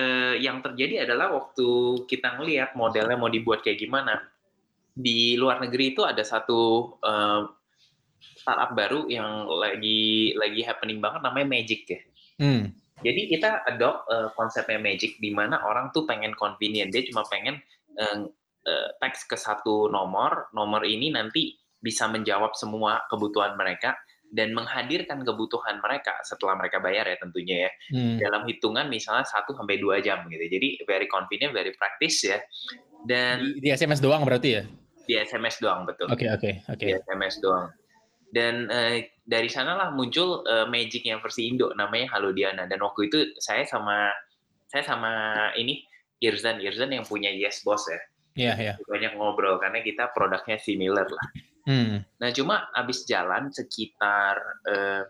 uh, 0.00 0.34
yang 0.40 0.64
terjadi 0.64 1.04
adalah 1.04 1.28
waktu 1.36 1.68
kita 2.08 2.40
ngelihat 2.40 2.72
modelnya 2.72 3.20
mau 3.20 3.28
dibuat 3.28 3.60
kayak 3.60 3.84
gimana, 3.84 4.24
di 4.96 5.36
luar 5.36 5.60
negeri 5.60 5.92
itu 5.92 6.08
ada 6.08 6.24
satu 6.24 6.96
uh, 7.04 7.52
startup 8.20 8.72
baru 8.72 9.12
yang 9.12 9.44
lagi 9.48 10.32
lagi 10.36 10.60
happening 10.64 11.04
banget 11.04 11.20
namanya 11.20 11.46
Magic 11.52 11.80
ya. 11.84 12.00
Hmm. 12.40 12.72
Jadi 13.00 13.32
kita 13.32 13.64
adopt 13.64 14.08
uh, 14.08 14.28
konsepnya 14.36 14.76
Magic 14.76 15.16
di 15.18 15.32
mana 15.32 15.60
orang 15.64 15.88
tuh 15.92 16.04
pengen 16.04 16.36
convenient, 16.36 16.92
dia 16.92 17.04
cuma 17.08 17.24
pengen 17.28 17.60
uh, 17.96 18.28
uh, 18.68 18.88
teks 19.00 19.24
ke 19.24 19.36
satu 19.36 19.88
nomor, 19.88 20.52
nomor 20.52 20.84
ini 20.84 21.12
nanti 21.12 21.56
bisa 21.80 22.08
menjawab 22.12 22.52
semua 22.56 23.08
kebutuhan 23.08 23.56
mereka 23.56 23.96
dan 24.30 24.54
menghadirkan 24.54 25.26
kebutuhan 25.26 25.82
mereka 25.82 26.14
setelah 26.22 26.54
mereka 26.54 26.78
bayar 26.78 27.02
ya 27.02 27.18
tentunya 27.18 27.66
ya 27.66 27.70
hmm. 27.90 28.16
dalam 28.22 28.42
hitungan 28.46 28.86
misalnya 28.86 29.26
1 29.26 29.42
sampai 29.42 29.76
dua 29.82 29.98
jam 29.98 30.22
gitu. 30.30 30.44
Jadi 30.46 30.86
very 30.86 31.10
convenient, 31.10 31.50
very 31.50 31.74
practice 31.74 32.30
ya. 32.30 32.38
Dan 33.02 33.58
di, 33.58 33.64
di 33.64 33.68
SMS 33.74 33.98
doang 33.98 34.22
berarti 34.22 34.48
ya? 34.54 34.62
Di 35.08 35.18
SMS 35.18 35.58
doang 35.58 35.82
betul. 35.82 36.06
Oke 36.12 36.28
okay, 36.28 36.28
oke 36.30 36.38
okay, 36.46 36.54
oke. 36.70 36.78
Okay. 36.78 36.88
Di 36.94 36.94
SMS 37.02 37.34
doang 37.42 37.74
dan 38.30 38.70
uh, 38.70 38.96
dari 39.30 39.46
sanalah 39.46 39.94
muncul 39.94 40.42
uh, 40.42 40.66
magic 40.66 41.06
yang 41.06 41.22
versi 41.22 41.46
Indo 41.46 41.70
namanya 41.78 42.18
Halo 42.18 42.34
Diana 42.34 42.66
dan 42.66 42.82
waktu 42.82 43.06
itu 43.06 43.18
saya 43.38 43.62
sama 43.62 44.10
saya 44.66 44.82
sama 44.82 45.12
ini 45.54 45.86
Irzan 46.18 46.58
Irzan 46.58 46.90
yang 46.90 47.06
punya 47.06 47.30
Yes 47.30 47.62
Boss 47.62 47.86
ya 47.86 48.02
Iya, 48.38 48.46
yeah, 48.46 48.56
iya. 48.56 48.72
Yeah. 48.78 48.86
Banyak 48.86 49.12
ngobrol 49.18 49.58
karena 49.58 49.82
kita 49.82 50.14
produknya 50.14 50.62
similar 50.62 51.06
lah. 51.10 51.26
Hmm. 51.66 52.06
Nah, 52.22 52.30
cuma 52.30 52.70
abis 52.72 53.02
jalan 53.04 53.50
sekitar 53.50 54.38
eh, 54.70 55.02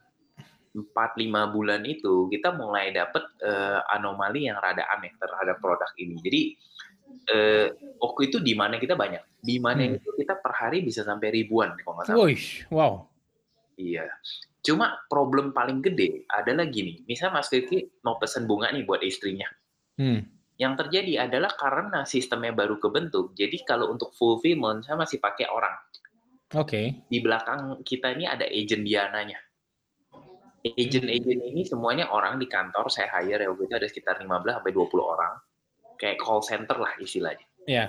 empat 0.70 1.18
lima 1.18 1.50
bulan 1.50 1.82
itu 1.82 2.30
kita 2.30 2.54
mulai 2.54 2.94
dapet 2.94 3.26
uh, 3.42 3.82
anomali 3.90 4.46
yang 4.46 4.54
rada 4.62 4.86
aneh 4.94 5.10
terhadap 5.18 5.58
produk 5.58 5.90
ini. 5.98 6.14
Jadi 6.22 6.42
uh, 7.34 7.66
waktu 7.98 8.30
itu 8.30 8.38
di 8.38 8.54
mana 8.54 8.78
kita 8.78 8.94
banyak, 8.94 9.42
di 9.42 9.58
mana 9.58 9.82
hmm. 9.82 9.98
itu 9.98 10.10
kita 10.14 10.38
per 10.38 10.54
hari 10.54 10.86
bisa 10.86 11.02
sampai 11.02 11.34
ribuan 11.34 11.74
kalau 11.82 11.98
nggak 11.98 12.06
salah. 12.06 12.18
wow. 12.70 13.09
Iya. 13.80 14.04
Cuma 14.60 15.00
problem 15.08 15.56
paling 15.56 15.80
gede 15.80 16.28
adalah 16.28 16.68
gini, 16.68 17.00
misalnya 17.08 17.40
Mas 17.40 17.48
Kiki 17.48 18.04
mau 18.04 18.20
pesen 18.20 18.44
bunga 18.44 18.68
nih 18.68 18.84
buat 18.84 19.00
istrinya. 19.00 19.48
Hmm. 19.96 20.20
Yang 20.60 20.84
terjadi 20.84 21.24
adalah 21.24 21.56
karena 21.56 22.04
sistemnya 22.04 22.52
baru 22.52 22.76
kebentuk, 22.76 23.32
jadi 23.32 23.56
kalau 23.64 23.88
untuk 23.88 24.12
fulfillment 24.12 24.84
saya 24.84 25.00
masih 25.00 25.16
pakai 25.16 25.48
orang. 25.48 25.72
Oke. 26.52 26.68
Okay. 26.68 26.86
Di 27.08 27.24
belakang 27.24 27.80
kita 27.80 28.12
ini 28.12 28.28
ada 28.28 28.44
agent 28.44 28.84
Diananya. 28.84 29.40
Agent-agent 30.60 31.40
ini 31.40 31.64
semuanya 31.64 32.12
orang 32.12 32.36
di 32.36 32.44
kantor, 32.44 32.92
saya 32.92 33.08
hire 33.16 33.40
ya, 33.40 33.48
itu 33.48 33.72
ada 33.72 33.88
sekitar 33.88 34.20
15 34.20 34.60
sampai 34.60 34.72
20 34.76 35.00
orang. 35.00 35.32
Kayak 35.96 36.20
call 36.20 36.44
center 36.44 36.76
lah 36.76 36.92
istilahnya. 37.00 37.48
Iya. 37.64 37.88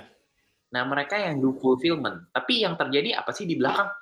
Nah, 0.72 0.88
mereka 0.88 1.20
yang 1.20 1.36
do 1.36 1.52
fulfillment. 1.60 2.32
Tapi 2.32 2.64
yang 2.64 2.80
terjadi 2.80 3.20
apa 3.20 3.36
sih 3.36 3.44
di 3.44 3.60
belakang? 3.60 3.92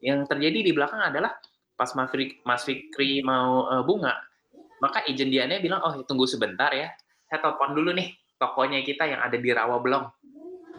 Yang 0.00 0.30
terjadi 0.30 0.58
di 0.64 0.72
belakang 0.72 1.00
adalah 1.00 1.34
pas 1.74 1.90
Mas 1.94 2.08
Fikri, 2.10 2.26
Mas 2.46 2.62
Fikri 2.62 3.20
mau 3.20 3.66
uh, 3.66 3.82
bunga, 3.82 4.14
maka 4.78 5.02
agent 5.06 5.30
Diana 5.30 5.58
bilang, 5.58 5.82
oh 5.82 5.94
tunggu 6.06 6.26
sebentar 6.26 6.70
ya, 6.70 6.90
saya 7.26 7.38
telepon 7.42 7.74
dulu 7.74 7.90
nih 7.94 8.14
tokonya 8.38 8.82
kita 8.86 9.08
yang 9.10 9.20
ada 9.22 9.36
di 9.38 9.50
Rawa 9.50 9.78
Belong. 9.82 10.06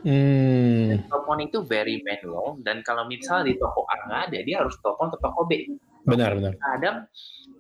Hmm. 0.06 1.02
telepon 1.10 1.42
itu 1.42 1.66
very 1.66 1.98
manual 2.06 2.62
dan 2.62 2.86
kalau 2.86 3.10
misal 3.10 3.42
di 3.42 3.58
toko 3.58 3.90
A 3.90 4.06
nggak 4.06 4.22
ada, 4.30 4.40
dia 4.46 4.62
harus 4.62 4.78
telepon 4.78 5.10
ke 5.10 5.18
toko 5.18 5.50
B. 5.50 5.66
Benar 6.06 6.38
benar. 6.38 6.54
Kadang 6.62 6.98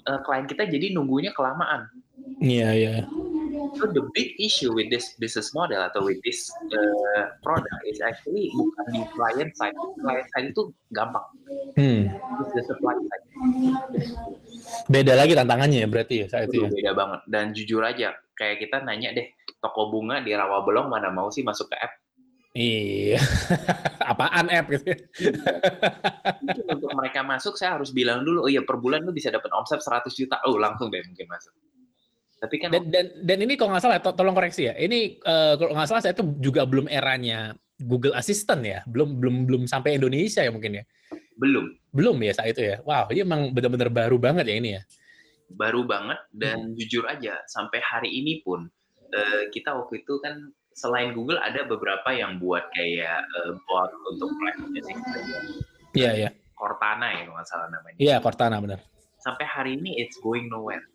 uh, 0.06 0.20
klien 0.22 0.46
kita 0.46 0.70
jadi 0.70 0.94
nunggunya 0.94 1.34
kelamaan. 1.34 1.90
Iya 2.38 2.62
yeah, 2.62 2.72
iya. 2.72 2.92
Yeah. 3.02 3.35
So 3.74 3.90
the 3.90 4.06
big 4.14 4.38
issue 4.38 4.70
with 4.76 4.94
this 4.94 5.18
business 5.18 5.50
model 5.58 5.82
atau 5.82 6.06
with 6.06 6.22
this 6.22 6.46
uh, 6.70 7.34
product 7.42 7.82
is 7.90 7.98
actually 8.06 8.54
bukan 8.54 8.86
di 8.94 9.02
client 9.18 9.52
side. 9.58 9.74
Client 9.98 10.28
side 10.30 10.48
itu 10.54 10.64
gampang. 10.94 11.26
Hmm. 11.74 12.02
It's 12.46 12.54
the 12.54 12.64
supply 12.70 12.96
side. 12.96 13.26
Beda 14.92 15.18
lagi 15.18 15.34
tantangannya 15.34 15.86
ya 15.86 15.90
berarti 15.90 16.16
ya 16.24 16.28
saat 16.30 16.54
itu. 16.54 16.66
Ya? 16.66 16.70
Beda 16.70 16.92
banget. 16.94 17.22
Dan 17.26 17.46
jujur 17.58 17.82
aja, 17.82 18.14
kayak 18.38 18.62
kita 18.62 18.86
nanya 18.86 19.16
deh, 19.18 19.28
toko 19.58 19.90
bunga 19.90 20.22
di 20.22 20.32
Rawa 20.36 20.62
Belong 20.62 20.88
mana 20.92 21.10
mau 21.10 21.34
sih 21.34 21.42
masuk 21.42 21.74
ke 21.74 21.78
app? 21.82 21.94
Iya. 22.56 23.20
Apaan 24.16 24.48
app 24.48 24.72
gitu? 24.72 24.88
untuk 26.72 26.92
mereka 26.96 27.20
masuk 27.20 27.60
saya 27.60 27.76
harus 27.76 27.92
bilang 27.92 28.24
dulu, 28.24 28.48
oh 28.48 28.52
iya 28.52 28.64
per 28.64 28.80
bulan 28.80 29.04
lu 29.04 29.12
bisa 29.12 29.28
dapat 29.28 29.52
omset 29.52 29.84
100 29.84 30.08
juta. 30.16 30.40
Oh, 30.48 30.56
langsung 30.56 30.88
deh 30.88 31.04
mungkin 31.04 31.28
masuk. 31.28 31.52
Tapi 32.46 32.62
kan 32.62 32.70
dan 32.70 32.84
dan, 32.94 33.06
dan 33.26 33.38
ini 33.42 33.58
kalau 33.58 33.74
nggak 33.74 33.82
salah 33.82 33.98
to 33.98 34.14
tolong 34.14 34.38
koreksi 34.38 34.70
ya. 34.70 34.78
Ini 34.78 35.18
uh, 35.26 35.58
kalau 35.58 35.74
nggak 35.74 35.90
salah 35.90 36.02
saya 36.06 36.14
itu 36.14 36.24
juga 36.38 36.62
belum 36.70 36.86
eranya 36.86 37.58
Google 37.82 38.14
Assistant 38.14 38.62
ya. 38.62 38.86
Belum 38.86 39.18
belum 39.18 39.50
belum 39.50 39.62
sampai 39.66 39.98
Indonesia 39.98 40.46
ya 40.46 40.54
mungkin 40.54 40.78
ya. 40.78 40.84
Belum. 41.42 41.66
Belum 41.90 42.18
ya 42.22 42.38
saat 42.38 42.54
itu 42.54 42.62
ya. 42.62 42.86
Wow, 42.86 43.10
ini 43.10 43.26
emang 43.26 43.50
benar-benar 43.50 43.90
baru 43.90 44.22
banget 44.22 44.46
ya 44.46 44.56
ini 44.62 44.70
ya. 44.78 44.82
Baru 45.50 45.90
banget 45.90 46.22
dan 46.30 46.70
hmm. 46.70 46.76
jujur 46.78 47.10
aja 47.10 47.42
sampai 47.50 47.82
hari 47.82 48.14
ini 48.14 48.46
pun 48.46 48.70
uh, 49.10 49.44
kita 49.50 49.74
waktu 49.74 50.06
itu 50.06 50.22
kan 50.22 50.54
selain 50.78 51.18
Google 51.18 51.42
ada 51.42 51.66
beberapa 51.66 52.14
yang 52.14 52.38
buat 52.38 52.70
kayak 52.78 53.26
uh, 53.42 53.58
bot 53.66 53.90
untuk 54.14 54.30
private 54.38 54.86
sih. 54.86 54.98
Iya, 55.98 56.12
iya. 56.14 56.30
Cortana 56.54 57.10
ya 57.10 57.26
kalau 57.26 57.36
nggak 57.42 57.50
salah 57.50 57.68
namanya. 57.74 57.98
Iya, 57.98 58.16
Cortana 58.22 58.56
benar. 58.62 58.80
Sampai 59.18 59.50
hari 59.50 59.82
ini 59.82 59.98
it's 59.98 60.22
going 60.22 60.46
nowhere 60.52 60.86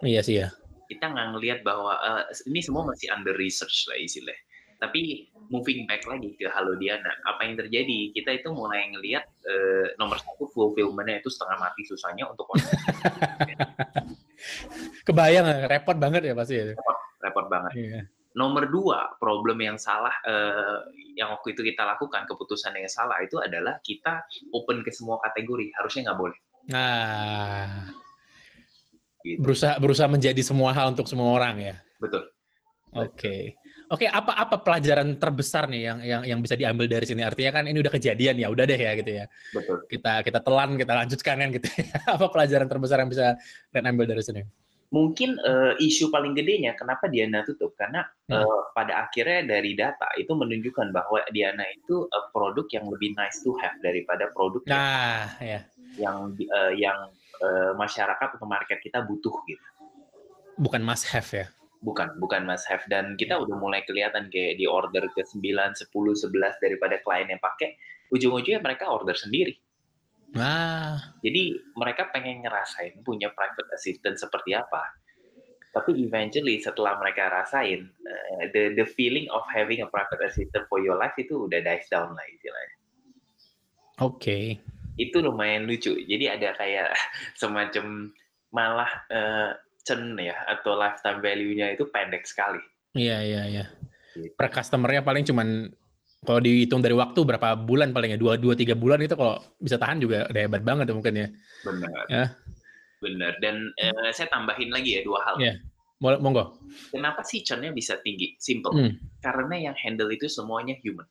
Iya 0.00 0.20
sih 0.24 0.36
ya. 0.40 0.48
Kita 0.88 1.06
nggak 1.12 1.28
ngelihat 1.36 1.60
bahwa 1.62 1.94
uh, 2.00 2.24
ini 2.48 2.60
semua 2.64 2.82
masih 2.88 3.12
under 3.14 3.36
research 3.36 3.86
lah 3.86 3.98
istilahnya. 4.00 4.40
Tapi 4.80 5.28
moving 5.52 5.84
back 5.84 6.08
lagi 6.08 6.32
ke 6.40 6.48
Halo 6.48 6.72
Diana, 6.80 7.12
apa 7.28 7.44
yang 7.44 7.60
terjadi? 7.60 8.16
Kita 8.16 8.32
itu 8.32 8.48
mulai 8.48 8.88
ngelihat 8.96 9.28
uh, 9.44 9.86
nomor 10.00 10.16
satu 10.16 10.48
fulfillment-nya 10.56 11.20
itu 11.20 11.28
setengah 11.28 11.60
mati 11.60 11.84
susahnya 11.84 12.24
untuk 12.32 12.48
Kebayang, 15.06 15.68
repot 15.68 16.00
banget 16.00 16.32
ya 16.32 16.34
pasti 16.34 16.54
ya. 16.56 16.72
Repot, 16.72 16.96
repot 17.20 17.46
banget. 17.52 17.72
Iya. 17.76 18.00
Nomor 18.40 18.72
dua, 18.72 19.12
problem 19.20 19.60
yang 19.60 19.76
salah 19.76 20.16
uh, 20.24 20.80
yang 21.12 21.28
waktu 21.28 21.52
itu 21.52 21.60
kita 21.60 21.84
lakukan, 21.84 22.24
keputusan 22.24 22.72
yang 22.72 22.88
salah 22.88 23.20
itu 23.20 23.36
adalah 23.36 23.76
kita 23.84 24.24
open 24.56 24.80
ke 24.80 24.88
semua 24.96 25.20
kategori, 25.20 25.76
harusnya 25.76 26.08
nggak 26.08 26.20
boleh. 26.24 26.38
Nah, 26.72 27.90
gitu. 29.24 29.38
berusaha 29.42 29.74
berusaha 29.76 30.08
menjadi 30.08 30.42
semua 30.44 30.70
hal 30.72 30.92
untuk 30.92 31.06
semua 31.06 31.30
orang 31.34 31.56
ya. 31.60 31.74
Betul. 32.00 32.28
Oke, 32.90 33.14
okay. 33.14 33.42
oke. 33.86 34.02
Okay, 34.02 34.08
apa 34.10 34.34
apa 34.34 34.56
pelajaran 34.66 35.14
terbesar 35.14 35.70
nih 35.70 35.82
yang 35.86 35.98
yang 36.02 36.22
yang 36.26 36.40
bisa 36.42 36.58
diambil 36.58 36.90
dari 36.90 37.06
sini? 37.06 37.22
Artinya 37.22 37.62
kan 37.62 37.64
ini 37.70 37.78
udah 37.78 37.92
kejadian 37.94 38.42
ya, 38.42 38.50
udah 38.50 38.66
deh 38.66 38.80
ya 38.80 38.92
gitu 38.98 39.10
ya. 39.14 39.24
Betul. 39.54 39.86
Kita 39.86 40.26
kita 40.26 40.42
telan, 40.42 40.74
kita 40.74 40.92
lanjutkan 40.98 41.36
kan 41.38 41.48
gitu. 41.54 41.68
Ya. 41.70 41.86
apa 42.18 42.26
pelajaran 42.34 42.66
terbesar 42.66 42.98
yang 42.98 43.10
bisa 43.14 43.38
Ren 43.70 43.86
ambil 43.86 44.10
dari 44.10 44.26
sini? 44.26 44.42
Mungkin 44.90 45.38
uh, 45.38 45.78
isu 45.78 46.10
paling 46.10 46.34
gedenya 46.34 46.74
kenapa 46.74 47.06
Diana 47.06 47.46
tutup 47.46 47.78
karena 47.78 48.02
hmm. 48.26 48.42
uh, 48.42 48.74
pada 48.74 49.06
akhirnya 49.06 49.46
dari 49.46 49.78
data 49.78 50.10
itu 50.18 50.34
menunjukkan 50.34 50.90
bahwa 50.90 51.22
Diana 51.30 51.62
itu 51.70 52.10
uh, 52.10 52.26
produk 52.34 52.66
yang 52.74 52.90
lebih 52.90 53.14
nice 53.14 53.38
to 53.46 53.54
have 53.62 53.78
daripada 53.86 54.34
produk 54.34 54.66
nah, 54.66 55.30
yang 55.38 55.46
ya. 55.46 55.60
yang 55.94 56.18
uh, 56.34 56.72
yang 56.74 56.98
uh, 57.40 57.72
masyarakat 57.76 58.28
atau 58.36 58.46
market 58.46 58.78
kita 58.84 59.04
butuh 59.04 59.34
gitu. 59.48 59.66
Bukan 60.60 60.84
must 60.84 61.08
have 61.08 61.28
ya 61.32 61.48
bukan 61.80 62.12
bukan 62.20 62.44
must 62.44 62.68
have 62.68 62.84
dan 62.92 63.16
kita 63.16 63.40
udah 63.40 63.56
mulai 63.56 63.80
kelihatan 63.88 64.28
kayak 64.28 64.60
di 64.60 64.68
order 64.68 65.08
ke 65.16 65.24
9, 65.24 65.40
10, 65.40 65.88
11 65.88 66.60
daripada 66.60 67.00
klien 67.00 67.28
yang 67.32 67.40
pakai 67.40 67.80
ujung-ujungnya 68.12 68.60
mereka 68.60 68.92
order 68.92 69.16
sendiri. 69.16 69.56
Nah, 70.36 71.16
jadi 71.24 71.58
mereka 71.74 72.12
pengen 72.14 72.46
ngerasain 72.46 73.02
punya 73.02 73.32
private 73.34 73.66
assistant 73.74 74.20
seperti 74.20 74.54
apa. 74.54 74.94
Tapi 75.70 76.02
eventually 76.02 76.58
setelah 76.60 76.98
mereka 76.98 77.30
rasain 77.30 77.90
uh, 77.90 78.42
the 78.54 78.74
the 78.76 78.86
feeling 78.86 79.26
of 79.30 79.42
having 79.50 79.82
a 79.82 79.88
private 79.88 80.20
assistant 80.22 80.66
for 80.70 80.82
your 80.82 80.98
life 80.98 81.14
itu 81.18 81.48
udah 81.48 81.62
dies 81.62 81.86
down 81.88 82.12
lah 82.14 82.26
istilahnya. 82.30 82.76
Oke. 83.98 84.14
Okay. 84.14 84.46
Itu 85.00 85.24
lumayan 85.24 85.64
lucu. 85.64 85.96
Jadi 85.96 86.24
ada 86.28 86.52
kayak 86.60 86.92
semacam 87.40 88.12
malah 88.52 88.90
uh, 89.08 89.56
churn 89.86 90.18
ya 90.20 90.36
atau 90.44 90.76
lifetime 90.76 91.24
value-nya 91.24 91.72
itu 91.72 91.88
pendek 91.88 92.28
sekali. 92.28 92.60
Iya 92.92 93.18
iya 93.24 93.42
iya. 93.48 93.64
Gitu. 94.12 94.34
Per 94.36 94.48
customer-nya 94.52 95.00
paling 95.00 95.24
cuman 95.24 95.70
kalau 96.20 96.40
dihitung 96.44 96.84
dari 96.84 96.92
waktu 96.92 97.16
berapa 97.24 97.56
bulan 97.56 97.96
paling 97.96 98.12
ya 98.12 98.18
dua 98.20 98.36
dua 98.36 98.52
tiga 98.52 98.76
bulan 98.76 99.00
itu 99.00 99.16
kalau 99.16 99.40
bisa 99.56 99.80
tahan 99.80 100.04
juga 100.04 100.28
udah 100.28 100.42
hebat 100.44 100.60
banget 100.60 100.92
ya 100.92 100.94
mungkin 100.94 101.14
ya. 101.16 101.28
Benar. 101.64 102.04
Ya. 102.12 102.24
Benar. 103.00 103.32
Dan 103.40 103.72
eh, 103.80 104.12
saya 104.12 104.28
tambahin 104.28 104.68
lagi 104.68 105.00
ya 105.00 105.02
dua 105.06 105.20
hal. 105.24 105.36
Iya. 105.40 105.54
Monggo. 106.00 106.56
Kenapa 106.88 107.20
sih 107.24 107.44
churn-nya 107.44 107.76
bisa 107.76 108.00
tinggi? 108.00 108.36
Simple. 108.40 108.72
Hmm. 108.72 108.92
Karena 109.20 109.70
yang 109.70 109.76
handle 109.76 110.08
itu 110.08 110.32
semuanya 110.32 110.72
human. 110.80 111.04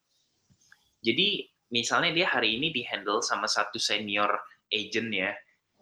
Jadi 1.06 1.46
misalnya 1.70 2.12
dia 2.14 2.28
hari 2.30 2.58
ini 2.58 2.74
di 2.74 2.82
handle 2.86 3.22
sama 3.22 3.46
satu 3.46 3.78
senior 3.78 4.30
agent 4.70 5.10
ya, 5.14 5.34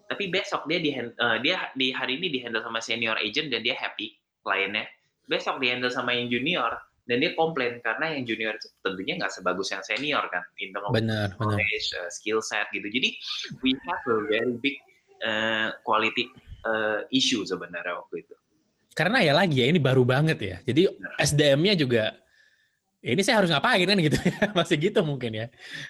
tapi 0.08 0.32
besok 0.32 0.64
dia 0.72 0.80
di 0.80 0.92
uh, 0.96 1.38
dia 1.44 1.72
di 1.76 1.92
hari 1.92 2.16
ini 2.20 2.32
di 2.32 2.40
handle 2.40 2.64
sama 2.64 2.80
senior 2.80 3.20
agent 3.20 3.52
dan 3.52 3.64
dia 3.64 3.76
happy 3.76 4.16
kliennya. 4.44 4.88
Besok 5.28 5.60
di 5.60 5.68
handle 5.68 5.92
sama 5.92 6.16
yang 6.16 6.32
junior 6.32 6.72
dan 7.08 7.24
dia 7.24 7.32
komplain 7.36 7.80
karena 7.84 8.16
yang 8.16 8.24
junior 8.28 8.56
itu 8.56 8.68
tentunya 8.84 9.20
nggak 9.20 9.32
sebagus 9.32 9.72
yang 9.72 9.84
senior 9.84 10.24
kan 10.28 10.44
in 10.60 10.76
terms 10.76 10.92
benar, 10.92 11.32
knowledge, 11.40 11.88
uh, 12.00 12.12
skill 12.12 12.44
set 12.44 12.68
gitu. 12.72 12.88
Jadi 12.88 13.10
we 13.64 13.76
have 13.88 14.04
a 14.08 14.18
very 14.28 14.56
big 14.60 14.76
uh, 15.24 15.76
quality 15.84 16.28
uh, 16.68 17.08
issue 17.12 17.44
sebenarnya 17.44 17.96
waktu 18.00 18.28
itu. 18.28 18.36
Karena 18.92 19.24
ya 19.24 19.36
lagi 19.36 19.64
ya 19.64 19.68
ini 19.72 19.80
baru 19.80 20.04
banget 20.04 20.40
ya. 20.40 20.58
Jadi 20.68 20.90
SDM-nya 21.22 21.74
juga 21.80 22.18
ini 23.04 23.22
saya 23.22 23.43
harus 23.43 23.52
ngapain 23.54 23.86
kan 23.86 23.98
gitu 24.00 24.18
ya 24.18 24.38
masih 24.58 24.76
gitu 24.80 25.00
mungkin 25.06 25.32
ya 25.34 25.48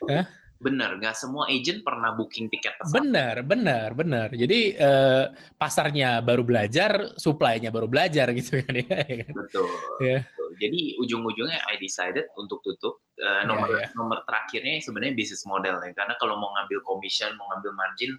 Hah? 0.07 0.25
Benar, 0.57 0.97
nggak 0.97 1.13
semua 1.13 1.45
agent 1.53 1.85
pernah 1.85 2.17
booking 2.17 2.49
tiket 2.49 2.73
pesawat. 2.81 3.05
Benar, 3.05 3.35
benar, 3.45 3.93
benar. 3.93 4.27
Jadi 4.33 4.73
uh, 4.73 5.29
pasarnya 5.53 6.25
baru 6.25 6.41
belajar, 6.41 7.13
supply-nya 7.13 7.69
baru 7.69 7.85
belajar 7.85 8.33
gitu 8.33 8.65
kan 8.65 8.73
ya. 8.73 9.05
Betul. 9.29 9.69
Yeah. 10.01 10.25
betul. 10.25 10.49
Jadi 10.57 10.97
ujung-ujungnya 10.97 11.61
I 11.69 11.77
decided 11.77 12.25
untuk 12.41 12.65
tutup. 12.65 13.05
Uh, 13.17 13.45
nomor 13.49 13.69
yeah, 13.69 13.85
yeah. 13.85 13.89
nomor 13.97 14.21
terakhirnya 14.25 14.81
sebenarnya 14.81 15.13
bisnis 15.13 15.45
model 15.45 15.77
ya. 15.77 15.93
Karena 15.93 16.17
kalau 16.17 16.41
mau 16.41 16.49
ngambil 16.57 16.81
commission, 16.81 17.37
mau 17.37 17.45
ngambil 17.53 17.71
margin 17.77 18.11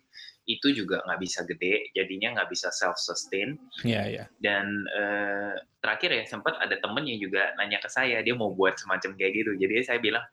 itu 0.48 0.72
juga 0.72 1.04
nggak 1.04 1.20
bisa 1.20 1.44
gede, 1.44 1.92
jadinya 1.92 2.40
nggak 2.40 2.48
bisa 2.48 2.72
self 2.72 2.96
sustain. 2.96 3.60
Iya, 3.84 3.92
yeah, 3.92 4.04
iya. 4.08 4.16
Yeah. 4.16 4.26
Dan 4.40 4.64
uh, 4.96 5.52
terakhir 5.84 6.10
ya 6.16 6.24
sempat 6.24 6.56
ada 6.56 6.80
temen 6.80 7.04
yang 7.04 7.20
juga 7.20 7.52
nanya 7.60 7.76
ke 7.84 7.92
saya, 7.92 8.24
dia 8.24 8.32
mau 8.32 8.56
buat 8.56 8.80
semacam 8.80 9.12
kayak 9.20 9.32
gitu. 9.36 9.52
Jadi 9.60 9.84
saya 9.84 10.00
bilang, 10.00 10.24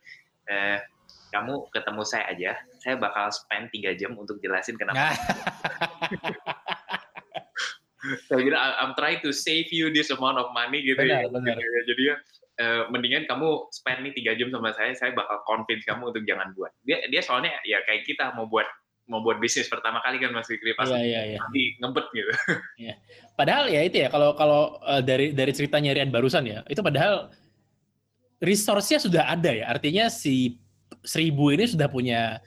eh, 0.48 0.80
kamu 1.36 1.68
ketemu 1.68 2.02
saya 2.08 2.24
aja, 2.32 2.56
saya 2.80 2.96
bakal 2.96 3.28
spend 3.28 3.68
tiga 3.76 3.92
jam 3.92 4.16
untuk 4.16 4.40
jelasin 4.40 4.80
kenapa. 4.80 5.12
saya 8.30 8.40
kira 8.40 8.56
I'm 8.80 8.96
trying 8.96 9.20
to 9.20 9.36
save 9.36 9.68
you 9.68 9.92
this 9.92 10.08
amount 10.08 10.40
of 10.40 10.48
money 10.56 10.80
gitu 10.80 10.96
benar, 10.96 11.26
ya. 11.26 11.28
Benar. 11.28 11.60
Jadi 11.60 12.02
ya 12.08 12.16
uh, 12.62 12.82
mendingan 12.88 13.28
kamu 13.28 13.68
spend 13.74 14.00
nih 14.06 14.12
tiga 14.16 14.32
jam 14.38 14.48
sama 14.48 14.72
saya, 14.72 14.96
saya 14.96 15.12
bakal 15.12 15.44
convince 15.44 15.84
kamu 15.84 16.08
untuk 16.08 16.24
jangan 16.24 16.56
buat. 16.56 16.72
Dia 16.88 17.04
dia 17.12 17.20
soalnya 17.20 17.52
ya 17.68 17.84
kayak 17.84 18.08
kita 18.08 18.32
mau 18.32 18.48
buat 18.48 18.64
mau 19.06 19.22
buat 19.22 19.38
bisnis 19.38 19.70
pertama 19.70 20.02
kali 20.02 20.18
kan 20.18 20.34
Mas 20.34 20.50
Fikri 20.50 20.74
pasti 20.74 20.94
yeah, 20.94 21.38
yeah, 21.38 21.38
yeah. 21.38 21.74
ngebet 21.78 22.06
gitu. 22.10 22.32
Yeah. 22.90 22.96
Padahal 23.38 23.70
ya 23.70 23.80
itu 23.86 24.02
ya 24.02 24.08
kalau 24.10 24.34
kalau 24.34 24.82
uh, 24.82 25.00
dari 25.00 25.32
dari 25.32 25.52
ceritanya 25.54 25.94
Rian 25.94 26.10
barusan 26.10 26.44
ya, 26.44 26.60
itu 26.66 26.82
padahal 26.82 27.30
resource-nya 28.42 28.98
sudah 29.00 29.24
ada 29.30 29.52
ya. 29.52 29.70
Artinya 29.70 30.10
si 30.10 30.60
seribu 31.06 31.54
ini 31.54 31.70
sudah 31.70 31.88
punya 31.88 32.42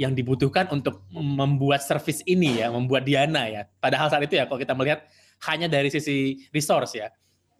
yang 0.00 0.16
dibutuhkan 0.16 0.64
untuk 0.72 1.04
membuat 1.12 1.84
service 1.84 2.24
ini 2.24 2.60
ya, 2.64 2.72
membuat 2.72 3.04
Diana 3.04 3.46
ya. 3.46 3.62
Padahal 3.78 4.08
saat 4.08 4.24
itu 4.24 4.40
ya, 4.40 4.48
kalau 4.48 4.56
kita 4.56 4.72
melihat 4.72 5.04
hanya 5.48 5.68
dari 5.68 5.92
sisi 5.92 6.48
resource 6.50 6.96
ya. 6.96 7.08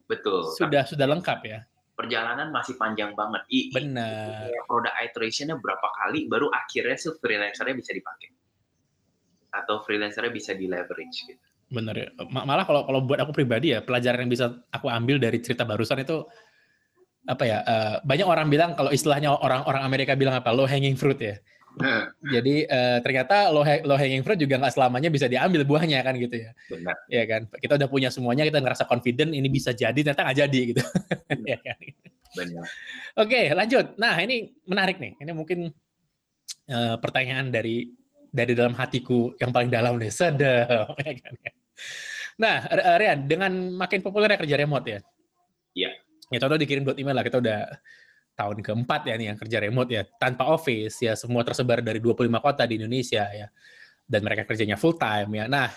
Betul. 0.08 0.48
Sudah 0.56 0.88
sudah 0.88 1.06
lengkap 1.06 1.40
ya. 1.46 1.58
Perjalanan 1.94 2.48
masih 2.48 2.80
panjang 2.80 3.12
banget. 3.12 3.44
I, 3.52 3.68
Benar. 3.76 4.48
produk 4.64 4.94
iterationnya 5.04 5.60
berapa 5.60 5.84
kali, 6.00 6.32
baru 6.32 6.48
akhirnya 6.48 6.96
sih 6.96 7.12
freelancernya 7.20 7.76
bisa 7.76 7.92
dipakai. 7.92 8.39
Atau 9.50 9.82
freelancernya 9.82 10.30
bisa 10.30 10.54
di 10.54 10.70
leverage 10.70 11.26
gitu. 11.26 11.44
Benar 11.70 11.94
ya. 11.94 12.08
Malah 12.30 12.66
kalau 12.66 12.82
kalau 12.82 13.00
buat 13.06 13.22
aku 13.22 13.30
pribadi 13.30 13.70
ya, 13.70 13.82
pelajaran 13.82 14.26
yang 14.26 14.30
bisa 14.30 14.50
aku 14.74 14.90
ambil 14.90 15.22
dari 15.22 15.38
cerita 15.38 15.62
barusan 15.62 16.02
itu 16.02 16.26
apa 17.28 17.44
ya 17.46 17.58
uh, 17.62 17.96
banyak 18.02 18.26
orang 18.26 18.48
bilang 18.48 18.72
kalau 18.74 18.90
istilahnya 18.90 19.30
orang-orang 19.30 19.82
Amerika 19.86 20.18
bilang 20.18 20.34
apa? 20.34 20.50
Low 20.50 20.66
hanging 20.66 20.98
fruit 20.98 21.20
ya. 21.22 21.38
Jadi 22.26 22.66
uh, 22.66 22.98
ternyata 22.98 23.54
low, 23.54 23.62
low 23.62 23.94
hanging 23.94 24.26
fruit 24.26 24.34
juga 24.42 24.58
nggak 24.58 24.74
selamanya 24.74 25.06
bisa 25.06 25.30
diambil 25.30 25.62
buahnya 25.62 26.02
kan 26.02 26.18
gitu 26.18 26.42
ya. 26.42 26.50
Benar. 26.66 26.96
Ya 27.06 27.22
kan? 27.30 27.46
Kita 27.54 27.78
udah 27.78 27.88
punya 27.88 28.10
semuanya 28.10 28.42
kita 28.42 28.58
ngerasa 28.58 28.90
confident 28.90 29.30
ini 29.30 29.46
bisa 29.46 29.70
jadi 29.70 29.94
ternyata 29.94 30.26
nggak 30.26 30.38
jadi 30.42 30.60
gitu. 30.74 30.82
Ya 31.46 31.58
kan? 31.62 31.78
Benar. 32.34 32.66
Oke 33.14 33.40
lanjut. 33.54 33.94
Nah 33.94 34.18
ini 34.18 34.50
menarik 34.66 34.98
nih. 34.98 35.22
Ini 35.22 35.30
mungkin 35.30 35.70
uh, 36.66 36.96
pertanyaan 36.98 37.54
dari 37.54 37.86
dari 38.30 38.54
dalam 38.54 38.72
hatiku 38.78 39.34
yang 39.42 39.50
paling 39.50 39.70
dalam 39.70 39.98
nih 39.98 40.10
sedap 40.10 40.94
ya 41.06 41.12
kan? 41.18 41.34
Nah 42.40 42.56
Rian 42.96 43.26
dengan 43.26 43.52
makin 43.74 44.00
populer 44.00 44.38
kerja 44.38 44.56
remote 44.56 44.86
ya? 44.86 45.00
Iya. 45.74 45.90
Ya 46.30 46.38
contoh 46.38 46.58
dikirim 46.58 46.86
buat 46.86 46.96
email 46.96 47.18
lah 47.18 47.26
kita 47.26 47.42
udah 47.42 47.66
tahun 48.38 48.64
keempat 48.64 49.00
ya 49.10 49.14
nih 49.20 49.26
yang 49.34 49.38
kerja 49.38 49.58
remote 49.60 49.90
ya 49.92 50.02
tanpa 50.16 50.48
office 50.48 50.96
ya 51.04 51.12
semua 51.12 51.44
tersebar 51.44 51.84
dari 51.84 52.00
25 52.00 52.30
kota 52.40 52.64
di 52.64 52.80
Indonesia 52.80 53.28
ya 53.28 53.50
dan 54.06 54.20
mereka 54.24 54.48
kerjanya 54.48 54.80
full 54.80 54.96
time 54.96 55.28
ya. 55.36 55.44
Nah 55.50 55.68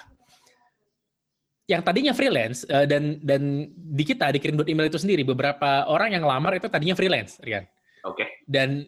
yang 1.68 1.82
tadinya 1.84 2.12
freelance 2.12 2.68
uh, 2.68 2.84
dan 2.88 3.20
dan 3.24 3.72
di 3.74 4.04
kita 4.04 4.32
dikirim 4.36 4.60
buat 4.60 4.68
email 4.68 4.88
itu 4.92 5.00
sendiri 5.00 5.24
beberapa 5.24 5.88
orang 5.88 6.16
yang 6.16 6.24
lamar 6.24 6.56
itu 6.56 6.68
tadinya 6.72 6.96
freelance 6.96 7.42
Rian. 7.44 7.68
Oke. 8.04 8.20
Okay. 8.20 8.30
dan 8.44 8.84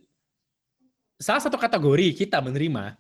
salah 1.16 1.40
satu 1.40 1.56
kategori 1.56 2.12
kita 2.20 2.44
menerima 2.44 3.00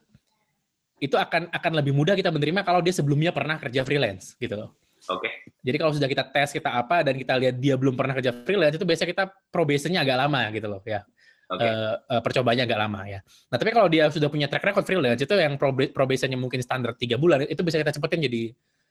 itu 1.00 1.16
akan 1.20 1.52
akan 1.52 1.72
lebih 1.76 1.91
mudah 1.91 2.16
kita 2.16 2.32
menerima 2.32 2.64
kalau 2.64 2.80
dia 2.80 2.96
sebelumnya 2.96 3.36
pernah 3.36 3.60
kerja 3.60 3.84
freelance 3.84 4.39
gitu 4.39 4.56
loh 4.56 4.72
Oke. 5.06 5.30
Okay. 5.30 5.34
Jadi 5.62 5.78
kalau 5.78 5.91
sudah 5.93 6.10
kita 6.10 6.24
tes 6.34 6.50
kita 6.50 6.70
apa 6.70 7.06
dan 7.06 7.14
kita 7.18 7.34
lihat 7.38 7.56
dia 7.62 7.76
belum 7.78 7.93
pernah 7.93 8.18
kerja 8.18 8.34
freelance 8.46 8.76
itu 8.78 8.86
biasanya 8.86 9.10
kita 9.14 9.24
probationnya 9.54 10.02
agak 10.02 10.18
lama 10.18 10.41
gitu 10.54 10.68
loh 10.70 10.82
ya. 10.86 11.06
Okay. 11.46 11.62
Uh, 11.62 11.70
eh, 11.70 11.96
uh, 12.18 12.22
percobanya 12.26 12.66
agak 12.66 12.80
lama 12.82 13.02
ya. 13.06 13.20
Nah 13.54 13.58
tapi 13.62 13.70
kalau 13.70 13.86
dia 13.86 14.10
sudah 14.10 14.30
punya 14.34 14.50
track 14.50 14.66
record 14.66 14.86
freelance 14.86 15.22
itu 15.22 15.36
yang 15.38 15.62
probationnya 15.93 16.39
mungkin 16.39 16.58
standar 16.66 16.98
tiga 16.98 17.22
bulan 17.22 17.46
itu 17.46 17.62
bisa 17.62 17.78
kita 17.78 17.93
cepetin 17.93 18.26
jadi 18.26 18.43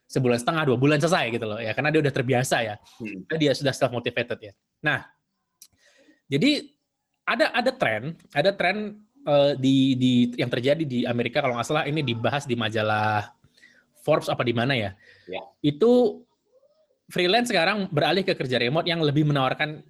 sebulan 0.07 0.39
setengah 0.39 0.63
dua 0.71 0.79
bulan 0.79 0.99
selesai 1.03 1.33
gitu 1.35 1.47
loh 1.49 1.59
ya 1.59 1.73
karena 1.75 1.91
dia 1.91 2.01
udah 2.05 2.13
terbiasa 2.15 2.57
ya. 2.63 2.75
Hmm. 3.03 3.27
Dia 3.35 3.53
sudah 3.57 3.75
self 3.75 3.91
motivated 3.91 4.39
ya. 4.39 4.53
Nah 4.87 5.03
Jadi 6.25 6.73
ada 7.29 7.53
ada 7.53 7.69
tren, 7.69 8.17
ada 8.33 8.49
tren 8.57 8.97
uh, 9.27 9.53
di 9.59 9.97
di 9.99 10.13
yang 10.37 10.49
terjadi 10.49 10.85
di 10.85 11.05
Amerika 11.05 11.41
kalau 11.41 11.57
nggak 11.57 11.69
salah 11.69 11.85
ini 11.85 12.01
dibahas 12.01 12.45
di 12.45 12.57
majalah 12.57 13.33
Forbes 14.05 14.29
apa 14.29 14.45
di 14.45 14.53
mana 14.53 14.77
ya? 14.77 14.93
Ya. 15.29 15.41
Itu 15.65 16.25
freelance 17.09 17.49
sekarang 17.49 17.89
beralih 17.89 18.25
ke 18.25 18.37
kerja 18.37 18.61
remote 18.61 18.85
yang 18.89 19.01
lebih 19.01 19.25
menawarkan 19.29 19.81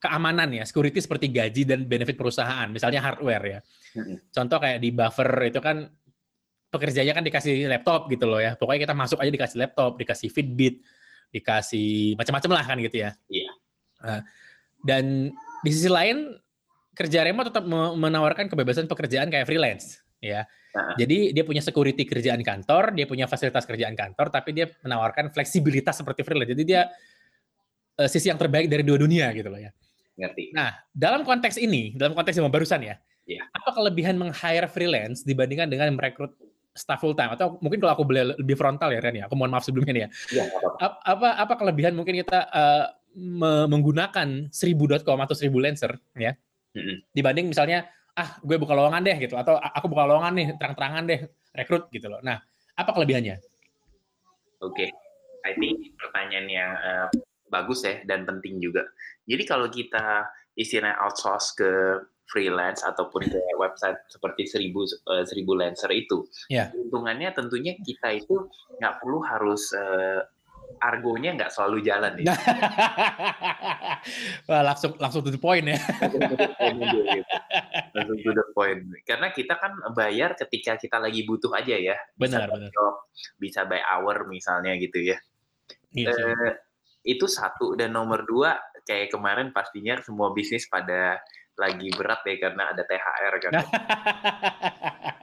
keamanan 0.00 0.48
ya, 0.50 0.64
security 0.64 0.98
seperti 0.98 1.28
gaji 1.28 1.62
dan 1.68 1.84
benefit 1.84 2.16
perusahaan, 2.16 2.66
misalnya 2.72 3.04
hardware 3.04 3.44
ya. 3.46 3.58
Contoh 4.32 4.56
kayak 4.56 4.80
di 4.80 4.90
Buffer 4.90 5.28
itu 5.44 5.60
kan 5.60 5.92
pekerjanya 6.72 7.12
kan 7.12 7.26
dikasih 7.26 7.68
laptop 7.68 8.08
gitu 8.08 8.24
loh 8.24 8.40
ya. 8.40 8.56
Pokoknya 8.56 8.88
kita 8.88 8.94
masuk 8.96 9.20
aja 9.20 9.28
dikasih 9.28 9.58
laptop, 9.60 10.00
dikasih 10.00 10.32
Fitbit, 10.32 10.80
dikasih 11.30 12.16
macam-macam 12.16 12.50
lah 12.56 12.64
kan 12.64 12.76
gitu 12.80 12.96
ya. 12.96 13.10
Iya. 13.28 13.50
Nah, 14.00 14.20
dan 14.86 15.04
di 15.60 15.70
sisi 15.70 15.90
lain 15.92 16.32
kerja 16.92 17.22
remote 17.22 17.48
tetap 17.48 17.64
me- 17.64 17.94
menawarkan 17.96 18.46
kebebasan 18.46 18.84
pekerjaan 18.84 19.28
kayak 19.28 19.46
freelance 19.46 20.02
ya. 20.18 20.44
Nah. 20.70 20.94
Jadi 20.94 21.34
dia 21.34 21.42
punya 21.42 21.58
security 21.58 22.04
kerjaan 22.04 22.40
kantor, 22.40 22.94
dia 22.94 23.02
punya 23.02 23.26
fasilitas 23.26 23.66
kerjaan 23.66 23.94
kantor, 23.94 24.30
tapi 24.30 24.54
dia 24.54 24.70
menawarkan 24.80 25.30
fleksibilitas 25.30 25.98
seperti 25.98 26.22
freelance. 26.22 26.50
Jadi 26.50 26.62
dia 26.64 26.86
eh, 27.96 28.06
sisi 28.06 28.30
yang 28.30 28.38
terbaik 28.38 28.66
dari 28.66 28.82
dua 28.82 28.96
dunia 28.96 29.30
gitu 29.32 29.50
loh 29.50 29.58
ya. 29.58 29.70
Ngerti. 30.14 30.52
Nah, 30.52 30.70
dalam 30.92 31.24
konteks 31.24 31.56
ini, 31.56 31.96
dalam 31.96 32.12
konteks 32.12 32.36
yang 32.36 32.46
barusan 32.46 32.84
ya, 32.84 32.96
Iya. 33.24 33.46
apa 33.48 33.70
kelebihan 33.70 34.18
meng-hire 34.18 34.66
freelance 34.66 35.22
dibandingkan 35.22 35.66
dengan 35.66 35.90
merekrut 35.94 36.34
staff 36.70 36.98
full 36.98 37.14
time? 37.14 37.32
Atau 37.32 37.58
mungkin 37.58 37.78
kalau 37.78 37.94
aku 37.94 38.04
boleh 38.04 38.34
lebih 38.36 38.54
frontal 38.54 38.90
ya 38.90 39.00
Ren 39.00 39.16
ya, 39.16 39.24
aku 39.26 39.34
mohon 39.34 39.50
maaf 39.50 39.64
sebelumnya 39.64 39.90
nih 39.90 40.02
ya. 40.04 40.08
Iya. 40.30 40.44
Ap- 40.78 41.00
Apa 41.02 41.28
apa 41.34 41.54
kelebihan 41.56 41.94
mungkin 41.94 42.14
kita 42.14 42.46
me- 43.12 43.66
menggunakan 43.66 44.50
1000.com 44.50 45.18
atau 45.18 45.34
1000 45.34 45.50
Lancer 45.58 45.98
ya, 46.14 46.34
Dibanding 47.10 47.50
misalnya 47.50 47.86
ah 48.14 48.36
gue 48.42 48.56
buka 48.58 48.74
lowongan 48.74 49.02
deh 49.02 49.16
gitu 49.18 49.34
atau 49.38 49.56
"Ah, 49.56 49.70
aku 49.74 49.86
buka 49.88 50.04
lowongan 50.06 50.32
nih 50.34 50.46
terang-terangan 50.58 51.04
deh 51.06 51.20
rekrut 51.54 51.88
gitu 51.90 52.06
loh. 52.10 52.20
Nah, 52.22 52.38
apa 52.76 52.90
kelebihannya? 52.94 53.38
Oke, 54.60 54.92
I 55.42 55.52
think 55.56 55.96
pertanyaan 55.96 56.46
yang 56.46 56.70
eh, 56.76 57.06
bagus 57.48 57.82
ya 57.82 58.02
dan 58.04 58.28
penting 58.28 58.60
juga. 58.60 58.84
Jadi 59.24 59.42
kalau 59.48 59.66
kita 59.72 60.28
istilahnya 60.54 61.00
outsource 61.00 61.56
ke 61.56 61.70
freelance 62.30 62.86
ataupun 62.86 63.26
ke 63.26 63.40
website 63.58 63.98
seperti 64.06 64.46
seribu 64.46 64.84
eh, 64.86 65.24
seribu 65.26 65.56
Lancer 65.58 65.90
itu, 65.90 66.28
Ya. 66.52 66.70
keuntungannya 66.70 67.34
tentunya 67.34 67.74
kita 67.80 68.14
itu 68.14 68.46
nggak 68.78 69.00
perlu 69.02 69.18
harus 69.26 69.72
eh, 69.74 70.20
argonya 70.78 71.34
nggak 71.34 71.50
selalu 71.50 71.82
jalan 71.82 72.14
ya. 72.22 72.30
Wah, 74.48 74.62
langsung 74.62 74.94
langsung 75.02 75.26
to 75.26 75.34
the 75.34 75.40
point 75.40 75.66
ya. 75.66 75.78
Langsung 77.96 78.18
to 78.22 78.30
the 78.30 78.46
point. 78.54 78.86
Karena 79.02 79.34
kita 79.34 79.58
kan 79.58 79.74
bayar 79.92 80.38
ketika 80.38 80.78
kita 80.78 81.02
lagi 81.02 81.26
butuh 81.26 81.50
aja 81.56 81.74
ya. 81.74 81.96
Bisa 82.14 82.38
Benar, 82.38 82.48
by 82.48 82.54
benar. 82.56 82.70
job, 82.70 82.94
bisa 83.40 83.60
by 83.66 83.80
hour 83.82 84.28
misalnya 84.30 84.76
gitu 84.78 85.02
ya. 85.02 85.18
Iya 85.96 86.14
sih. 86.14 86.24
Eh, 86.30 86.52
itu 87.16 87.26
satu 87.26 87.74
dan 87.74 87.96
nomor 87.96 88.22
dua 88.28 88.60
kayak 88.84 89.10
kemarin 89.12 89.50
pastinya 89.56 89.96
semua 90.04 90.30
bisnis 90.36 90.68
pada 90.68 91.16
lagi 91.56 91.88
berat 91.92 92.24
ya 92.24 92.36
karena 92.48 92.72
ada 92.72 92.82
THR 92.88 93.34
kan 93.40 93.52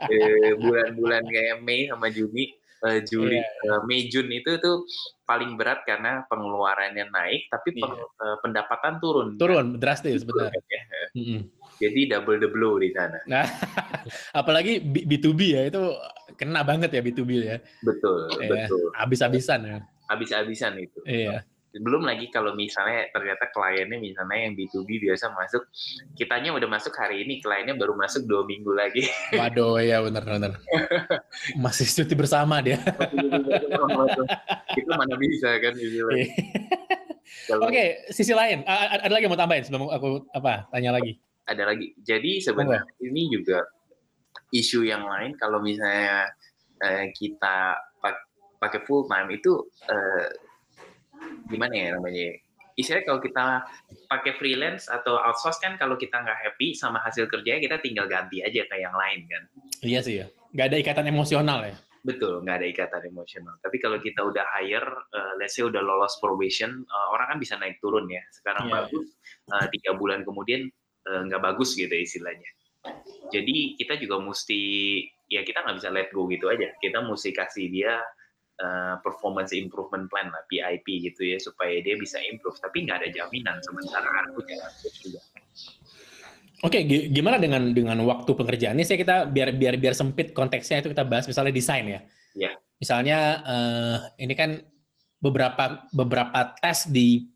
Eh, 0.08 0.56
bulan-bulan 0.56 1.28
kayak 1.28 1.68
Mei 1.68 1.92
sama 1.92 2.08
Juni 2.08 2.56
eh, 2.80 3.00
Juli 3.04 3.34
Iya, 3.34 3.44
eh, 3.44 3.82
Mei 3.84 4.06
Juni 4.06 4.40
itu 4.40 4.58
tuh 4.58 4.86
paling 5.24 5.56
berat 5.56 5.82
karena 5.84 6.22
pengeluarannya 6.26 7.08
naik 7.08 7.48
tapi 7.48 7.74
peng- 7.74 7.94
Iya. 7.94 8.06
eh, 8.06 8.38
pendapatan 8.40 8.94
turun 8.98 9.28
Turun 9.36 9.68
drastis 9.76 10.22
benar. 10.22 10.54
Ya. 10.54 10.62
Mm-mm. 11.14 11.42
jadi 11.78 12.02
double 12.12 12.38
the 12.38 12.50
blow 12.50 12.78
di 12.78 12.90
sana 12.90 13.18
Nah, 13.26 13.46
apalagi 14.40 14.78
B- 14.80 15.06
B2B 15.06 15.42
ya 15.52 15.62
itu 15.66 15.82
kena 16.34 16.62
banget 16.62 16.90
ya 16.90 17.02
B2B 17.02 17.32
ya. 17.40 17.58
betul 17.82 18.18
Iya, 18.36 18.50
betul 18.66 18.86
Habis-habisan 18.94 19.60
ya. 19.64 19.78
habis-habisan 20.08 20.74
itu 20.78 21.00
Iya. 21.04 21.42
Belum 21.74 22.08
lagi 22.08 22.32
kalau 22.32 22.56
misalnya 22.56 23.12
ternyata 23.12 23.52
kliennya 23.52 24.00
misalnya 24.00 24.40
yang 24.40 24.56
B2B 24.56 24.88
biasa 25.04 25.30
masuk 25.30 25.68
kitanya 26.16 26.56
udah 26.56 26.66
masuk 26.66 26.96
hari 26.96 27.22
ini 27.22 27.38
kliennya 27.38 27.76
baru 27.76 27.94
masuk 27.94 28.24
dua 28.24 28.48
minggu 28.48 28.72
lagi 28.72 29.04
Waduh, 29.36 29.78
ya 29.80 30.00
benar-benar. 30.02 30.58
Masih 31.64 31.86
cuti 31.86 32.16
bersama 32.16 32.64
dia. 32.64 32.80
itu 34.74 34.90
mana 34.90 35.16
bisa 35.18 35.50
kan 35.60 35.74
istilahnya. 35.76 36.18
Iya. 36.18 36.28
Kalau 37.46 37.68
Oke, 37.68 37.84
sisi 38.10 38.32
lain. 38.32 38.64
A- 38.64 39.04
Ada 39.04 39.12
lagi 39.12 39.28
yang 39.28 39.34
mau 39.36 39.40
tambahin 39.40 39.64
sebelum 39.68 39.92
aku 39.92 40.24
apa 40.32 40.66
tanya 40.72 40.96
lagi? 40.96 41.20
ada 41.48 41.64
lagi 41.64 41.96
jadi 42.04 42.44
sebenarnya 42.44 42.84
ini 43.00 43.32
juga 43.32 43.64
isu 44.52 44.84
yang 44.84 45.08
lain 45.08 45.32
kalau 45.40 45.64
misalnya 45.64 46.28
eh, 46.84 47.08
kita 47.16 47.72
pak- 48.04 48.28
pakai 48.60 48.84
full 48.84 49.08
time 49.08 49.32
itu 49.32 49.56
eh, 49.88 50.28
gimana 51.48 51.74
ya 51.74 51.88
namanya 51.96 52.38
istilahnya 52.78 53.06
kalau 53.10 53.20
kita 53.24 53.44
pakai 54.06 54.38
freelance 54.38 54.86
atau 54.86 55.18
outsource 55.18 55.58
kan 55.58 55.80
kalau 55.82 55.98
kita 55.98 56.22
nggak 56.22 56.38
happy 56.46 56.78
sama 56.78 57.02
hasil 57.02 57.26
kerjanya 57.26 57.58
kita 57.58 57.78
tinggal 57.82 58.06
ganti 58.06 58.46
aja 58.46 58.62
ke 58.70 58.76
yang 58.78 58.94
lain 58.94 59.26
kan 59.26 59.44
Iya 59.86 60.00
sih 60.02 60.16
ya. 60.24 60.28
Nggak 60.54 60.68
ada 60.74 60.78
ikatan 60.82 61.06
emosional 61.10 61.60
ya. 61.62 61.76
Betul, 62.02 62.42
nggak 62.42 62.56
ada 62.64 62.68
ikatan 62.72 63.04
emosional. 63.12 63.56
Tapi 63.60 63.78
kalau 63.84 64.00
kita 64.00 64.24
udah 64.24 64.46
hire, 64.58 64.90
eh, 65.12 65.34
let's 65.38 65.60
say 65.60 65.66
udah 65.66 65.84
lolos 65.84 66.18
probation, 66.24 66.82
eh, 66.88 67.08
orang 67.14 67.36
kan 67.36 67.38
bisa 67.38 67.60
naik 67.60 67.78
turun 67.84 68.08
ya. 68.08 68.24
Sekarang 68.32 68.72
Iya, 68.72 68.74
bagus, 68.74 69.08
eh, 69.54 69.68
tiga 69.76 69.92
bulan 70.00 70.24
kemudian 70.24 70.72
eh, 71.08 71.22
nggak 71.30 71.42
bagus 71.44 71.76
gitu 71.76 71.92
istilahnya. 71.92 72.48
Jadi 73.28 73.76
kita 73.76 74.00
juga 74.00 74.24
mesti, 74.24 74.62
ya 75.28 75.44
kita 75.44 75.64
nggak 75.68 75.78
bisa 75.84 75.90
let 75.92 76.10
go 76.16 76.28
gitu 76.32 76.48
aja. 76.48 76.72
Kita 76.80 77.04
mesti 77.04 77.36
kasih 77.36 77.68
dia 77.68 78.00
eh, 78.58 78.96
performance 79.06 79.54
improvement 79.54 80.10
plan 80.10 80.28
lah, 80.30 80.44
PIP 80.50 80.86
gitu 81.14 81.22
ya, 81.24 81.38
supaya 81.38 81.78
dia 81.82 81.96
bisa 81.98 82.18
improve. 82.22 82.58
Tapi 82.58 82.86
nggak 82.86 82.98
ada 83.06 83.10
jaminan 83.14 83.58
sementara 83.62 84.10
aku 84.28 84.42
jangan 84.46 84.72
juga. 84.82 85.22
Oke, 86.66 86.82
gi- 86.90 87.14
gimana 87.14 87.38
dengan 87.38 87.70
dengan 87.70 88.02
waktu 88.02 88.34
pekerjaannya? 88.34 88.82
Saya 88.82 88.98
kita 88.98 89.30
biar 89.30 89.54
biar 89.54 89.78
biar 89.78 89.94
sempit 89.94 90.34
konteksnya 90.34 90.82
itu 90.82 90.90
kita 90.90 91.06
bahas 91.06 91.30
misalnya 91.30 91.54
desain 91.54 91.86
ya. 91.86 92.02
Iya. 92.34 92.52
Misalnya 92.82 93.18
eh, 93.46 93.98
ini 94.26 94.34
kan 94.34 94.58
beberapa 95.22 95.86
beberapa 95.94 96.58
tes 96.58 96.90
di 96.90 97.30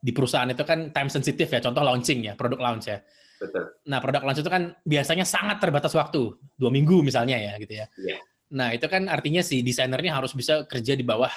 di 0.00 0.10
perusahaan 0.14 0.48
itu 0.48 0.62
kan 0.62 0.94
time 0.94 1.10
sensitive 1.10 1.50
ya. 1.50 1.60
Contoh 1.60 1.82
launching 1.82 2.30
ya, 2.30 2.38
produk 2.38 2.62
launch 2.62 2.86
ya. 2.86 3.02
Betul. 3.40 3.72
Nah, 3.88 3.98
produk 4.04 4.22
launch 4.22 4.40
itu 4.44 4.52
kan 4.52 4.76
biasanya 4.84 5.24
sangat 5.24 5.58
terbatas 5.64 5.96
waktu, 5.96 6.36
dua 6.60 6.68
minggu 6.68 7.00
misalnya 7.00 7.40
ya, 7.40 7.52
gitu 7.56 7.72
ya. 7.74 7.86
Iya. 7.96 8.18
Nah, 8.50 8.74
itu 8.74 8.86
kan 8.90 9.06
artinya 9.06 9.42
si 9.46 9.62
desainernya 9.62 10.18
harus 10.18 10.34
bisa 10.34 10.66
kerja 10.66 10.98
di 10.98 11.06
bawah 11.06 11.30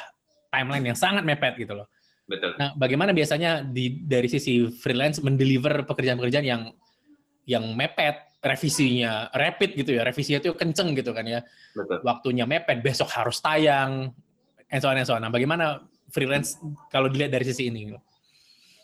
timeline 0.49 0.93
yang 0.93 0.97
sangat 0.97 1.22
mepet 1.22 1.57
gitu 1.61 1.78
loh. 1.78 1.88
Betul. 2.26 2.57
Nah, 2.57 2.74
bagaimana 2.74 3.14
biasanya 3.14 3.61
di 3.61 4.01
dari 4.01 4.26
sisi 4.26 4.66
freelance 4.70 5.22
mendeliver 5.22 5.86
pekerjaan-pekerjaan 5.86 6.45
yang 6.45 6.72
yang 7.43 7.66
mepet, 7.76 8.39
revisinya 8.39 9.30
rapid 9.36 9.76
gitu 9.76 9.99
ya, 9.99 10.01
revisinya 10.07 10.39
itu 10.39 10.55
kenceng 10.55 10.95
gitu 10.95 11.11
kan 11.11 11.28
ya, 11.28 11.43
Betul. 11.76 11.99
waktunya 12.07 12.47
mepet, 12.47 12.80
besok 12.80 13.11
harus 13.11 13.43
tayang, 13.43 14.16
and 14.72 14.80
so 14.80 14.88
on 14.88 14.95
and 14.95 15.07
so 15.07 15.14
on. 15.14 15.22
Nah, 15.22 15.30
bagaimana 15.30 15.84
freelance 16.09 16.55
kalau 16.88 17.11
dilihat 17.11 17.36
dari 17.36 17.43
sisi 17.43 17.68
ini? 17.68 17.91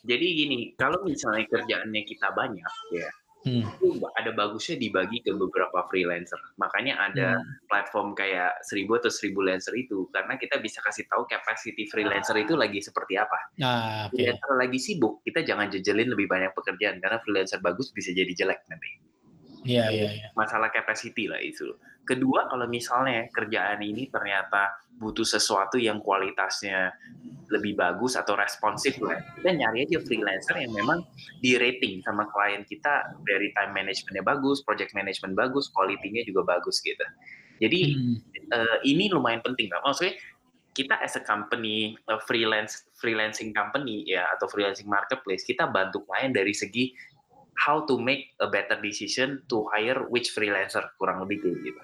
Jadi 0.03 0.27
gini, 0.35 0.59
kalau 0.75 0.99
misalnya 1.07 1.47
kerjaannya 1.47 2.01
kita 2.03 2.31
banyak, 2.35 2.71
ya 2.91 3.09
Hmm. 3.39 3.63
itu 3.63 3.95
ada 4.19 4.35
bagusnya 4.35 4.75
dibagi 4.75 5.23
ke 5.23 5.31
beberapa 5.31 5.87
freelancer. 5.87 6.35
Makanya 6.59 6.99
ada 6.99 7.39
platform 7.71 8.11
kayak 8.11 8.59
1000 8.67 8.99
atau 8.99 9.07
1000 9.07 9.47
Lancer 9.47 9.73
itu 9.79 10.11
karena 10.11 10.35
kita 10.35 10.59
bisa 10.59 10.83
kasih 10.83 11.07
tahu 11.07 11.23
capacity 11.23 11.87
freelancer 11.87 12.35
itu 12.35 12.59
lagi 12.59 12.83
seperti 12.83 13.15
apa. 13.15 13.39
Nah, 13.55 14.11
oke. 14.11 14.19
Freelancer 14.19 14.51
lagi 14.59 14.79
sibuk, 14.83 15.23
kita 15.23 15.47
jangan 15.47 15.71
jejelin 15.71 16.11
lebih 16.11 16.27
banyak 16.27 16.51
pekerjaan 16.51 16.99
karena 16.99 17.23
freelancer 17.23 17.63
bagus 17.63 17.95
bisa 17.95 18.11
jadi 18.11 18.31
jelek 18.35 18.59
nanti. 18.67 18.91
Iya, 19.63 19.85
iya, 19.91 20.09
iya. 20.15 20.27
Masalah 20.35 20.71
capacity 20.71 21.27
lah 21.27 21.39
itu. 21.39 21.75
Kedua, 22.09 22.49
kalau 22.49 22.65
misalnya 22.65 23.29
kerjaan 23.29 23.85
ini 23.85 24.09
ternyata 24.09 24.81
butuh 24.97 25.21
sesuatu 25.21 25.77
yang 25.77 26.01
kualitasnya 26.01 26.89
lebih 27.53 27.77
bagus 27.77 28.17
atau 28.17 28.33
responsif 28.33 28.97
lah, 28.97 29.21
kita 29.37 29.53
nyari 29.53 29.85
aja 29.85 30.01
freelancer 30.01 30.57
yang 30.57 30.73
memang 30.73 31.05
di 31.37 31.53
rating 31.61 32.01
sama 32.01 32.25
klien 32.33 32.65
kita 32.65 33.13
dari 33.21 33.53
time 33.53 33.77
managementnya 33.77 34.25
bagus, 34.25 34.65
project 34.65 34.97
management 34.97 35.37
bagus, 35.37 35.69
quality-nya 35.69 36.25
juga 36.25 36.57
bagus 36.57 36.81
gitu. 36.81 37.05
Jadi 37.61 37.93
Hmm. 37.93 38.17
eh, 38.57 38.77
ini 38.89 39.13
lumayan 39.13 39.45
penting 39.45 39.69
lah. 39.69 39.85
Maksudnya 39.85 40.17
kita 40.73 40.97
as 41.05 41.13
a 41.13 41.21
company 41.21 41.93
eh, 41.93 42.21
freelance 42.25 42.89
freelancing 42.97 43.53
company 43.53 44.01
ya 44.09 44.25
atau 44.33 44.49
freelancing 44.49 44.89
marketplace 44.89 45.45
kita 45.45 45.69
bantu 45.69 46.01
klien 46.09 46.33
dari 46.33 46.57
segi 46.57 46.89
how 47.59 47.83
to 47.83 47.99
make 47.99 48.31
a 48.39 48.47
better 48.47 48.79
decision 48.79 49.43
to 49.51 49.67
hire 49.75 50.07
which 50.07 50.31
freelancer 50.31 50.81
kurang 50.95 51.19
lebih 51.27 51.43
kayak 51.43 51.59
gitu. 51.67 51.81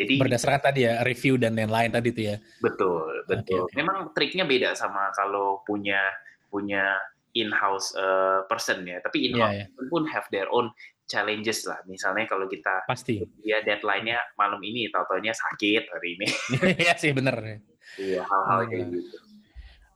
Jadi 0.00 0.16
Berdasarkan 0.16 0.62
tadi 0.64 0.80
ya 0.88 1.04
review 1.04 1.36
dan 1.36 1.52
lain-lain 1.52 1.92
tadi 1.92 2.08
itu 2.08 2.22
ya. 2.32 2.36
betul 2.58 3.04
betul. 3.28 3.68
Oke. 3.68 3.76
Memang 3.76 4.16
triknya 4.16 4.48
beda 4.48 4.72
sama 4.72 5.12
kalau 5.12 5.60
punya 5.62 6.00
punya 6.48 6.96
in-house 7.36 7.92
uh, 7.94 8.48
person 8.48 8.80
ya. 8.82 8.98
Tapi 8.98 9.28
in-house 9.28 9.54
Iya, 9.54 9.68
iya. 9.68 9.88
pun 9.92 10.08
have 10.08 10.24
their 10.30 10.48
own 10.48 10.72
challenges 11.04 11.66
lah. 11.66 11.78
Misalnya 11.84 12.24
kalau 12.24 12.46
kita 12.46 12.86
Pasti. 12.86 13.20
dia 13.38 13.60
deadline-nya 13.60 14.18
malam 14.34 14.62
ini, 14.62 14.88
tau-taunya 14.88 15.30
sakit 15.30 15.82
hari 15.86 16.16
ini. 16.16 16.26
Iya 16.80 16.94
sih 16.96 17.12
bener. 17.12 17.60
Iya, 17.94 18.22
hal-hal 18.22 18.58
kayak 18.66 18.82
Hmm. 18.82 18.94
gitu. 18.94 19.16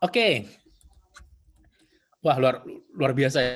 Oke. 0.00 0.28
Wah 2.20 2.36
luar 2.36 2.60
luar 2.92 3.12
biasa 3.12 3.38
ya. 3.40 3.52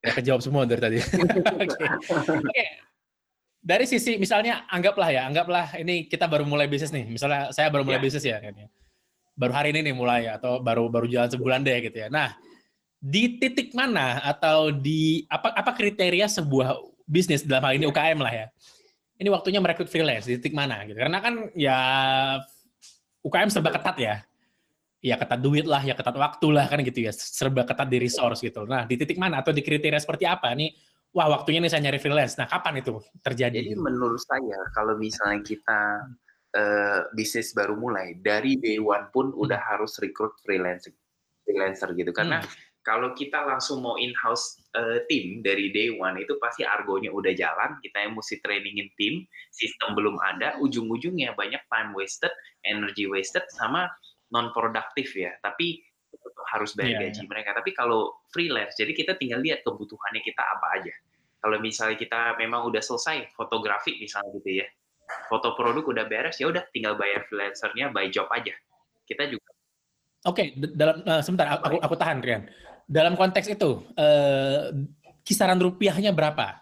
Ya, 0.00 0.16
kejawab 0.16 0.40
semua 0.40 0.64
dari 0.64 0.80
tadi. 0.80 0.96
Oke. 1.64 1.84
Oke. 2.32 2.64
Dari 3.60 3.84
sisi 3.84 4.16
misalnya 4.16 4.64
anggaplah 4.72 5.12
ya, 5.12 5.28
anggaplah 5.28 5.76
ini 5.76 6.08
kita 6.08 6.24
baru 6.24 6.48
mulai 6.48 6.64
bisnis 6.64 6.88
nih. 6.96 7.04
Misalnya 7.04 7.52
saya 7.52 7.68
baru 7.68 7.84
mulai 7.84 8.00
Ya. 8.00 8.04
bisnis 8.04 8.24
ya 8.24 8.36
kayaknya. 8.40 8.72
Baru 9.36 9.52
hari 9.52 9.76
ini 9.76 9.92
nih 9.92 9.94
mulai 9.94 10.32
atau 10.32 10.64
baru 10.64 10.88
baru 10.88 11.04
jalan 11.04 11.28
sebulan 11.28 11.60
deh 11.60 11.76
gitu 11.84 11.96
ya. 12.00 12.08
Nah, 12.08 12.32
di 13.00 13.36
titik 13.36 13.76
mana 13.76 14.20
atau 14.24 14.72
di 14.72 15.28
apa 15.28 15.52
apa 15.52 15.76
kriteria 15.76 16.28
sebuah 16.28 16.76
bisnis 17.04 17.44
dalam 17.44 17.68
hal 17.68 17.76
ini 17.76 17.84
UKM 17.88 18.18
lah 18.20 18.32
ya. 18.32 18.46
Ini 19.20 19.28
waktunya 19.28 19.60
merekrut 19.60 19.92
freelance 19.92 20.24
di 20.24 20.40
titik 20.40 20.56
mana 20.56 20.80
gitu. 20.88 20.96
Karena 20.96 21.20
kan 21.20 21.52
ya 21.52 21.78
UKM 23.20 23.52
serba 23.52 23.76
ketat 23.76 23.96
ya 24.00 24.16
ya 25.00 25.16
ketat 25.16 25.40
duit 25.40 25.64
lah, 25.64 25.80
ya 25.80 25.96
ketat 25.96 26.12
waktu 26.12 26.46
lah 26.52 26.68
kan 26.68 26.84
gitu 26.84 27.08
ya, 27.08 27.12
serba 27.12 27.64
ketat 27.64 27.88
di 27.88 27.96
resource 28.00 28.44
gitu. 28.44 28.68
Nah 28.68 28.84
di 28.84 29.00
titik 29.00 29.16
mana 29.16 29.40
atau 29.40 29.48
di 29.52 29.64
kriteria 29.64 29.96
seperti 29.96 30.28
apa 30.28 30.52
nih? 30.52 30.76
Wah 31.10 31.26
waktunya 31.26 31.58
nih 31.58 31.70
saya 31.70 31.82
nyari 31.90 31.98
freelance. 31.98 32.38
Nah 32.38 32.46
kapan 32.46 32.78
itu 32.82 33.02
terjadi? 33.18 33.58
Jadi 33.58 33.74
menurut 33.74 34.22
saya 34.22 34.58
kalau 34.70 34.94
misalnya 34.94 35.42
kita 35.42 36.06
eh, 36.54 37.00
bisnis 37.18 37.50
baru 37.50 37.74
mulai 37.74 38.14
dari 38.22 38.54
day 38.62 38.78
one 38.78 39.10
pun 39.10 39.34
udah 39.34 39.58
harus 39.58 39.98
rekrut 39.98 40.38
freelancer 40.46 40.94
freelancer 41.42 41.90
gitu. 41.98 42.14
Karena 42.14 42.38
kalau 42.86 43.12
kita 43.12 43.42
langsung 43.42 43.82
mau 43.82 43.98
in-house 43.98 44.62
eh, 44.78 45.02
tim 45.10 45.42
dari 45.42 45.74
day 45.74 45.90
one 45.90 46.22
itu 46.22 46.38
pasti 46.38 46.62
argonya 46.62 47.10
udah 47.10 47.34
jalan. 47.34 47.74
Kita 47.82 48.06
yang 48.06 48.14
mesti 48.14 48.38
trainingin 48.38 48.88
tim 48.94 49.26
sistem 49.50 49.98
belum 49.98 50.14
ada 50.22 50.62
ujung-ujungnya 50.62 51.34
banyak 51.34 51.60
time 51.66 51.90
wasted 51.90 52.30
energy 52.62 53.10
wasted 53.10 53.42
sama 53.58 53.90
non 54.30 54.54
produktif 54.54 55.10
ya. 55.18 55.34
Tapi 55.42 55.82
harus 56.50 56.74
bayar 56.74 56.98
Iya, 56.98 57.00
gaji 57.10 57.22
mereka 57.30 57.50
tapi 57.54 57.70
kalau 57.72 58.18
freelance 58.34 58.74
jadi 58.74 58.90
kita 58.90 59.14
tinggal 59.16 59.38
lihat 59.40 59.62
kebutuhannya 59.62 60.22
kita 60.22 60.42
apa 60.42 60.66
aja 60.82 60.94
kalau 61.40 61.56
misalnya 61.62 61.96
kita 61.96 62.34
memang 62.36 62.66
udah 62.68 62.82
selesai 62.82 63.30
fotografi 63.32 63.96
misalnya 63.96 64.34
gitu 64.42 64.60
ya 64.60 64.66
foto 65.30 65.54
produk 65.54 65.82
udah 65.86 66.04
beres 66.06 66.38
ya 66.38 66.50
udah 66.50 66.66
tinggal 66.70 66.94
bayar 66.98 67.22
freelancernya 67.26 67.90
by 67.94 68.10
job 68.10 68.26
aja 68.30 68.54
kita 69.06 69.26
juga 69.30 69.48
Oke, 70.20 70.52
d- 70.52 70.76
dalam 70.76 71.00
eh, 71.00 71.22
sebentar 71.24 71.48
aku 71.48 71.80
aku 71.80 71.94
tahan 71.96 72.20
Rian. 72.20 72.44
Dalam 72.84 73.16
konteks 73.16 73.56
itu 73.56 73.80
eh, 73.96 74.68
kisaran 75.24 75.56
rupiahnya 75.56 76.12
berapa? 76.12 76.60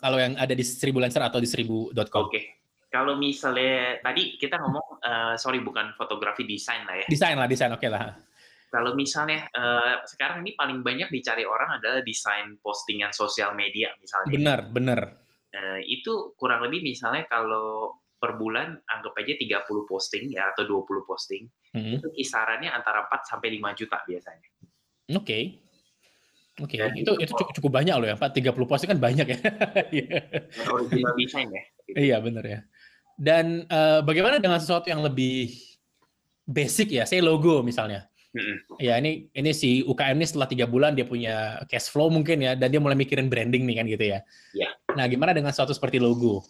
Kalau 0.00 0.16
yang 0.16 0.40
ada 0.40 0.56
di 0.56 0.64
seribu 0.64 0.96
lancer 0.96 1.20
atau 1.20 1.36
di 1.36 1.44
seribu.com? 1.44 2.32
oke 2.32 2.40
kalau 2.88 3.16
misalnya 3.20 4.00
tadi 4.00 4.40
kita 4.40 4.56
ngomong 4.56 5.04
eh, 5.04 5.34
sorry 5.36 5.60
bukan 5.60 5.92
fotografi 6.00 6.48
desain 6.48 6.88
lah 6.88 6.96
ya 6.96 7.06
Desain 7.12 7.36
lah, 7.36 7.44
desain 7.44 7.68
oke 7.76 7.84
lah. 7.92 8.16
Kalau 8.72 8.96
misalnya 8.96 9.52
eh, 9.52 10.00
sekarang 10.08 10.40
ini 10.48 10.56
paling 10.56 10.80
banyak 10.80 11.12
dicari 11.12 11.44
orang 11.44 11.76
adalah 11.76 12.00
desain 12.00 12.56
postingan 12.64 13.12
sosial 13.12 13.52
media 13.52 13.92
misalnya 14.00 14.32
Bener, 14.32 14.60
bener. 14.72 15.00
Eh, 15.52 15.80
itu 15.84 16.32
kurang 16.40 16.64
lebih 16.64 16.80
misalnya 16.80 17.28
kalau 17.28 18.00
per 18.16 18.40
bulan 18.40 18.72
anggap 18.88 19.12
aja 19.20 19.36
30 19.36 19.84
posting 19.84 20.32
ya 20.32 20.48
atau 20.56 20.64
20 20.64 21.04
posting 21.04 21.44
Hmm, 21.72 21.96
itu 21.96 22.08
kisarannya 22.12 22.68
antara 22.68 23.08
4 23.08 23.24
sampai 23.24 23.48
5 23.56 23.72
juta 23.72 24.04
biasanya. 24.04 24.48
Oke. 25.16 25.56
Oke, 26.60 26.76
Dan 26.76 26.92
itu 26.92 27.16
itu 27.16 27.32
cukup, 27.32 27.48
cukup 27.56 27.70
banyak 27.80 27.96
loh 27.96 28.08
ya, 28.12 28.16
Pak. 28.20 28.36
30 28.36 28.68
posting 28.68 28.92
kan 28.92 29.00
banyak 29.00 29.24
ya. 29.24 29.38
Iya. 29.96 30.20
Original 30.68 31.16
design 31.16 31.48
ya. 31.48 31.62
Iya 31.96 32.16
benar 32.20 32.44
ya. 32.44 32.60
Dan 33.16 33.64
eh, 33.64 34.00
bagaimana 34.04 34.36
dengan 34.36 34.60
sesuatu 34.60 34.92
yang 34.92 35.00
lebih 35.00 35.48
basic 36.44 36.92
ya, 36.92 37.08
saya 37.08 37.24
logo 37.24 37.64
misalnya. 37.64 38.11
Mm-mm. 38.32 38.80
Ya 38.80 38.96
ini 38.96 39.28
ini 39.36 39.50
si 39.52 39.84
UKM 39.84 40.16
ini 40.16 40.24
setelah 40.24 40.48
tiga 40.48 40.64
bulan 40.64 40.96
dia 40.96 41.04
punya 41.04 41.60
cash 41.68 41.92
flow 41.92 42.08
mungkin 42.08 42.40
ya, 42.40 42.56
dan 42.56 42.72
dia 42.72 42.80
mulai 42.80 42.96
mikirin 42.96 43.28
branding 43.28 43.68
nih 43.68 43.76
kan 43.76 43.86
gitu 43.88 44.04
ya. 44.08 44.18
Iya. 44.56 44.68
Nah 44.96 45.04
gimana 45.04 45.36
dengan 45.36 45.52
sesuatu 45.52 45.76
seperti 45.76 46.00
logo? 46.00 46.40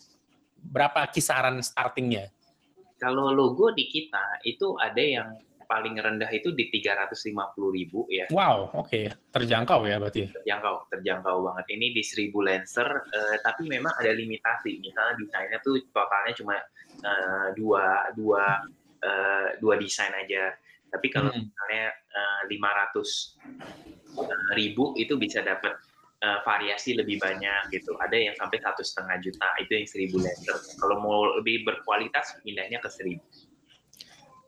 Berapa 0.62 1.11
kisaran 1.11 1.59
startingnya? 1.59 2.30
Kalau 3.03 3.35
logo 3.35 3.74
di 3.74 3.91
kita 3.91 4.39
itu 4.47 4.78
ada 4.78 5.03
yang 5.03 5.35
paling 5.72 5.97
rendah 5.97 6.28
itu 6.28 6.53
di 6.53 6.68
350 6.68 7.33
ribu 7.72 8.05
ya 8.12 8.28
Wow, 8.28 8.76
oke, 8.76 9.09
terjangkau 9.33 9.89
ya 9.89 9.97
berarti. 9.97 10.28
terjangkau 10.28 10.93
terjangkau 10.93 11.49
banget 11.49 11.66
ini 11.72 11.97
di 11.97 12.05
1000 12.05 12.28
lancer 12.45 12.85
eh, 13.09 13.37
tapi 13.41 13.72
memang 13.72 13.97
ada 13.97 14.12
limitasi 14.12 14.85
misalnya 14.85 15.16
desainnya 15.16 15.59
tuh 15.64 15.80
totalnya 15.89 16.33
cuma 16.37 16.55
eh, 17.01 17.49
dua 17.57 18.12
dua 18.12 18.61
eh, 19.01 19.49
dua 19.64 19.74
desain 19.80 20.12
aja 20.12 20.53
tapi 20.93 21.09
kalau 21.09 21.32
Hmm. 21.32 21.49
misalnya 21.49 21.84
eh, 21.90 22.40
500 22.53 23.40
ribu 24.53 24.93
itu 24.95 25.16
bisa 25.16 25.40
dapat 25.40 25.72
eh, 26.20 26.38
variasi 26.45 26.95
lebih 26.95 27.18
banyak 27.18 27.72
gitu 27.72 27.97
ada 27.99 28.14
yang 28.14 28.36
sampai 28.36 28.61
satu 28.61 28.84
setengah 28.84 29.16
juta 29.18 29.49
itu 29.59 29.72
yang 29.72 29.86
1000 29.88 30.20
lancer 30.20 30.57
kalau 30.78 31.01
mau 31.01 31.20
lebih 31.40 31.64
berkualitas 31.64 32.36
pindahnya 32.45 32.78
ke 32.78 32.86
1000 32.86 33.18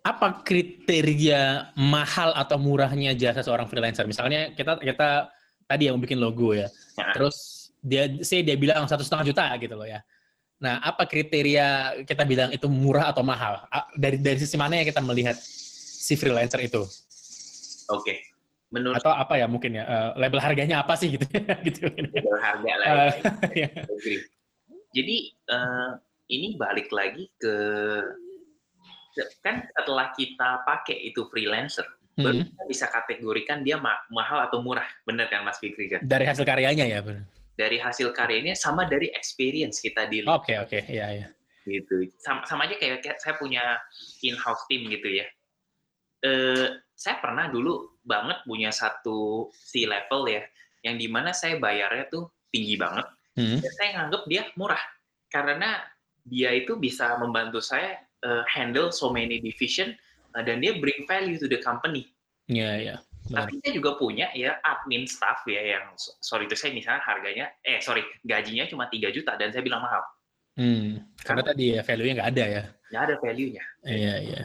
Apa 0.05 0.45
kriteria 0.45 1.73
mahal 1.81 2.37
atau 2.37 2.61
murahnya 2.61 3.17
jasa 3.17 3.41
seorang 3.41 3.65
freelancer? 3.65 4.05
Misalnya 4.05 4.53
kita 4.53 4.77
kita 4.77 5.33
tadi 5.65 5.89
yang 5.89 5.97
bikin 5.97 6.21
logo 6.21 6.53
ya, 6.53 6.69
Nah. 7.01 7.17
terus 7.17 7.37
dia 7.81 8.13
saya 8.21 8.45
dia 8.45 8.53
bilang 8.61 8.85
satu 8.85 9.01
setengah 9.01 9.33
juta 9.33 9.49
gitu 9.57 9.73
loh 9.73 9.89
ya. 9.89 10.05
Nah, 10.61 10.77
apa 10.85 11.09
kriteria 11.09 11.69
kita 12.05 12.21
bilang 12.29 12.53
itu 12.53 12.69
murah 12.69 13.17
atau 13.17 13.25
mahal? 13.25 13.65
Dari 13.97 14.21
dari 14.21 14.37
sisi 14.45 14.61
mana 14.61 14.77
ya 14.77 14.85
kita 14.85 15.01
melihat 15.01 15.41
si 16.05 16.15
freelancer 16.15 16.61
itu? 16.61 16.85
oke 17.89 18.15
menurut 18.69 18.99
Atau 18.99 19.13
apa 19.13 19.39
ya 19.39 19.47
mungkin 19.49 19.77
ya 19.77 19.85
eh, 19.87 20.11
label 20.21 20.41
harganya 20.43 20.83
apa 20.83 20.99
sih 20.99 21.15
gitu 21.15 21.25
gitu. 21.69 21.89
Betul, 21.89 22.37
harga 22.43 22.73
lah 22.77 22.87
Eh, 22.91 23.13
ya. 23.65 23.69
ya. 23.73 23.83
Agree. 23.87 24.21
Jadi 24.93 25.17
eh, 25.31 25.91
ini 26.29 26.59
balik 26.59 26.91
lagi 26.91 27.31
ke 27.39 27.55
kan 29.41 29.63
setelah 29.71 30.11
kita 30.11 30.67
pakai 30.67 30.99
itu 31.07 31.23
freelancer, 31.31 31.87
baru 32.19 32.43
Hmm. 32.43 32.51
kita 32.51 32.63
bisa 32.67 32.87
kategorikan 32.91 33.63
dia 33.63 33.79
ma- 33.79 34.03
mahal 34.11 34.43
atau 34.43 34.59
murah, 34.59 34.87
bener 35.07 35.31
kan 35.31 35.47
Mas 35.47 35.63
Fikri 35.63 35.87
kan? 35.87 36.03
Dari 36.03 36.27
hasil 36.27 36.43
karyanya 36.43 36.83
ya, 36.83 36.99
benar. 36.99 37.23
Dari 37.55 37.79
hasil 37.79 38.11
karyanya 38.11 38.59
sama 38.59 38.91
dari 38.91 39.15
experience 39.15 39.79
kita 39.79 40.11
di 40.11 40.27
Oke, 40.27 40.59
oke, 40.59 40.83
iya 40.91 41.07
iya. 41.15 41.27
gitu. 41.63 42.11
Sama, 42.19 42.43
sama 42.43 42.67
aja 42.67 42.75
kayak, 42.75 43.07
kayak 43.07 43.23
saya 43.23 43.39
punya 43.39 43.63
in-house 44.21 44.67
team 44.67 44.91
gitu 44.91 45.07
ya. 45.15 45.27
Eh, 46.25 46.67
saya 46.97 47.21
pernah 47.21 47.53
dulu 47.53 48.01
banget 48.01 48.41
punya 48.49 48.73
satu 48.73 49.53
C 49.53 49.85
level 49.85 50.25
ya, 50.25 50.41
yang 50.81 50.97
di 50.97 51.05
mana 51.05 51.37
saya 51.37 51.61
bayarnya 51.61 52.09
tuh 52.09 52.33
tinggi 52.49 52.81
banget. 52.81 53.05
Hmm. 53.37 53.61
Dan 53.61 53.73
saya 53.77 53.89
nganggap 54.01 54.23
dia 54.31 54.43
murah 54.57 54.81
karena 55.29 55.85
dia 56.25 56.55
itu 56.57 56.79
bisa 56.81 57.19
membantu 57.21 57.61
saya 57.61 58.01
uh, 58.25 58.47
handle 58.49 58.89
so 58.89 59.13
many 59.13 59.43
division 59.43 59.93
uh, 60.33 60.41
dan 60.41 60.65
dia 60.65 60.79
bring 60.81 61.05
value 61.05 61.37
to 61.37 61.51
the 61.51 61.61
company. 61.61 62.09
Iya, 62.49 62.71
iya. 62.81 62.97
Benar. 63.25 63.49
Tapi 63.49 63.53
saya 63.65 63.73
juga 63.73 63.91
punya 63.97 64.29
ya 64.37 64.61
admin 64.61 65.09
staff 65.09 65.45
ya 65.49 65.77
yang 65.77 65.85
so- 65.97 66.17
sorry 66.21 66.45
itu 66.45 66.57
saya 66.57 66.77
misalnya 66.77 67.01
harganya 67.05 67.49
eh 67.65 67.81
sorry 67.81 68.05
gajinya 68.21 68.69
cuma 68.69 68.85
3 68.93 69.09
juta 69.13 69.37
dan 69.37 69.53
saya 69.53 69.65
bilang 69.65 69.81
mahal. 69.81 70.05
Hmm. 70.55 71.03
Karena 71.21 71.43
tadi 71.43 71.65
ya 71.75 71.83
value-nya 71.83 72.15
nggak 72.21 72.31
ada 72.37 72.45
ya. 72.47 72.63
Nggak 72.93 73.03
ada 73.03 73.15
value-nya. 73.19 73.65
Iya, 73.89 74.15
iya. 74.23 74.43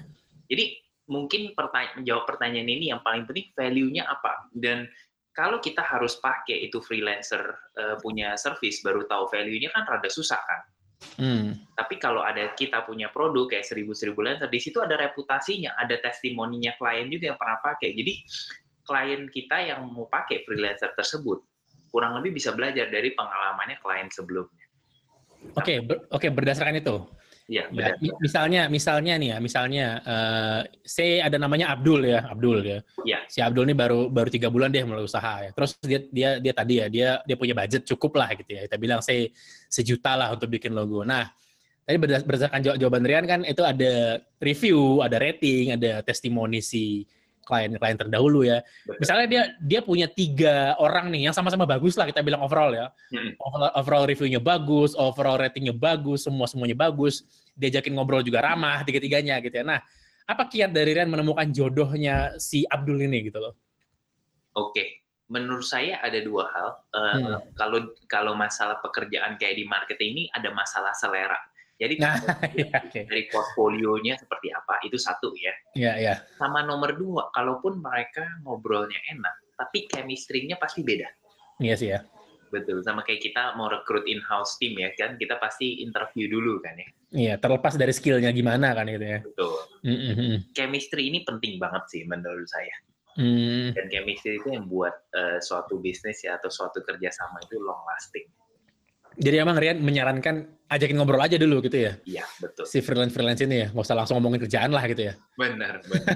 Jadi 0.49 0.65
mungkin 1.09 1.57
pertanya- 1.57 1.97
menjawab 1.97 2.29
pertanyaan 2.29 2.69
ini 2.69 2.93
yang 2.93 3.01
paling 3.01 3.25
penting 3.25 3.49
value-nya 3.57 4.05
apa 4.05 4.47
dan 4.53 4.85
kalau 5.33 5.57
kita 5.63 5.81
harus 5.81 6.19
pakai 6.19 6.67
itu 6.67 6.83
freelancer 6.83 7.41
uh, 7.79 7.95
punya 8.03 8.35
service 8.35 8.83
baru 8.83 9.07
tahu 9.07 9.31
value-nya 9.31 9.71
kan 9.71 9.87
rada 9.87 10.09
susah 10.11 10.41
kan. 10.43 10.61
Hmm. 11.15 11.55
Tapi 11.79 11.95
kalau 11.95 12.19
ada 12.19 12.51
kita 12.59 12.83
punya 12.83 13.07
produk 13.07 13.47
kayak 13.47 13.63
seribu-seribu 13.63 14.19
lancer, 14.19 14.51
di 14.51 14.59
situ 14.59 14.83
ada 14.83 14.99
reputasinya, 14.99 15.79
ada 15.79 15.95
testimoninya 15.95 16.75
klien 16.75 17.07
juga 17.07 17.31
yang 17.31 17.39
pernah 17.39 17.55
pakai. 17.63 17.95
Jadi 17.95 18.13
klien 18.83 19.21
kita 19.31 19.57
yang 19.63 19.87
mau 19.87 20.11
pakai 20.11 20.43
freelancer 20.43 20.91
tersebut 20.91 21.39
kurang 21.87 22.19
lebih 22.19 22.35
bisa 22.35 22.51
belajar 22.51 22.91
dari 22.91 23.15
pengalamannya 23.15 23.79
klien 23.79 24.11
sebelumnya. 24.11 24.65
Oke, 25.55 25.79
ber- 25.79 26.03
oke 26.11 26.27
berdasarkan 26.35 26.83
itu. 26.83 26.95
Iya, 27.49 27.65
Ya, 27.65 27.73
benar. 27.73 27.97
mi- 27.97 28.13
misalnya, 28.21 28.61
misalnya 28.69 29.13
nih 29.17 29.29
ya, 29.33 29.37
misalnya, 29.41 29.85
eh 30.05 30.61
saya 30.85 31.13
ada 31.25 31.41
namanya 31.41 31.73
Abdul 31.73 32.05
ya, 32.05 32.21
Abdul 32.29 32.61
ya. 32.61 32.79
Iya. 33.01 33.19
Si 33.25 33.41
Abdul 33.41 33.65
ini 33.65 33.73
baru 33.73 34.05
baru 34.05 34.29
tiga 34.29 34.53
bulan 34.53 34.69
dia 34.69 34.85
mulai 34.85 35.01
usaha 35.01 35.41
ya. 35.41 35.49
Terus 35.49 35.73
dia 35.81 35.99
dia 36.13 36.29
dia 36.37 36.53
tadi 36.53 36.77
ya, 36.77 36.85
dia 36.93 37.09
dia 37.25 37.33
punya 37.35 37.57
budget 37.57 37.89
cukup 37.89 38.21
lah 38.21 38.29
gitu 38.37 38.53
ya. 38.53 38.69
Kita 38.69 38.77
bilang 38.77 39.01
saya 39.01 39.25
sejuta 39.65 40.13
lah 40.13 40.29
untuk 40.37 40.45
bikin 40.45 40.77
logo. 40.77 41.01
Nah, 41.01 41.25
tadi 41.81 41.97
berdas- 41.97 42.21
berdasarkan 42.21 42.61
jaw- 42.61 42.77
jawaban 42.77 43.01
Rian 43.01 43.25
kan 43.25 43.41
itu 43.41 43.65
ada 43.65 44.21
review, 44.37 45.01
ada 45.01 45.17
rating, 45.17 45.73
ada 45.73 46.05
testimoni 46.05 46.61
si 46.61 47.01
klien-klien 47.49 47.97
terdahulu 47.97 48.45
ya. 48.45 48.61
Betul. 48.85 49.01
Misalnya 49.01 49.27
dia 49.27 49.43
dia 49.57 49.79
punya 49.81 50.05
tiga 50.05 50.77
orang 50.77 51.09
nih 51.09 51.25
yang 51.25 51.33
sama-sama 51.33 51.65
bagus 51.65 51.97
lah 51.97 52.05
kita 52.05 52.21
bilang 52.21 52.45
overall 52.45 52.69
ya. 52.69 52.93
Hmm. 53.09 53.33
Overall, 53.41 53.71
overall 53.73 54.05
reviewnya 54.05 54.37
bagus, 54.37 54.93
overall 54.93 55.41
ratingnya 55.41 55.73
bagus, 55.73 56.29
semua 56.29 56.45
semuanya 56.45 56.77
bagus. 56.77 57.25
Diajakin 57.57 57.97
ngobrol 57.97 58.21
juga 58.21 58.45
ramah 58.45 58.85
tiga-tiganya 58.85 59.41
gitu 59.41 59.59
ya. 59.59 59.65
Nah, 59.65 59.81
apa 60.29 60.45
kiat 60.45 60.69
dari 60.69 60.93
Rian 60.93 61.09
menemukan 61.09 61.49
jodohnya 61.49 62.37
si 62.37 62.61
Abdul 62.69 63.01
ini 63.01 63.25
gitu 63.25 63.41
loh? 63.41 63.57
Oke, 64.53 65.09
menurut 65.25 65.65
saya 65.65 65.97
ada 66.05 66.21
dua 66.21 66.45
hal. 66.53 66.67
Uh, 66.93 67.01
hmm. 67.17 67.37
Kalau 67.57 67.79
kalau 68.05 68.33
masalah 68.37 68.77
pekerjaan 68.85 69.41
kayak 69.41 69.57
di 69.57 69.65
marketing 69.65 70.09
ini 70.13 70.23
ada 70.29 70.53
masalah 70.53 70.93
selera 70.93 71.48
jadi 71.79 71.95
nah, 71.95 72.19
ya, 72.59 72.67
okay. 72.75 73.07
dari 73.07 73.23
portfolionya 73.31 74.19
seperti 74.19 74.51
apa 74.51 74.83
itu 74.83 74.99
satu 74.99 75.31
ya. 75.39 75.55
Iya 75.79 75.93
iya. 75.95 76.13
Sama 76.35 76.59
nomor 76.67 76.99
dua, 76.99 77.31
kalaupun 77.31 77.79
mereka 77.79 78.27
ngobrolnya 78.43 78.99
enak, 79.15 79.55
tapi 79.55 79.87
chemistry-nya 79.87 80.59
pasti 80.59 80.83
beda. 80.83 81.07
Iya 81.63 81.75
sih 81.79 81.89
ya. 81.95 82.03
Betul, 82.49 82.81
sama 82.83 83.05
kayak 83.05 83.21
kita 83.23 83.55
mau 83.55 83.71
rekrut 83.71 84.03
in-house 84.09 84.59
team 84.59 84.75
ya 84.75 84.91
kan, 84.97 85.15
kita 85.15 85.39
pasti 85.39 85.79
interview 85.79 86.27
dulu 86.27 86.59
kan 86.59 86.75
ya. 86.75 86.87
Iya, 87.09 87.33
terlepas 87.39 87.79
dari 87.79 87.95
skillnya 87.95 88.35
gimana 88.35 88.75
kan 88.75 88.89
gitu 88.89 89.05
ya. 89.05 89.19
Betul. 89.23 89.57
Mm 89.85 89.97
-hmm. 89.97 90.33
Chemistry 90.51 91.07
ini 91.07 91.23
penting 91.23 91.61
banget 91.61 91.87
sih 91.87 92.03
menurut 92.03 92.49
saya. 92.49 92.75
Mm. 93.15 93.71
Dan 93.77 93.85
chemistry 93.87 94.37
itu 94.41 94.51
yang 94.51 94.67
buat 94.67 94.95
uh, 95.15 95.37
suatu 95.39 95.79
bisnis 95.79 96.25
ya 96.25 96.35
atau 96.41 96.51
suatu 96.51 96.83
kerjasama 96.83 97.39
itu 97.45 97.55
long 97.61 97.81
lasting. 97.87 98.27
Jadi 99.19 99.35
emang 99.35 99.59
Rian 99.59 99.83
menyarankan 99.83 100.47
ajakin 100.71 100.95
ngobrol 100.95 101.19
aja 101.19 101.35
dulu 101.35 101.59
gitu 101.65 101.75
ya? 101.75 101.99
Iya, 102.07 102.23
betul. 102.39 102.63
Si 102.63 102.79
freelance-freelance 102.79 103.41
ini 103.43 103.55
ya, 103.65 103.67
nggak 103.73 103.83
usah 103.83 103.97
langsung 103.99 104.15
ngomongin 104.21 104.47
kerjaan 104.47 104.71
lah 104.71 104.85
gitu 104.87 105.11
ya? 105.11 105.13
Benar, 105.35 105.83
benar. 105.83 106.15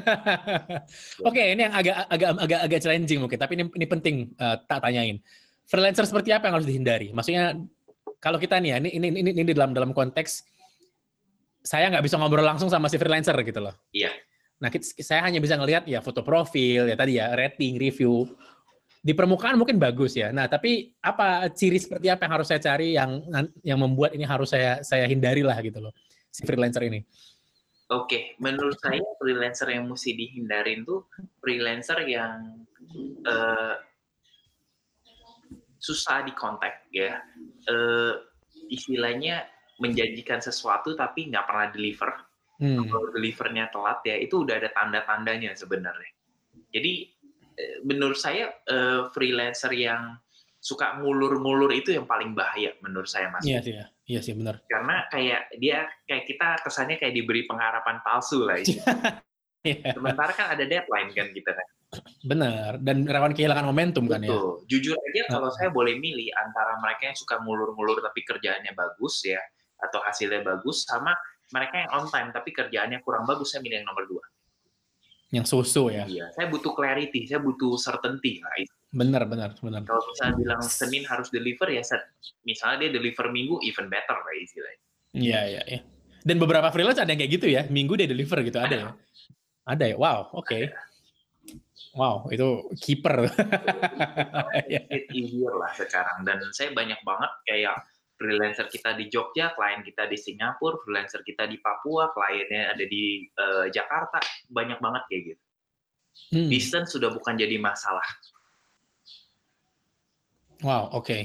Oke, 1.27 1.35
okay, 1.35 1.45
ini 1.51 1.67
yang 1.67 1.73
agak 1.75 1.95
agak 2.07 2.29
agak 2.39 2.59
agak 2.63 2.79
challenging 2.79 3.19
mungkin, 3.19 3.35
tapi 3.35 3.59
ini 3.59 3.63
ini 3.75 3.85
penting 3.89 4.15
uh, 4.39 4.55
tak 4.63 4.79
tanyain. 4.87 5.19
Freelancer 5.67 6.07
seperti 6.07 6.31
apa 6.31 6.47
yang 6.47 6.55
harus 6.61 6.69
dihindari? 6.69 7.11
Maksudnya 7.11 7.59
kalau 8.23 8.39
kita 8.39 8.61
nih 8.63 8.69
ya, 8.71 8.77
ini 8.79 8.89
ini 8.95 9.07
ini, 9.19 9.31
ini 9.35 9.51
dalam 9.51 9.75
dalam 9.75 9.91
konteks 9.91 10.47
saya 11.63 11.91
nggak 11.91 12.03
bisa 12.07 12.15
ngobrol 12.15 12.47
langsung 12.47 12.71
sama 12.71 12.87
si 12.87 12.95
freelancer 12.95 13.35
gitu 13.43 13.59
loh. 13.59 13.75
Iya. 13.91 14.15
Nah, 14.63 14.71
saya 14.79 15.27
hanya 15.27 15.43
bisa 15.43 15.59
ngelihat 15.59 15.83
ya 15.91 15.99
foto 15.99 16.23
profil 16.23 16.87
ya 16.87 16.95
tadi 16.95 17.19
ya 17.19 17.35
rating, 17.35 17.75
review 17.75 18.23
di 19.03 19.11
permukaan 19.11 19.59
mungkin 19.59 19.75
bagus 19.75 20.15
ya. 20.15 20.31
Nah, 20.31 20.47
tapi 20.47 20.95
apa 21.03 21.51
ciri 21.51 21.75
seperti 21.75 22.07
apa 22.07 22.23
yang 22.23 22.33
harus 22.39 22.47
saya 22.47 22.61
cari 22.63 22.95
yang 22.95 23.19
yang 23.59 23.75
membuat 23.83 24.15
ini 24.15 24.23
harus 24.23 24.55
saya 24.55 24.79
saya 24.79 25.03
hindari 25.11 25.43
lah 25.43 25.59
gitu 25.59 25.83
loh 25.83 25.91
si 26.31 26.47
freelancer 26.47 26.87
ini. 26.87 27.03
Oke, 27.91 28.39
menurut 28.39 28.79
saya 28.79 29.03
freelancer 29.19 29.67
yang 29.75 29.91
mesti 29.91 30.15
dihindarin 30.15 30.87
tuh 30.87 31.03
freelancer 31.43 31.99
yang 32.07 32.63
uh, 33.27 33.75
susah 35.83 36.23
dikontak 36.23 36.87
ya. 36.95 37.19
Uh, 37.67 38.23
istilahnya 38.71 39.43
menjanjikan 39.83 40.39
sesuatu 40.39 40.95
tapi 40.95 41.27
nggak 41.27 41.43
pernah 41.43 41.67
deliver. 41.75 42.11
Hmm. 42.63 42.87
Kalau 42.87 43.11
delivernya 43.11 43.67
telat 43.67 43.99
ya 44.07 44.15
itu 44.15 44.47
udah 44.47 44.63
ada 44.63 44.71
tanda-tandanya 44.71 45.51
sebenarnya. 45.59 46.15
Jadi 46.71 47.11
menurut 47.85 48.17
saya 48.17 48.49
uh, 48.69 49.09
freelancer 49.13 49.71
yang 49.73 50.17
suka 50.63 50.95
ngulur-ngulur 50.95 51.75
itu 51.75 51.91
yang 51.91 52.07
paling 52.07 52.31
bahaya 52.31 52.71
menurut 52.79 53.11
saya 53.11 53.27
mas. 53.27 53.43
Iya 53.43 53.59
sih, 53.59 53.73
ya. 53.75 53.85
iya 54.07 54.19
sih 54.23 54.31
benar. 54.31 54.63
Karena 54.71 55.03
kayak 55.11 55.51
dia 55.59 55.91
kayak 56.07 56.23
kita 56.23 56.47
kesannya 56.63 56.95
kayak 56.95 57.11
diberi 57.11 57.43
pengharapan 57.43 57.99
palsu 58.01 58.47
lah. 58.47 58.59
Yeah. 59.63 59.95
Sementara 59.95 60.35
kan 60.35 60.51
ada 60.51 60.67
deadline 60.67 61.15
kan 61.15 61.31
kita 61.31 61.55
kan. 61.55 61.67
Benar, 62.27 62.83
dan 62.83 63.07
rawan 63.07 63.31
kehilangan 63.31 63.63
momentum 63.63 64.11
Betul. 64.11 64.19
kan 64.19 64.27
ya. 64.27 64.35
Jujur 64.67 64.99
aja 64.99 65.23
kalau 65.31 65.47
saya 65.55 65.71
boleh 65.71 65.95
milih 66.03 66.35
antara 66.35 66.75
mereka 66.83 67.07
yang 67.07 67.15
suka 67.15 67.39
ngulur-ngulur 67.39 68.03
tapi 68.03 68.27
kerjaannya 68.27 68.75
bagus 68.75 69.23
ya, 69.23 69.39
atau 69.79 70.03
hasilnya 70.03 70.43
bagus, 70.43 70.83
sama 70.83 71.15
mereka 71.55 71.79
yang 71.79 71.95
on 71.95 72.11
time 72.11 72.35
tapi 72.35 72.51
kerjaannya 72.51 72.99
kurang 73.07 73.23
bagus, 73.23 73.55
saya 73.55 73.63
milih 73.63 73.79
yang 73.79 73.87
nomor 73.87 74.03
dua 74.03 74.23
yang 75.33 75.49
susu 75.49 75.89
ya. 75.89 76.05
Iya, 76.05 76.29
saya 76.37 76.45
butuh 76.45 76.77
clarity, 76.77 77.25
saya 77.25 77.41
butuh 77.41 77.73
certainty 77.81 78.37
lah. 78.45 78.53
Benar, 78.93 79.25
benar, 79.25 79.57
benar. 79.57 79.81
Kalau 79.81 80.05
misalnya 80.05 80.35
bilang 80.37 80.61
Senin 80.61 81.01
harus 81.09 81.33
deliver 81.33 81.65
ya, 81.73 81.81
misalnya 82.45 82.85
dia 82.85 82.91
deliver 82.93 83.33
Minggu 83.33 83.57
even 83.65 83.89
better 83.89 84.13
lah 84.13 84.33
istilahnya. 84.37 84.81
Iya, 85.17 85.41
iya, 85.49 85.61
iya. 85.65 85.81
Dan 86.21 86.37
beberapa 86.37 86.69
freelance 86.69 87.01
ada 87.01 87.09
yang 87.09 87.17
kayak 87.17 87.33
gitu 87.33 87.47
ya, 87.49 87.65
Minggu 87.65 87.97
dia 87.97 88.05
deliver 88.05 88.45
gitu 88.45 88.61
ada, 88.61 88.69
ada 88.69 88.77
ya. 88.77 88.89
Ada 89.65 89.85
ya. 89.89 89.95
Wow, 89.97 90.29
oke. 90.37 90.45
Okay. 90.45 90.63
Wow, 91.97 92.29
itu 92.29 92.69
keeper. 92.77 93.25
It 94.69 95.09
easier 95.13 95.53
lah 95.57 95.73
sekarang 95.73 96.25
dan 96.25 96.41
saya 96.53 96.73
banyak 96.77 97.01
banget 97.01 97.31
kayak 97.49 97.75
freelancer 98.17 98.69
kita 98.69 98.95
di 98.95 99.09
Jogja, 99.09 99.51
klien 99.57 99.81
kita 99.81 100.05
di 100.05 100.17
Singapura, 100.17 100.79
freelancer 100.81 101.21
kita 101.25 101.49
di 101.49 101.57
Papua, 101.59 102.13
kliennya 102.13 102.71
ada 102.71 102.85
di 102.85 103.25
uh, 103.37 103.65
Jakarta, 103.69 104.21
banyak 104.47 104.79
banget 104.79 105.03
kayak 105.09 105.21
gitu. 105.33 105.43
Hmm. 106.33 106.49
Distance 106.49 106.93
sudah 106.93 107.09
bukan 107.09 107.35
jadi 107.35 107.57
masalah. 107.57 108.05
Wow, 110.61 110.93
oke. 110.93 111.03
Okay. 111.03 111.21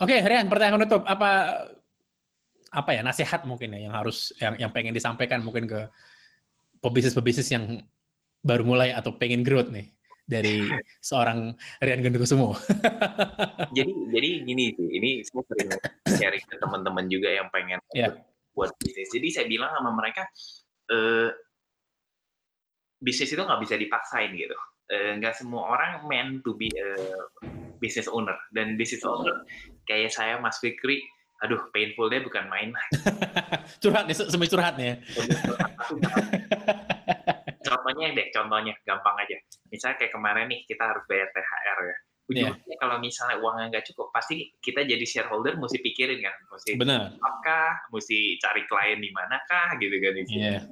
Oke, 0.00 0.18
okay, 0.18 0.26
Rian, 0.26 0.50
pertanyaan 0.50 0.82
penutup 0.82 1.02
apa 1.06 1.30
apa 2.72 2.90
ya 2.96 3.04
nasihat 3.04 3.44
mungkin 3.44 3.76
ya 3.76 3.84
yang 3.84 3.94
harus 3.94 4.32
yang 4.40 4.56
yang 4.56 4.70
pengen 4.72 4.96
disampaikan 4.96 5.44
mungkin 5.44 5.68
ke 5.68 5.92
pebisnis-pebisnis 6.80 7.48
yang 7.52 7.84
baru 8.40 8.64
mulai 8.64 8.96
atau 8.96 9.12
pengen 9.14 9.44
growth 9.44 9.68
nih 9.68 9.92
dari 10.32 10.64
seorang 11.04 11.52
Rian 11.84 12.00
Gendrukusumo. 12.00 12.56
jadi 13.76 13.92
jadi 13.92 14.30
gini 14.48 14.72
sih, 14.72 14.88
ini 14.88 15.10
saya 15.20 15.44
sering 15.52 15.68
sharing 16.16 16.44
ke 16.48 16.56
teman-teman 16.56 17.04
juga 17.12 17.28
yang 17.28 17.52
pengen 17.52 17.78
yeah. 17.92 18.16
buat 18.56 18.72
bisnis. 18.80 19.12
Jadi 19.12 19.28
saya 19.28 19.46
bilang 19.46 19.68
sama 19.76 19.92
mereka, 19.92 20.24
e, 20.88 20.96
bisnis 23.04 23.36
itu 23.36 23.42
nggak 23.44 23.60
bisa 23.60 23.76
dipaksain 23.76 24.32
gitu. 24.32 24.56
E, 24.88 25.20
nggak 25.20 25.36
semua 25.36 25.76
orang 25.76 26.08
meant 26.08 26.40
to 26.40 26.56
be 26.56 26.72
a 26.72 26.88
business 27.82 28.06
owner 28.06 28.38
dan 28.54 28.78
business 28.78 29.02
owner 29.02 29.42
kayak 29.90 30.14
saya 30.14 30.38
Mas 30.38 30.62
Fikri 30.62 31.02
aduh 31.42 31.58
painful 31.74 32.06
deh 32.06 32.22
bukan 32.22 32.46
main 32.46 32.70
curhat 33.82 34.06
nih 34.06 34.14
semua 34.14 34.46
curhat 34.46 34.78
nih 34.78 34.94
ya. 34.94 34.96
contohnya 37.82 38.14
deh 38.14 38.30
contohnya 38.30 38.74
gampang 38.86 39.16
aja. 39.18 39.36
Misalnya 39.66 39.98
kayak 39.98 40.12
kemarin 40.14 40.46
nih 40.46 40.62
kita 40.70 40.86
harus 40.86 41.02
bayar 41.10 41.28
THR 41.34 41.78
ya. 41.82 41.96
Ujungnya 42.30 42.54
yeah. 42.54 42.78
kalau 42.78 43.02
misalnya 43.02 43.42
uangnya 43.42 43.66
nggak 43.74 43.86
cukup 43.90 44.14
pasti 44.14 44.54
kita 44.62 44.86
jadi 44.86 45.02
shareholder 45.02 45.58
mesti 45.58 45.82
pikirin 45.82 46.22
kan 46.22 46.36
mesti 46.54 46.78
benar. 46.78 47.18
apakah 47.18 47.90
mesti 47.90 48.38
cari 48.38 48.62
klien 48.70 49.02
di 49.02 49.10
manakah 49.10 49.74
gitu 49.82 49.96
kan 49.98 50.14
yeah. 50.30 50.62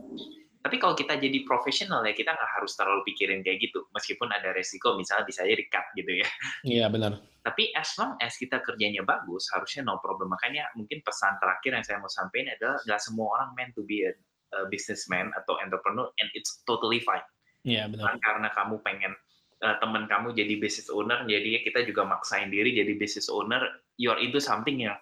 tapi 0.62 0.78
kalau 0.78 0.94
kita 0.94 1.18
jadi 1.18 1.42
profesional 1.42 2.06
ya 2.06 2.14
kita 2.14 2.38
nggak 2.38 2.50
harus 2.54 2.70
terlalu 2.78 3.02
pikirin 3.02 3.42
kayak 3.42 3.66
gitu 3.66 3.82
meskipun 3.90 4.30
ada 4.30 4.54
resiko 4.54 4.94
misalnya 4.94 5.26
bisa 5.26 5.42
jadi 5.42 5.64
cut 5.66 5.86
gitu 5.98 6.22
ya. 6.22 6.28
Iya 6.62 6.86
yeah, 6.86 6.88
benar. 6.88 7.18
Tapi 7.40 7.72
as 7.72 7.90
long 7.96 8.14
as 8.20 8.36
kita 8.36 8.61
kerjanya 8.61 9.00
bagus 9.02 9.48
harusnya 9.50 9.88
no 9.88 9.96
problem. 9.98 10.28
Makanya 10.28 10.68
mungkin 10.76 11.00
pesan 11.00 11.40
terakhir 11.40 11.72
yang 11.72 11.84
saya 11.88 11.98
mau 11.98 12.12
sampaikan 12.12 12.52
adalah 12.52 12.76
nggak 12.84 13.00
semua 13.00 13.26
orang 13.40 13.50
meant 13.56 13.72
to 13.72 13.82
be 13.88 14.04
a, 14.04 14.12
a 14.55 14.66
businessman 14.68 15.30
atau 15.38 15.59
entrepreneur 15.62 16.11
and 16.18 16.28
it's 16.34 16.62
totally 16.66 16.98
fine 16.98 17.22
Iya 17.64 17.92
benar. 17.92 18.16
Karena 18.20 18.48
kamu 18.53 18.80
pengen 18.80 19.12
uh, 19.61 19.76
teman 19.80 20.09
kamu 20.09 20.32
jadi 20.32 20.55
business 20.57 20.88
owner, 20.88 21.24
jadi 21.28 21.61
kita 21.64 21.84
juga 21.84 22.09
maksain 22.09 22.48
diri 22.48 22.72
jadi 22.72 22.96
business 22.96 23.28
owner. 23.28 23.61
You're 24.01 24.20
into 24.20 24.40
something 24.40 24.80
yang 24.80 24.96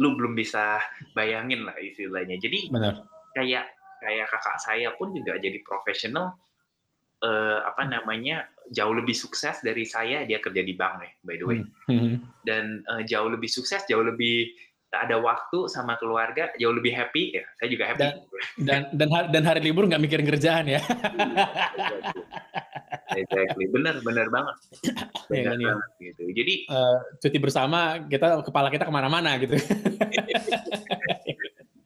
lu 0.00 0.16
belum 0.16 0.32
bisa 0.32 0.80
bayangin 1.12 1.68
lah 1.68 1.76
istilahnya. 1.76 2.40
Jadi 2.40 2.72
benar. 2.72 3.04
kayak 3.36 3.68
kayak 4.00 4.26
kakak 4.32 4.56
saya 4.64 4.88
pun 4.96 5.12
juga 5.12 5.36
jadi 5.36 5.60
profesional 5.60 6.32
uh, 7.20 7.58
apa 7.68 7.84
namanya 7.84 8.48
jauh 8.72 8.96
lebih 8.96 9.12
sukses 9.12 9.60
dari 9.60 9.84
saya 9.84 10.24
dia 10.24 10.40
kerja 10.40 10.64
di 10.64 10.72
bank 10.72 11.04
nih 11.04 11.12
by 11.20 11.36
the 11.36 11.44
way 11.44 11.60
hmm. 11.92 12.16
dan 12.48 12.80
uh, 12.88 13.04
jauh 13.04 13.28
lebih 13.28 13.52
sukses 13.52 13.84
jauh 13.84 14.00
lebih 14.00 14.48
ada 14.90 15.22
waktu 15.22 15.70
sama 15.70 15.94
keluarga 16.02 16.50
jauh 16.58 16.74
lebih 16.74 16.90
happy 16.90 17.38
ya 17.38 17.44
saya 17.62 17.68
juga 17.70 17.94
happy 17.94 18.02
dan 18.02 18.14
dan 18.58 18.80
dan, 18.90 19.08
hari, 19.14 19.26
dan 19.30 19.42
hari 19.46 19.60
libur 19.62 19.86
nggak 19.86 20.02
mikirin 20.02 20.26
kerjaan 20.26 20.66
ya 20.66 20.82
exactly 23.20 23.66
benar 23.70 24.02
benar 24.02 24.26
banget 24.30 24.56
iya, 25.30 25.42
benar 25.46 25.58
ya, 25.58 25.66
banget 25.70 25.90
gitu 26.02 26.22
jadi 26.34 26.54
uh, 26.74 26.98
cuti 27.22 27.38
bersama 27.38 27.78
kita 28.10 28.42
kepala 28.42 28.68
kita 28.74 28.84
ke 28.86 28.92
mana-mana 28.92 29.38
gitu 29.38 29.54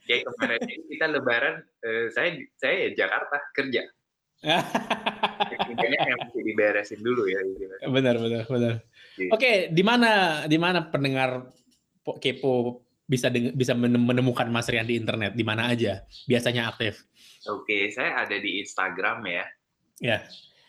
kayak 0.08 0.22
kemarin 0.24 0.60
kita 0.88 1.06
lebaran 1.12 1.56
uh, 1.60 2.06
saya 2.08 2.40
saya 2.56 2.88
Jakarta 2.96 3.36
kerja 3.52 3.84
Kayaknya 4.44 6.00
yang 6.04 6.20
mesti 6.20 6.40
diberesin 6.44 7.00
dulu 7.00 7.24
ya. 7.24 7.40
Gitu. 7.40 7.64
Benar, 7.88 8.20
benar, 8.20 8.44
benar. 8.44 8.74
Gitu. 9.16 9.32
Oke, 9.32 9.40
okay, 9.40 9.56
di 9.72 9.80
mana 9.80 10.44
di 10.44 10.60
mana 10.60 10.84
pendengar 10.84 11.48
kepo 12.20 12.83
bisa 13.04 13.28
bisa 13.32 13.76
menemukan 13.76 14.48
Mas 14.48 14.68
Rian 14.72 14.88
di 14.88 14.96
internet 14.96 15.36
di 15.36 15.44
mana 15.44 15.68
aja 15.68 16.04
biasanya 16.24 16.72
aktif? 16.72 17.04
Oke, 17.52 17.92
saya 17.92 18.24
ada 18.24 18.36
di 18.40 18.64
Instagram 18.64 19.20
ya. 19.28 19.44
Ya. 20.00 20.18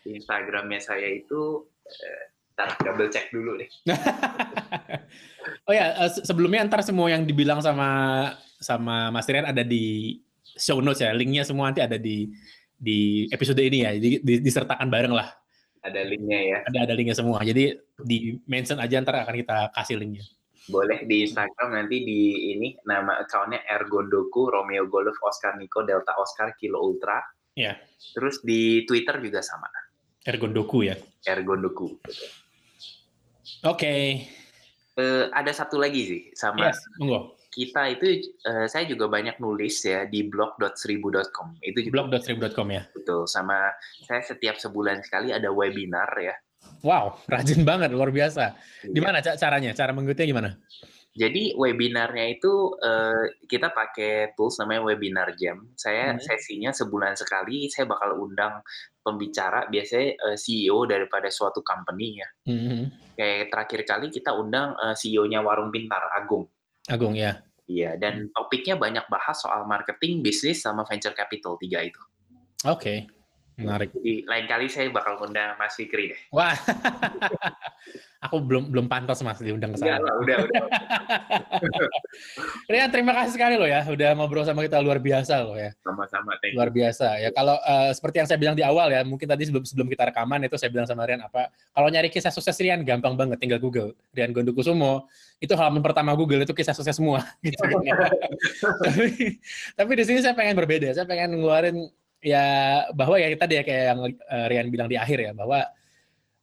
Instagramnya 0.06 0.78
saya 0.78 1.08
itu 1.08 1.66
eh, 1.88 2.24
ntar 2.54 2.76
double 2.84 3.08
check 3.08 3.32
dulu 3.32 3.56
deh. 3.56 3.70
oh 5.66 5.72
ya, 5.72 5.96
eh, 6.04 6.10
sebelumnya 6.22 6.68
ntar 6.68 6.84
semua 6.84 7.08
yang 7.08 7.24
dibilang 7.24 7.64
sama 7.64 7.88
sama 8.60 9.08
Mas 9.08 9.26
Rian 9.26 9.48
ada 9.48 9.64
di 9.64 10.20
show 10.60 10.84
notes 10.84 11.00
ya. 11.00 11.16
Linknya 11.16 11.42
semua 11.48 11.72
nanti 11.72 11.80
ada 11.80 11.96
di 11.96 12.28
di 12.76 13.24
episode 13.32 13.64
ini 13.64 13.82
ya. 13.82 13.96
Jadi 13.96 14.44
disertakan 14.44 14.92
bareng 14.92 15.16
lah. 15.16 15.32
Ada 15.80 16.04
linknya 16.04 16.40
ya. 16.44 16.58
Ada 16.68 16.78
ada 16.90 16.94
linknya 16.94 17.16
semua. 17.16 17.40
Jadi 17.40 17.72
di 18.04 18.36
mention 18.44 18.76
aja 18.76 19.00
ntar 19.00 19.24
akan 19.24 19.36
kita 19.40 19.56
kasih 19.72 19.96
linknya. 19.96 20.28
Boleh 20.66 21.06
di 21.06 21.22
Instagram 21.22 21.78
nanti 21.78 22.02
di 22.02 22.50
ini 22.54 22.74
nama 22.86 23.22
accountnya 23.22 23.62
Ergondoku 23.70 24.50
Romeo 24.50 24.90
Golf 24.90 25.14
Oscar 25.22 25.54
Nico 25.54 25.86
Delta 25.86 26.18
Oscar 26.18 26.58
Kilo 26.58 26.82
Ultra. 26.82 27.22
Ya. 27.54 27.78
Terus 28.12 28.42
di 28.42 28.82
Twitter 28.82 29.22
juga 29.22 29.40
sama. 29.40 29.70
Ergondoku 30.26 30.82
ya. 30.82 30.98
Ergondoku. 31.22 32.02
Oke. 33.62 33.78
Okay. 33.78 34.04
Uh, 34.96 35.28
ada 35.36 35.52
satu 35.52 35.76
lagi 35.76 36.08
sih 36.08 36.22
sama 36.32 36.72
yes, 36.72 36.80
monggo. 36.96 37.36
kita 37.52 37.92
itu 37.92 38.32
uh, 38.48 38.64
saya 38.64 38.88
juga 38.88 39.12
banyak 39.12 39.36
nulis 39.44 39.84
ya 39.84 40.08
di 40.08 40.24
blog.seribu.com 40.24 41.60
itu 41.60 41.92
blog.seribu.com 41.92 42.64
ya 42.72 42.88
betul 42.96 43.28
sama 43.28 43.76
saya 44.08 44.24
setiap 44.24 44.56
sebulan 44.56 45.04
sekali 45.04 45.36
ada 45.36 45.52
webinar 45.52 46.08
ya 46.16 46.32
wow 46.82 47.16
rajin 47.28 47.62
banget 47.62 47.92
luar 47.92 48.10
biasa 48.10 48.56
iya. 48.84 48.92
gimana 48.92 49.18
caranya 49.22 49.70
cara 49.72 49.90
mengikutinya 49.94 50.28
gimana 50.28 50.50
jadi 51.16 51.56
webinarnya 51.56 52.36
itu 52.36 52.76
uh, 52.76 53.24
kita 53.48 53.72
pakai 53.72 54.36
tools 54.36 54.60
namanya 54.60 54.92
Webinar 54.92 55.32
Jam. 55.40 55.72
Saya 55.72 56.12
hmm. 56.12 56.20
sesinya 56.20 56.70
sebulan 56.76 57.16
sekali. 57.16 57.72
Saya 57.72 57.88
bakal 57.88 58.20
undang 58.20 58.60
pembicara, 59.00 59.64
biasanya 59.72 60.12
uh, 60.20 60.36
eh, 60.36 60.38
CEO 60.38 60.84
daripada 60.84 61.32
suatu 61.32 61.64
company 61.64 62.20
ya. 62.20 62.28
Hmm. 62.44 62.92
Kayak 63.16 63.48
terakhir 63.48 63.80
kali 63.88 64.06
kita 64.12 64.36
undang 64.36 64.76
uh, 64.76 64.92
CEO-nya 64.92 65.40
Warung 65.40 65.72
Pintar, 65.72 66.04
Agung. 66.12 66.52
Agung 66.84 67.16
ya. 67.16 67.40
Iya, 67.66 67.96
dan 67.96 68.28
topiknya 68.30 68.76
banyak 68.76 69.08
bahas 69.08 69.40
soal 69.40 69.64
marketing, 69.64 70.20
bisnis, 70.20 70.62
sama 70.62 70.84
venture 70.84 71.16
capital 71.16 71.56
tiga 71.56 71.80
itu. 71.80 71.98
Oke. 72.68 72.76
Okay. 72.78 72.98
Menarik. 73.56 73.88
Jadi 73.96 74.28
lain 74.28 74.44
kali 74.44 74.68
saya 74.68 74.92
bakal 74.92 75.16
undang 75.24 75.56
Mas 75.56 75.72
Fikri 75.72 76.12
deh. 76.12 76.20
Wah, 76.28 76.52
aku 78.28 78.36
belum 78.44 78.68
belum 78.68 78.84
pantas 78.84 79.24
Mas 79.24 79.40
diundang 79.40 79.72
ke 79.72 79.80
sana. 79.80 79.96
Udah, 79.96 80.14
udah, 80.20 80.36
udah. 80.44 80.64
Rian, 82.72 82.92
terima 82.92 83.16
kasih 83.16 83.32
sekali 83.32 83.56
loh 83.56 83.64
ya, 83.64 83.80
udah 83.88 84.12
ngobrol 84.12 84.44
sama 84.44 84.60
kita 84.60 84.76
luar 84.84 85.00
biasa 85.00 85.40
loh 85.40 85.56
ya. 85.56 85.72
Sama-sama, 85.80 86.36
Luar 86.52 86.68
biasa 86.68 87.16
ya. 87.16 87.32
Kalau 87.32 87.56
uh, 87.56 87.88
seperti 87.96 88.16
yang 88.20 88.28
saya 88.28 88.36
bilang 88.36 88.56
di 88.60 88.60
awal 88.60 88.92
ya, 88.92 89.00
mungkin 89.08 89.24
tadi 89.24 89.48
sebelum 89.48 89.64
sebelum 89.64 89.88
kita 89.88 90.12
rekaman 90.12 90.44
itu 90.44 90.60
saya 90.60 90.68
bilang 90.68 90.84
sama 90.84 91.08
Rian 91.08 91.24
apa, 91.24 91.48
kalau 91.72 91.88
nyari 91.88 92.12
kisah 92.12 92.28
sukses 92.28 92.60
Rian 92.60 92.84
gampang 92.84 93.16
banget, 93.16 93.40
tinggal 93.40 93.56
Google 93.56 93.96
Rian 94.12 94.36
Gondokusumo. 94.36 95.08
Itu 95.40 95.56
halaman 95.56 95.80
pertama 95.80 96.12
Google 96.12 96.44
itu 96.44 96.52
kisah 96.52 96.76
sukses 96.76 96.92
semua 96.92 97.24
gitu 97.44 97.56
kan. 97.64 97.80
Ya. 97.80 97.96
tapi 98.84 99.40
tapi 99.72 99.90
di 99.96 100.04
sini 100.04 100.20
saya 100.20 100.36
pengen 100.36 100.60
berbeda, 100.60 100.92
saya 100.92 101.08
pengen 101.08 101.40
ngeluarin 101.40 101.88
ya 102.26 102.44
bahwa 102.90 103.22
ya 103.22 103.30
tadi 103.38 103.54
ya 103.54 103.62
kayak 103.62 103.84
yang 103.94 104.00
uh, 104.10 104.46
Rian 104.50 104.66
bilang 104.74 104.90
di 104.90 104.98
akhir 104.98 105.18
ya 105.22 105.30
bahwa 105.30 105.62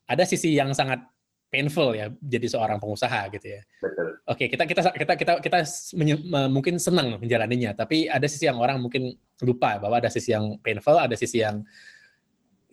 ada 0.08 0.24
sisi 0.24 0.56
yang 0.56 0.72
sangat 0.72 1.04
painful 1.52 1.92
ya 1.94 2.10
jadi 2.24 2.48
seorang 2.48 2.80
pengusaha 2.80 3.28
gitu 3.36 3.60
ya. 3.60 3.62
Betul. 3.84 4.08
Oke, 4.24 4.48
kita 4.48 4.64
kita 4.64 4.82
kita 4.96 5.14
kita 5.20 5.34
kita 5.44 5.60
menye, 6.00 6.16
mungkin 6.48 6.80
senang 6.80 7.20
menjalaninya, 7.20 7.76
tapi 7.76 8.08
ada 8.08 8.24
sisi 8.26 8.48
yang 8.48 8.58
orang 8.58 8.80
mungkin 8.80 9.14
lupa 9.44 9.76
bahwa 9.78 10.00
ada 10.00 10.08
sisi 10.08 10.32
yang 10.32 10.56
painful, 10.64 10.96
ada 10.96 11.14
sisi 11.20 11.44
yang 11.44 11.60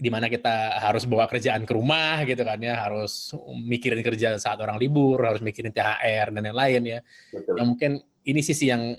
di 0.01 0.09
mana 0.09 0.33
kita 0.33 0.81
harus 0.81 1.05
bawa 1.05 1.29
kerjaan 1.29 1.69
ke 1.69 1.77
rumah 1.77 2.25
gitu 2.25 2.41
kan 2.41 2.57
ya, 2.57 2.89
harus 2.89 3.37
mikirin 3.67 4.01
kerja 4.01 4.41
saat 4.41 4.57
orang 4.63 4.81
libur, 4.81 5.21
harus 5.21 5.45
mikirin 5.45 5.75
THR 5.75 6.33
dan 6.33 6.41
lain-lain 6.49 6.83
ya. 6.87 7.01
Betul. 7.35 7.53
Yang 7.59 7.67
mungkin 7.67 7.93
ini 8.25 8.41
sisi 8.41 8.73
yang 8.73 8.97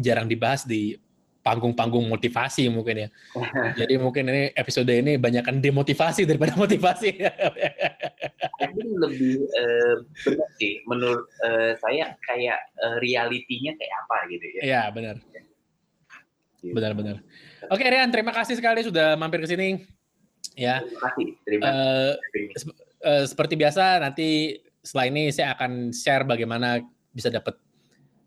jarang 0.00 0.24
dibahas 0.24 0.64
di 0.64 0.96
panggung-panggung 1.40 2.04
motivasi 2.08 2.68
mungkin 2.68 3.06
ya. 3.06 3.08
Jadi 3.80 3.94
mungkin 3.96 4.28
ini 4.28 4.52
episode 4.52 4.92
ini 4.92 5.16
banyakkan 5.16 5.58
demotivasi 5.58 6.28
daripada 6.28 6.52
motivasi. 6.56 7.10
Ini 8.60 8.84
lebih 9.00 9.34
uh, 9.48 9.94
benar 10.24 10.48
sih. 10.60 10.84
Menurut 10.84 11.24
uh, 11.40 11.72
saya 11.80 12.12
kayak 12.28 12.60
uh, 12.80 12.96
realitinya 13.00 13.72
kayak 13.76 13.94
apa 14.06 14.16
gitu 14.28 14.46
ya. 14.60 14.62
Iya 14.62 14.82
benar. 14.92 15.16
Benar-benar. 16.60 17.24
Oke 17.72 17.88
Rian, 17.88 18.12
terima 18.12 18.36
kasih 18.36 18.60
sekali 18.60 18.84
sudah 18.84 19.16
mampir 19.16 19.40
ke 19.40 19.48
sini. 19.48 19.80
Ya. 20.60 20.84
Terima 20.84 21.00
kasih. 21.08 21.26
Terima 21.48 21.62
kasih. 21.64 21.80
Uh, 21.80 22.12
uh, 23.08 23.24
seperti 23.24 23.54
biasa 23.56 24.04
nanti 24.04 24.60
setelah 24.84 25.06
ini 25.08 25.32
saya 25.32 25.56
akan 25.56 25.92
share 25.92 26.24
bagaimana 26.24 26.80
bisa 27.12 27.32
dapat 27.32 27.56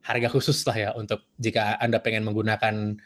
harga 0.03 0.27
khusus 0.27 0.61
lah 0.67 0.75
ya 0.75 0.89
untuk 0.93 1.23
jika 1.39 1.79
Anda 1.79 2.03
pengen 2.03 2.27
menggunakan 2.27 2.99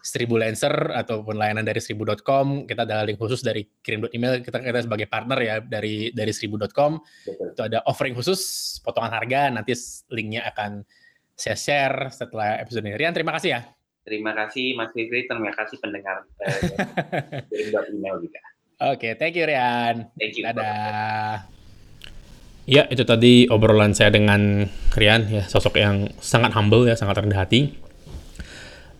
Seribu 0.00 0.40
Lancer 0.40 0.72
ataupun 0.72 1.36
layanan 1.36 1.60
dari 1.60 1.76
seribu.com, 1.76 2.64
kita 2.64 2.88
ada 2.88 3.04
link 3.04 3.20
khusus 3.20 3.44
dari 3.44 3.68
kirim 3.84 4.08
email 4.16 4.40
kita 4.40 4.64
kita 4.64 4.88
sebagai 4.88 5.04
partner 5.04 5.38
ya 5.44 5.56
dari 5.60 6.08
dari 6.16 6.32
seribu.com. 6.32 7.04
Itu 7.28 7.60
ada 7.60 7.84
offering 7.84 8.16
khusus 8.16 8.40
potongan 8.80 9.12
harga 9.12 9.52
nanti 9.52 9.76
linknya 10.08 10.48
akan 10.48 10.88
saya 11.36 11.56
share 11.56 12.08
setelah 12.08 12.64
episode 12.64 12.84
ini. 12.88 12.96
Rian, 12.96 13.12
terima 13.12 13.36
kasih 13.36 13.60
ya. 13.60 13.60
Terima 14.00 14.32
kasih 14.32 14.72
Mas 14.80 14.90
Fikri, 14.96 15.28
terima 15.28 15.52
kasih 15.52 15.76
pendengar 15.76 16.24
eh, 16.40 17.92
email 17.92 18.16
juga. 18.24 18.40
Oke, 18.80 18.96
okay, 18.96 19.12
thank 19.20 19.36
you 19.36 19.44
Rian. 19.44 20.08
Thank 20.16 20.40
you. 20.40 20.48
Dadah. 20.48 21.59
Ya, 22.70 22.86
itu 22.86 23.02
tadi 23.02 23.50
obrolan 23.50 23.98
saya 23.98 24.14
dengan 24.14 24.70
Rian, 24.94 25.26
ya, 25.26 25.42
sosok 25.42 25.74
yang 25.74 26.06
sangat 26.22 26.54
humble 26.54 26.86
ya, 26.86 26.94
sangat 26.94 27.18
rendah 27.18 27.42
hati. 27.42 27.74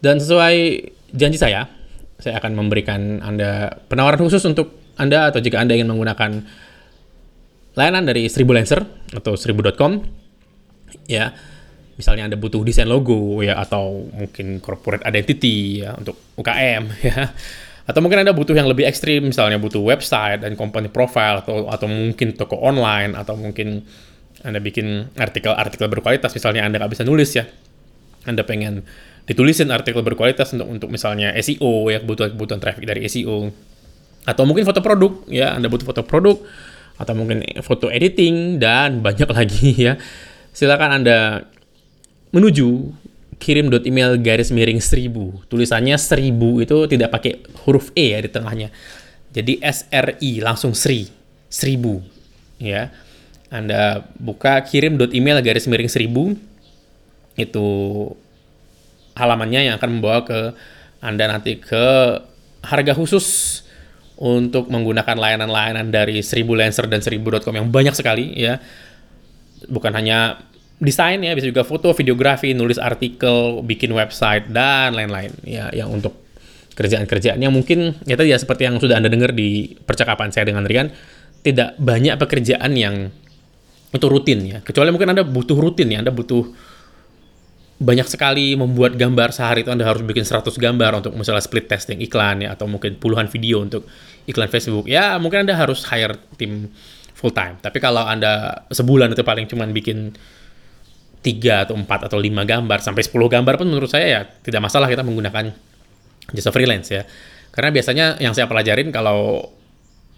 Dan 0.03 0.19
sesuai 0.19 0.91
janji 1.15 1.39
saya, 1.39 1.71
saya 2.19 2.43
akan 2.43 2.59
memberikan 2.59 3.23
Anda 3.23 3.79
penawaran 3.87 4.19
khusus 4.27 4.43
untuk 4.43 4.75
Anda 4.99 5.31
atau 5.31 5.39
jika 5.39 5.63
Anda 5.63 5.79
ingin 5.79 5.87
menggunakan 5.87 6.43
layanan 7.79 8.11
dari 8.11 8.27
Seribu 8.27 8.59
Lancer 8.59 8.83
atau 9.15 9.39
seribu.com, 9.39 10.03
ya, 11.07 11.31
misalnya 11.95 12.27
Anda 12.27 12.43
butuh 12.43 12.67
desain 12.67 12.91
logo 12.91 13.39
ya 13.39 13.55
atau 13.61 14.11
mungkin 14.11 14.59
corporate 14.59 15.07
identity 15.07 15.87
ya 15.87 15.95
untuk 15.95 16.19
UKM 16.41 16.83
ya 17.13 17.29
atau 17.91 17.99
mungkin 17.99 18.23
Anda 18.23 18.31
butuh 18.31 18.55
yang 18.55 18.71
lebih 18.71 18.87
ekstrim, 18.87 19.35
misalnya 19.35 19.59
butuh 19.59 19.83
website 19.83 20.47
dan 20.47 20.55
company 20.55 20.87
profile, 20.87 21.43
atau, 21.43 21.67
atau 21.67 21.91
mungkin 21.91 22.39
toko 22.39 22.55
online, 22.63 23.19
atau 23.19 23.35
mungkin 23.35 23.83
Anda 24.47 24.63
bikin 24.63 25.11
artikel-artikel 25.19 25.91
berkualitas, 25.91 26.31
misalnya 26.31 26.63
Anda 26.63 26.79
nggak 26.79 26.95
bisa 26.95 27.03
nulis 27.03 27.35
ya. 27.35 27.51
Anda 28.31 28.47
pengen 28.47 28.87
ditulisin 29.27 29.75
artikel 29.75 30.07
berkualitas 30.07 30.55
untuk 30.55 30.69
untuk 30.71 30.89
misalnya 30.91 31.35
SEO 31.39 31.87
ya 31.91 32.03
kebutuhan 32.03 32.35
kebutuhan 32.35 32.59
traffic 32.59 32.83
dari 32.83 33.07
SEO 33.07 33.53
atau 34.27 34.43
mungkin 34.43 34.67
foto 34.67 34.83
produk 34.83 35.23
ya 35.31 35.55
Anda 35.55 35.71
butuh 35.71 35.87
foto 35.87 36.03
produk 36.03 36.37
atau 37.01 37.15
mungkin 37.17 37.41
foto 37.65 37.89
editing 37.89 38.61
dan 38.61 39.01
banyak 39.01 39.29
lagi 39.39 39.73
ya. 39.77 39.97
Silakan 40.53 41.01
Anda 41.01 41.47
menuju 42.31 42.69
kirim 43.41 43.73
dot 43.73 43.89
email 43.89 44.21
garis 44.21 44.53
miring 44.53 44.79
seribu. 44.79 45.41
Tulisannya 45.49 45.97
seribu 45.97 46.61
itu 46.61 46.85
tidak 46.87 47.11
pakai 47.17 47.41
huruf 47.65 47.89
E 47.97 48.13
ya 48.13 48.21
di 48.21 48.29
tengahnya. 48.29 48.69
Jadi 49.33 49.59
SRI 49.65 50.45
langsung 50.45 50.77
Sri, 50.77 51.09
seribu. 51.49 52.05
Ya. 52.61 52.93
Anda 53.51 54.07
buka 54.21 54.63
kirim 54.63 55.01
dot 55.01 55.17
email 55.17 55.41
garis 55.41 55.65
miring 55.65 55.89
seribu. 55.89 56.37
Itu 57.35 57.67
halamannya 59.17 59.73
yang 59.73 59.75
akan 59.81 59.91
membawa 59.99 60.23
ke 60.23 60.55
Anda 61.01 61.33
nanti 61.33 61.57
ke 61.57 62.21
harga 62.61 62.93
khusus 62.93 63.61
untuk 64.21 64.69
menggunakan 64.69 65.17
layanan-layanan 65.17 65.89
dari 65.89 66.21
Seribu 66.21 66.53
Lancer 66.53 66.85
dan 66.85 67.01
Seribu.com 67.01 67.57
yang 67.57 67.73
banyak 67.73 67.97
sekali 67.97 68.37
ya. 68.37 68.61
Bukan 69.65 69.97
hanya 69.97 70.45
desain 70.81 71.21
ya, 71.21 71.37
bisa 71.37 71.47
juga 71.47 71.63
foto, 71.63 71.93
videografi, 71.93 72.57
nulis 72.57 72.81
artikel, 72.81 73.61
bikin 73.63 73.93
website 73.93 74.49
dan 74.49 74.97
lain-lain 74.97 75.31
ya 75.45 75.69
yang 75.77 75.93
untuk 75.93 76.17
kerjaan-kerjaan 76.75 77.37
yang 77.37 77.53
mungkin 77.53 78.01
ya 78.09 78.17
tadi 78.17 78.33
ya 78.33 78.41
seperti 78.41 78.65
yang 78.65 78.81
sudah 78.81 78.97
Anda 78.97 79.13
dengar 79.13 79.37
di 79.37 79.77
percakapan 79.85 80.33
saya 80.33 80.49
dengan 80.49 80.65
Rian 80.65 80.89
tidak 81.45 81.77
banyak 81.77 82.17
pekerjaan 82.17 82.73
yang 82.73 83.13
itu 83.91 84.07
rutin 84.07 84.41
ya. 84.49 84.59
Kecuali 84.65 84.89
mungkin 84.89 85.13
Anda 85.13 85.27
butuh 85.27 85.59
rutin 85.61 85.93
ya, 85.93 86.01
Anda 86.01 86.15
butuh 86.15 86.49
banyak 87.81 88.09
sekali 88.13 88.53
membuat 88.61 88.97
gambar 89.01 89.33
sehari 89.33 89.65
itu 89.65 89.73
Anda 89.73 89.89
harus 89.89 90.05
bikin 90.05 90.25
100 90.25 90.53
gambar 90.53 91.01
untuk 91.01 91.13
misalnya 91.17 91.41
split 91.41 91.65
testing 91.65 91.97
iklan 92.05 92.45
ya 92.45 92.53
atau 92.53 92.69
mungkin 92.69 93.01
puluhan 93.01 93.29
video 93.33 93.65
untuk 93.65 93.89
iklan 94.29 94.53
Facebook. 94.53 94.85
Ya, 94.87 95.17
mungkin 95.17 95.49
Anda 95.49 95.57
harus 95.57 95.85
hire 95.89 96.17
tim 96.37 96.69
full 97.17 97.33
time. 97.33 97.57
Tapi 97.61 97.81
kalau 97.81 98.05
Anda 98.05 98.65
sebulan 98.69 99.17
itu 99.17 99.25
paling 99.25 99.49
cuma 99.49 99.65
bikin 99.69 100.13
tiga 101.21 101.69
atau 101.69 101.77
empat 101.77 102.09
atau 102.09 102.17
lima 102.17 102.49
gambar 102.49 102.81
sampai 102.81 103.05
10 103.05 103.13
gambar 103.29 103.55
pun 103.61 103.69
menurut 103.69 103.93
saya 103.93 104.07
ya 104.09 104.21
tidak 104.25 104.65
masalah 104.65 104.89
kita 104.89 105.05
menggunakan 105.05 105.53
jasa 106.33 106.51
freelance 106.53 106.89
ya. 106.89 107.05
Karena 107.53 107.69
biasanya 107.75 108.07
yang 108.23 108.33
saya 108.33 108.49
pelajarin 108.49 108.89
kalau 108.89 109.53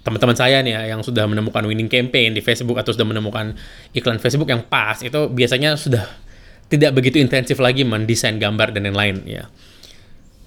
teman-teman 0.03 0.35
saya 0.35 0.63
nih 0.63 0.75
ya 0.75 0.83
yang 0.95 1.01
sudah 1.03 1.27
menemukan 1.31 1.63
winning 1.63 1.91
campaign 1.91 2.35
di 2.35 2.43
Facebook 2.43 2.79
atau 2.79 2.91
sudah 2.91 3.07
menemukan 3.07 3.55
iklan 3.95 4.19
Facebook 4.19 4.51
yang 4.51 4.67
pas 4.67 4.99
itu 5.03 5.31
biasanya 5.31 5.79
sudah 5.79 6.07
tidak 6.67 6.95
begitu 6.95 7.23
intensif 7.23 7.59
lagi 7.63 7.87
mendesain 7.87 8.39
gambar 8.39 8.75
dan 8.75 8.87
lain-lain 8.91 9.27
ya. 9.27 9.45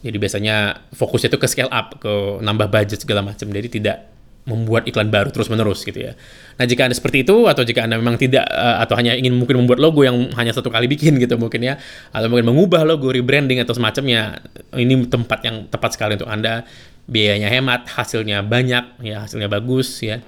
Jadi 0.06 0.18
biasanya 0.22 0.86
fokusnya 0.94 1.34
itu 1.34 1.40
ke 1.42 1.48
scale 1.50 1.72
up, 1.74 1.98
ke 1.98 2.38
nambah 2.46 2.70
budget 2.70 3.02
segala 3.02 3.26
macam. 3.26 3.50
Jadi 3.50 3.82
tidak 3.82 4.15
membuat 4.46 4.86
iklan 4.86 5.10
baru 5.10 5.34
terus-menerus 5.34 5.82
gitu 5.82 5.98
ya. 5.98 6.14
Nah, 6.62 6.70
jika 6.70 6.86
Anda 6.86 6.94
seperti 6.94 7.26
itu 7.26 7.50
atau 7.50 7.66
jika 7.66 7.82
Anda 7.90 7.98
memang 7.98 8.22
tidak 8.22 8.46
uh, 8.46 8.78
atau 8.86 8.94
hanya 8.94 9.18
ingin 9.18 9.34
mungkin 9.34 9.66
membuat 9.66 9.82
logo 9.82 10.06
yang 10.06 10.30
hanya 10.38 10.54
satu 10.54 10.70
kali 10.70 10.86
bikin 10.86 11.18
gitu 11.18 11.34
mungkin 11.42 11.66
ya 11.66 11.82
atau 12.14 12.30
mungkin 12.30 12.54
mengubah 12.54 12.86
logo, 12.86 13.10
rebranding 13.10 13.58
atau 13.66 13.74
semacamnya, 13.74 14.38
ini 14.78 15.10
tempat 15.10 15.42
yang 15.42 15.66
tepat 15.68 15.98
sekali 15.98 16.18
untuk 16.22 16.30
Anda. 16.30 16.62
Biayanya 17.06 17.50
hemat, 17.54 17.86
hasilnya 17.90 18.42
banyak, 18.46 19.02
ya 19.06 19.26
hasilnya 19.26 19.50
bagus 19.50 20.02
ya. 20.02 20.22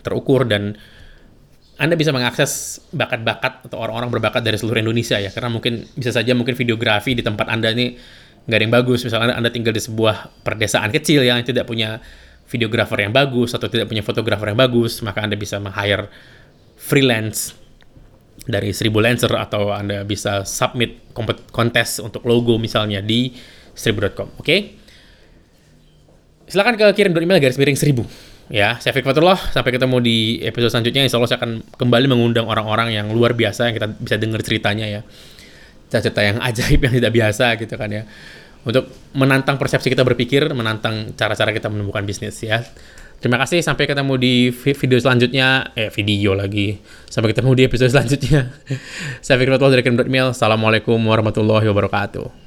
Terukur 0.00 0.48
dan 0.48 0.76
anda 1.80 1.96
bisa 1.96 2.12
mengakses 2.12 2.76
bakat-bakat 2.92 3.64
atau 3.64 3.80
orang-orang 3.80 4.12
berbakat 4.12 4.44
dari 4.44 4.60
seluruh 4.60 4.84
Indonesia 4.84 5.16
ya, 5.16 5.32
karena 5.32 5.48
mungkin 5.48 5.88
bisa 5.96 6.12
saja 6.12 6.36
mungkin 6.36 6.52
videografi 6.52 7.16
di 7.16 7.24
tempat 7.24 7.48
Anda 7.48 7.72
ini 7.72 7.96
nggak 8.44 8.52
ada 8.60 8.64
yang 8.68 8.74
bagus. 8.76 9.00
Misalnya 9.00 9.32
Anda 9.32 9.48
tinggal 9.48 9.72
di 9.72 9.80
sebuah 9.80 10.44
perdesaan 10.44 10.92
kecil 10.92 11.24
yang 11.24 11.40
tidak 11.40 11.64
punya 11.64 11.96
videografer 12.50 13.06
yang 13.06 13.14
bagus 13.14 13.54
atau 13.54 13.70
tidak 13.70 13.86
punya 13.86 14.02
fotografer 14.02 14.50
yang 14.50 14.58
bagus, 14.58 14.98
maka 15.06 15.22
Anda 15.22 15.38
bisa 15.38 15.62
meng-hire 15.62 16.10
freelance 16.74 17.54
dari 18.42 18.74
1000 18.74 18.90
Lancer 18.90 19.30
atau 19.38 19.70
Anda 19.70 20.02
bisa 20.02 20.42
submit 20.42 21.14
kontes 21.54 22.02
untuk 22.02 22.26
logo 22.26 22.58
misalnya 22.58 22.98
di 22.98 23.30
1000.com. 23.78 24.34
Oke? 24.36 24.42
Okay? 24.42 24.60
Silakan 26.50 26.74
ke 26.74 26.86
kirim 26.98 27.14
email 27.14 27.38
garis 27.38 27.54
miring 27.54 27.78
1000. 27.78 28.02
Ya, 28.50 28.74
saya 28.82 28.90
Fik 28.90 29.06
Fatullah. 29.06 29.38
Sampai 29.54 29.70
ketemu 29.70 30.02
di 30.02 30.42
episode 30.42 30.74
selanjutnya. 30.74 31.06
Insya 31.06 31.22
Allah 31.22 31.30
saya 31.30 31.38
akan 31.38 31.62
kembali 31.78 32.10
mengundang 32.10 32.50
orang-orang 32.50 32.90
yang 32.90 33.06
luar 33.14 33.38
biasa 33.38 33.70
yang 33.70 33.78
kita 33.78 33.86
bisa 33.94 34.18
dengar 34.18 34.42
ceritanya 34.42 34.90
ya. 34.90 35.00
Cerita 35.86 36.18
yang 36.26 36.42
ajaib 36.42 36.82
yang 36.82 36.94
tidak 36.98 37.12
biasa 37.14 37.54
gitu 37.54 37.74
kan 37.78 37.90
ya 37.90 38.02
untuk 38.64 38.92
menantang 39.16 39.56
persepsi 39.56 39.88
kita 39.88 40.04
berpikir, 40.04 40.52
menantang 40.52 41.16
cara-cara 41.16 41.50
kita 41.50 41.72
menemukan 41.72 42.04
bisnis 42.04 42.36
ya. 42.42 42.60
Terima 43.20 43.36
kasih, 43.36 43.60
sampai 43.60 43.84
ketemu 43.84 44.16
di 44.16 44.48
video 44.48 44.96
selanjutnya. 44.96 45.76
Eh, 45.76 45.92
video 45.92 46.32
lagi. 46.32 46.80
Sampai 47.04 47.36
ketemu 47.36 47.52
di 47.52 47.62
episode 47.68 47.92
selanjutnya. 47.92 48.48
Saya 49.24 49.36
Fikri 49.36 49.60
dari 49.60 49.84
Mail. 50.08 50.32
Assalamualaikum 50.32 50.96
warahmatullahi 50.96 51.68
wabarakatuh. 51.68 52.39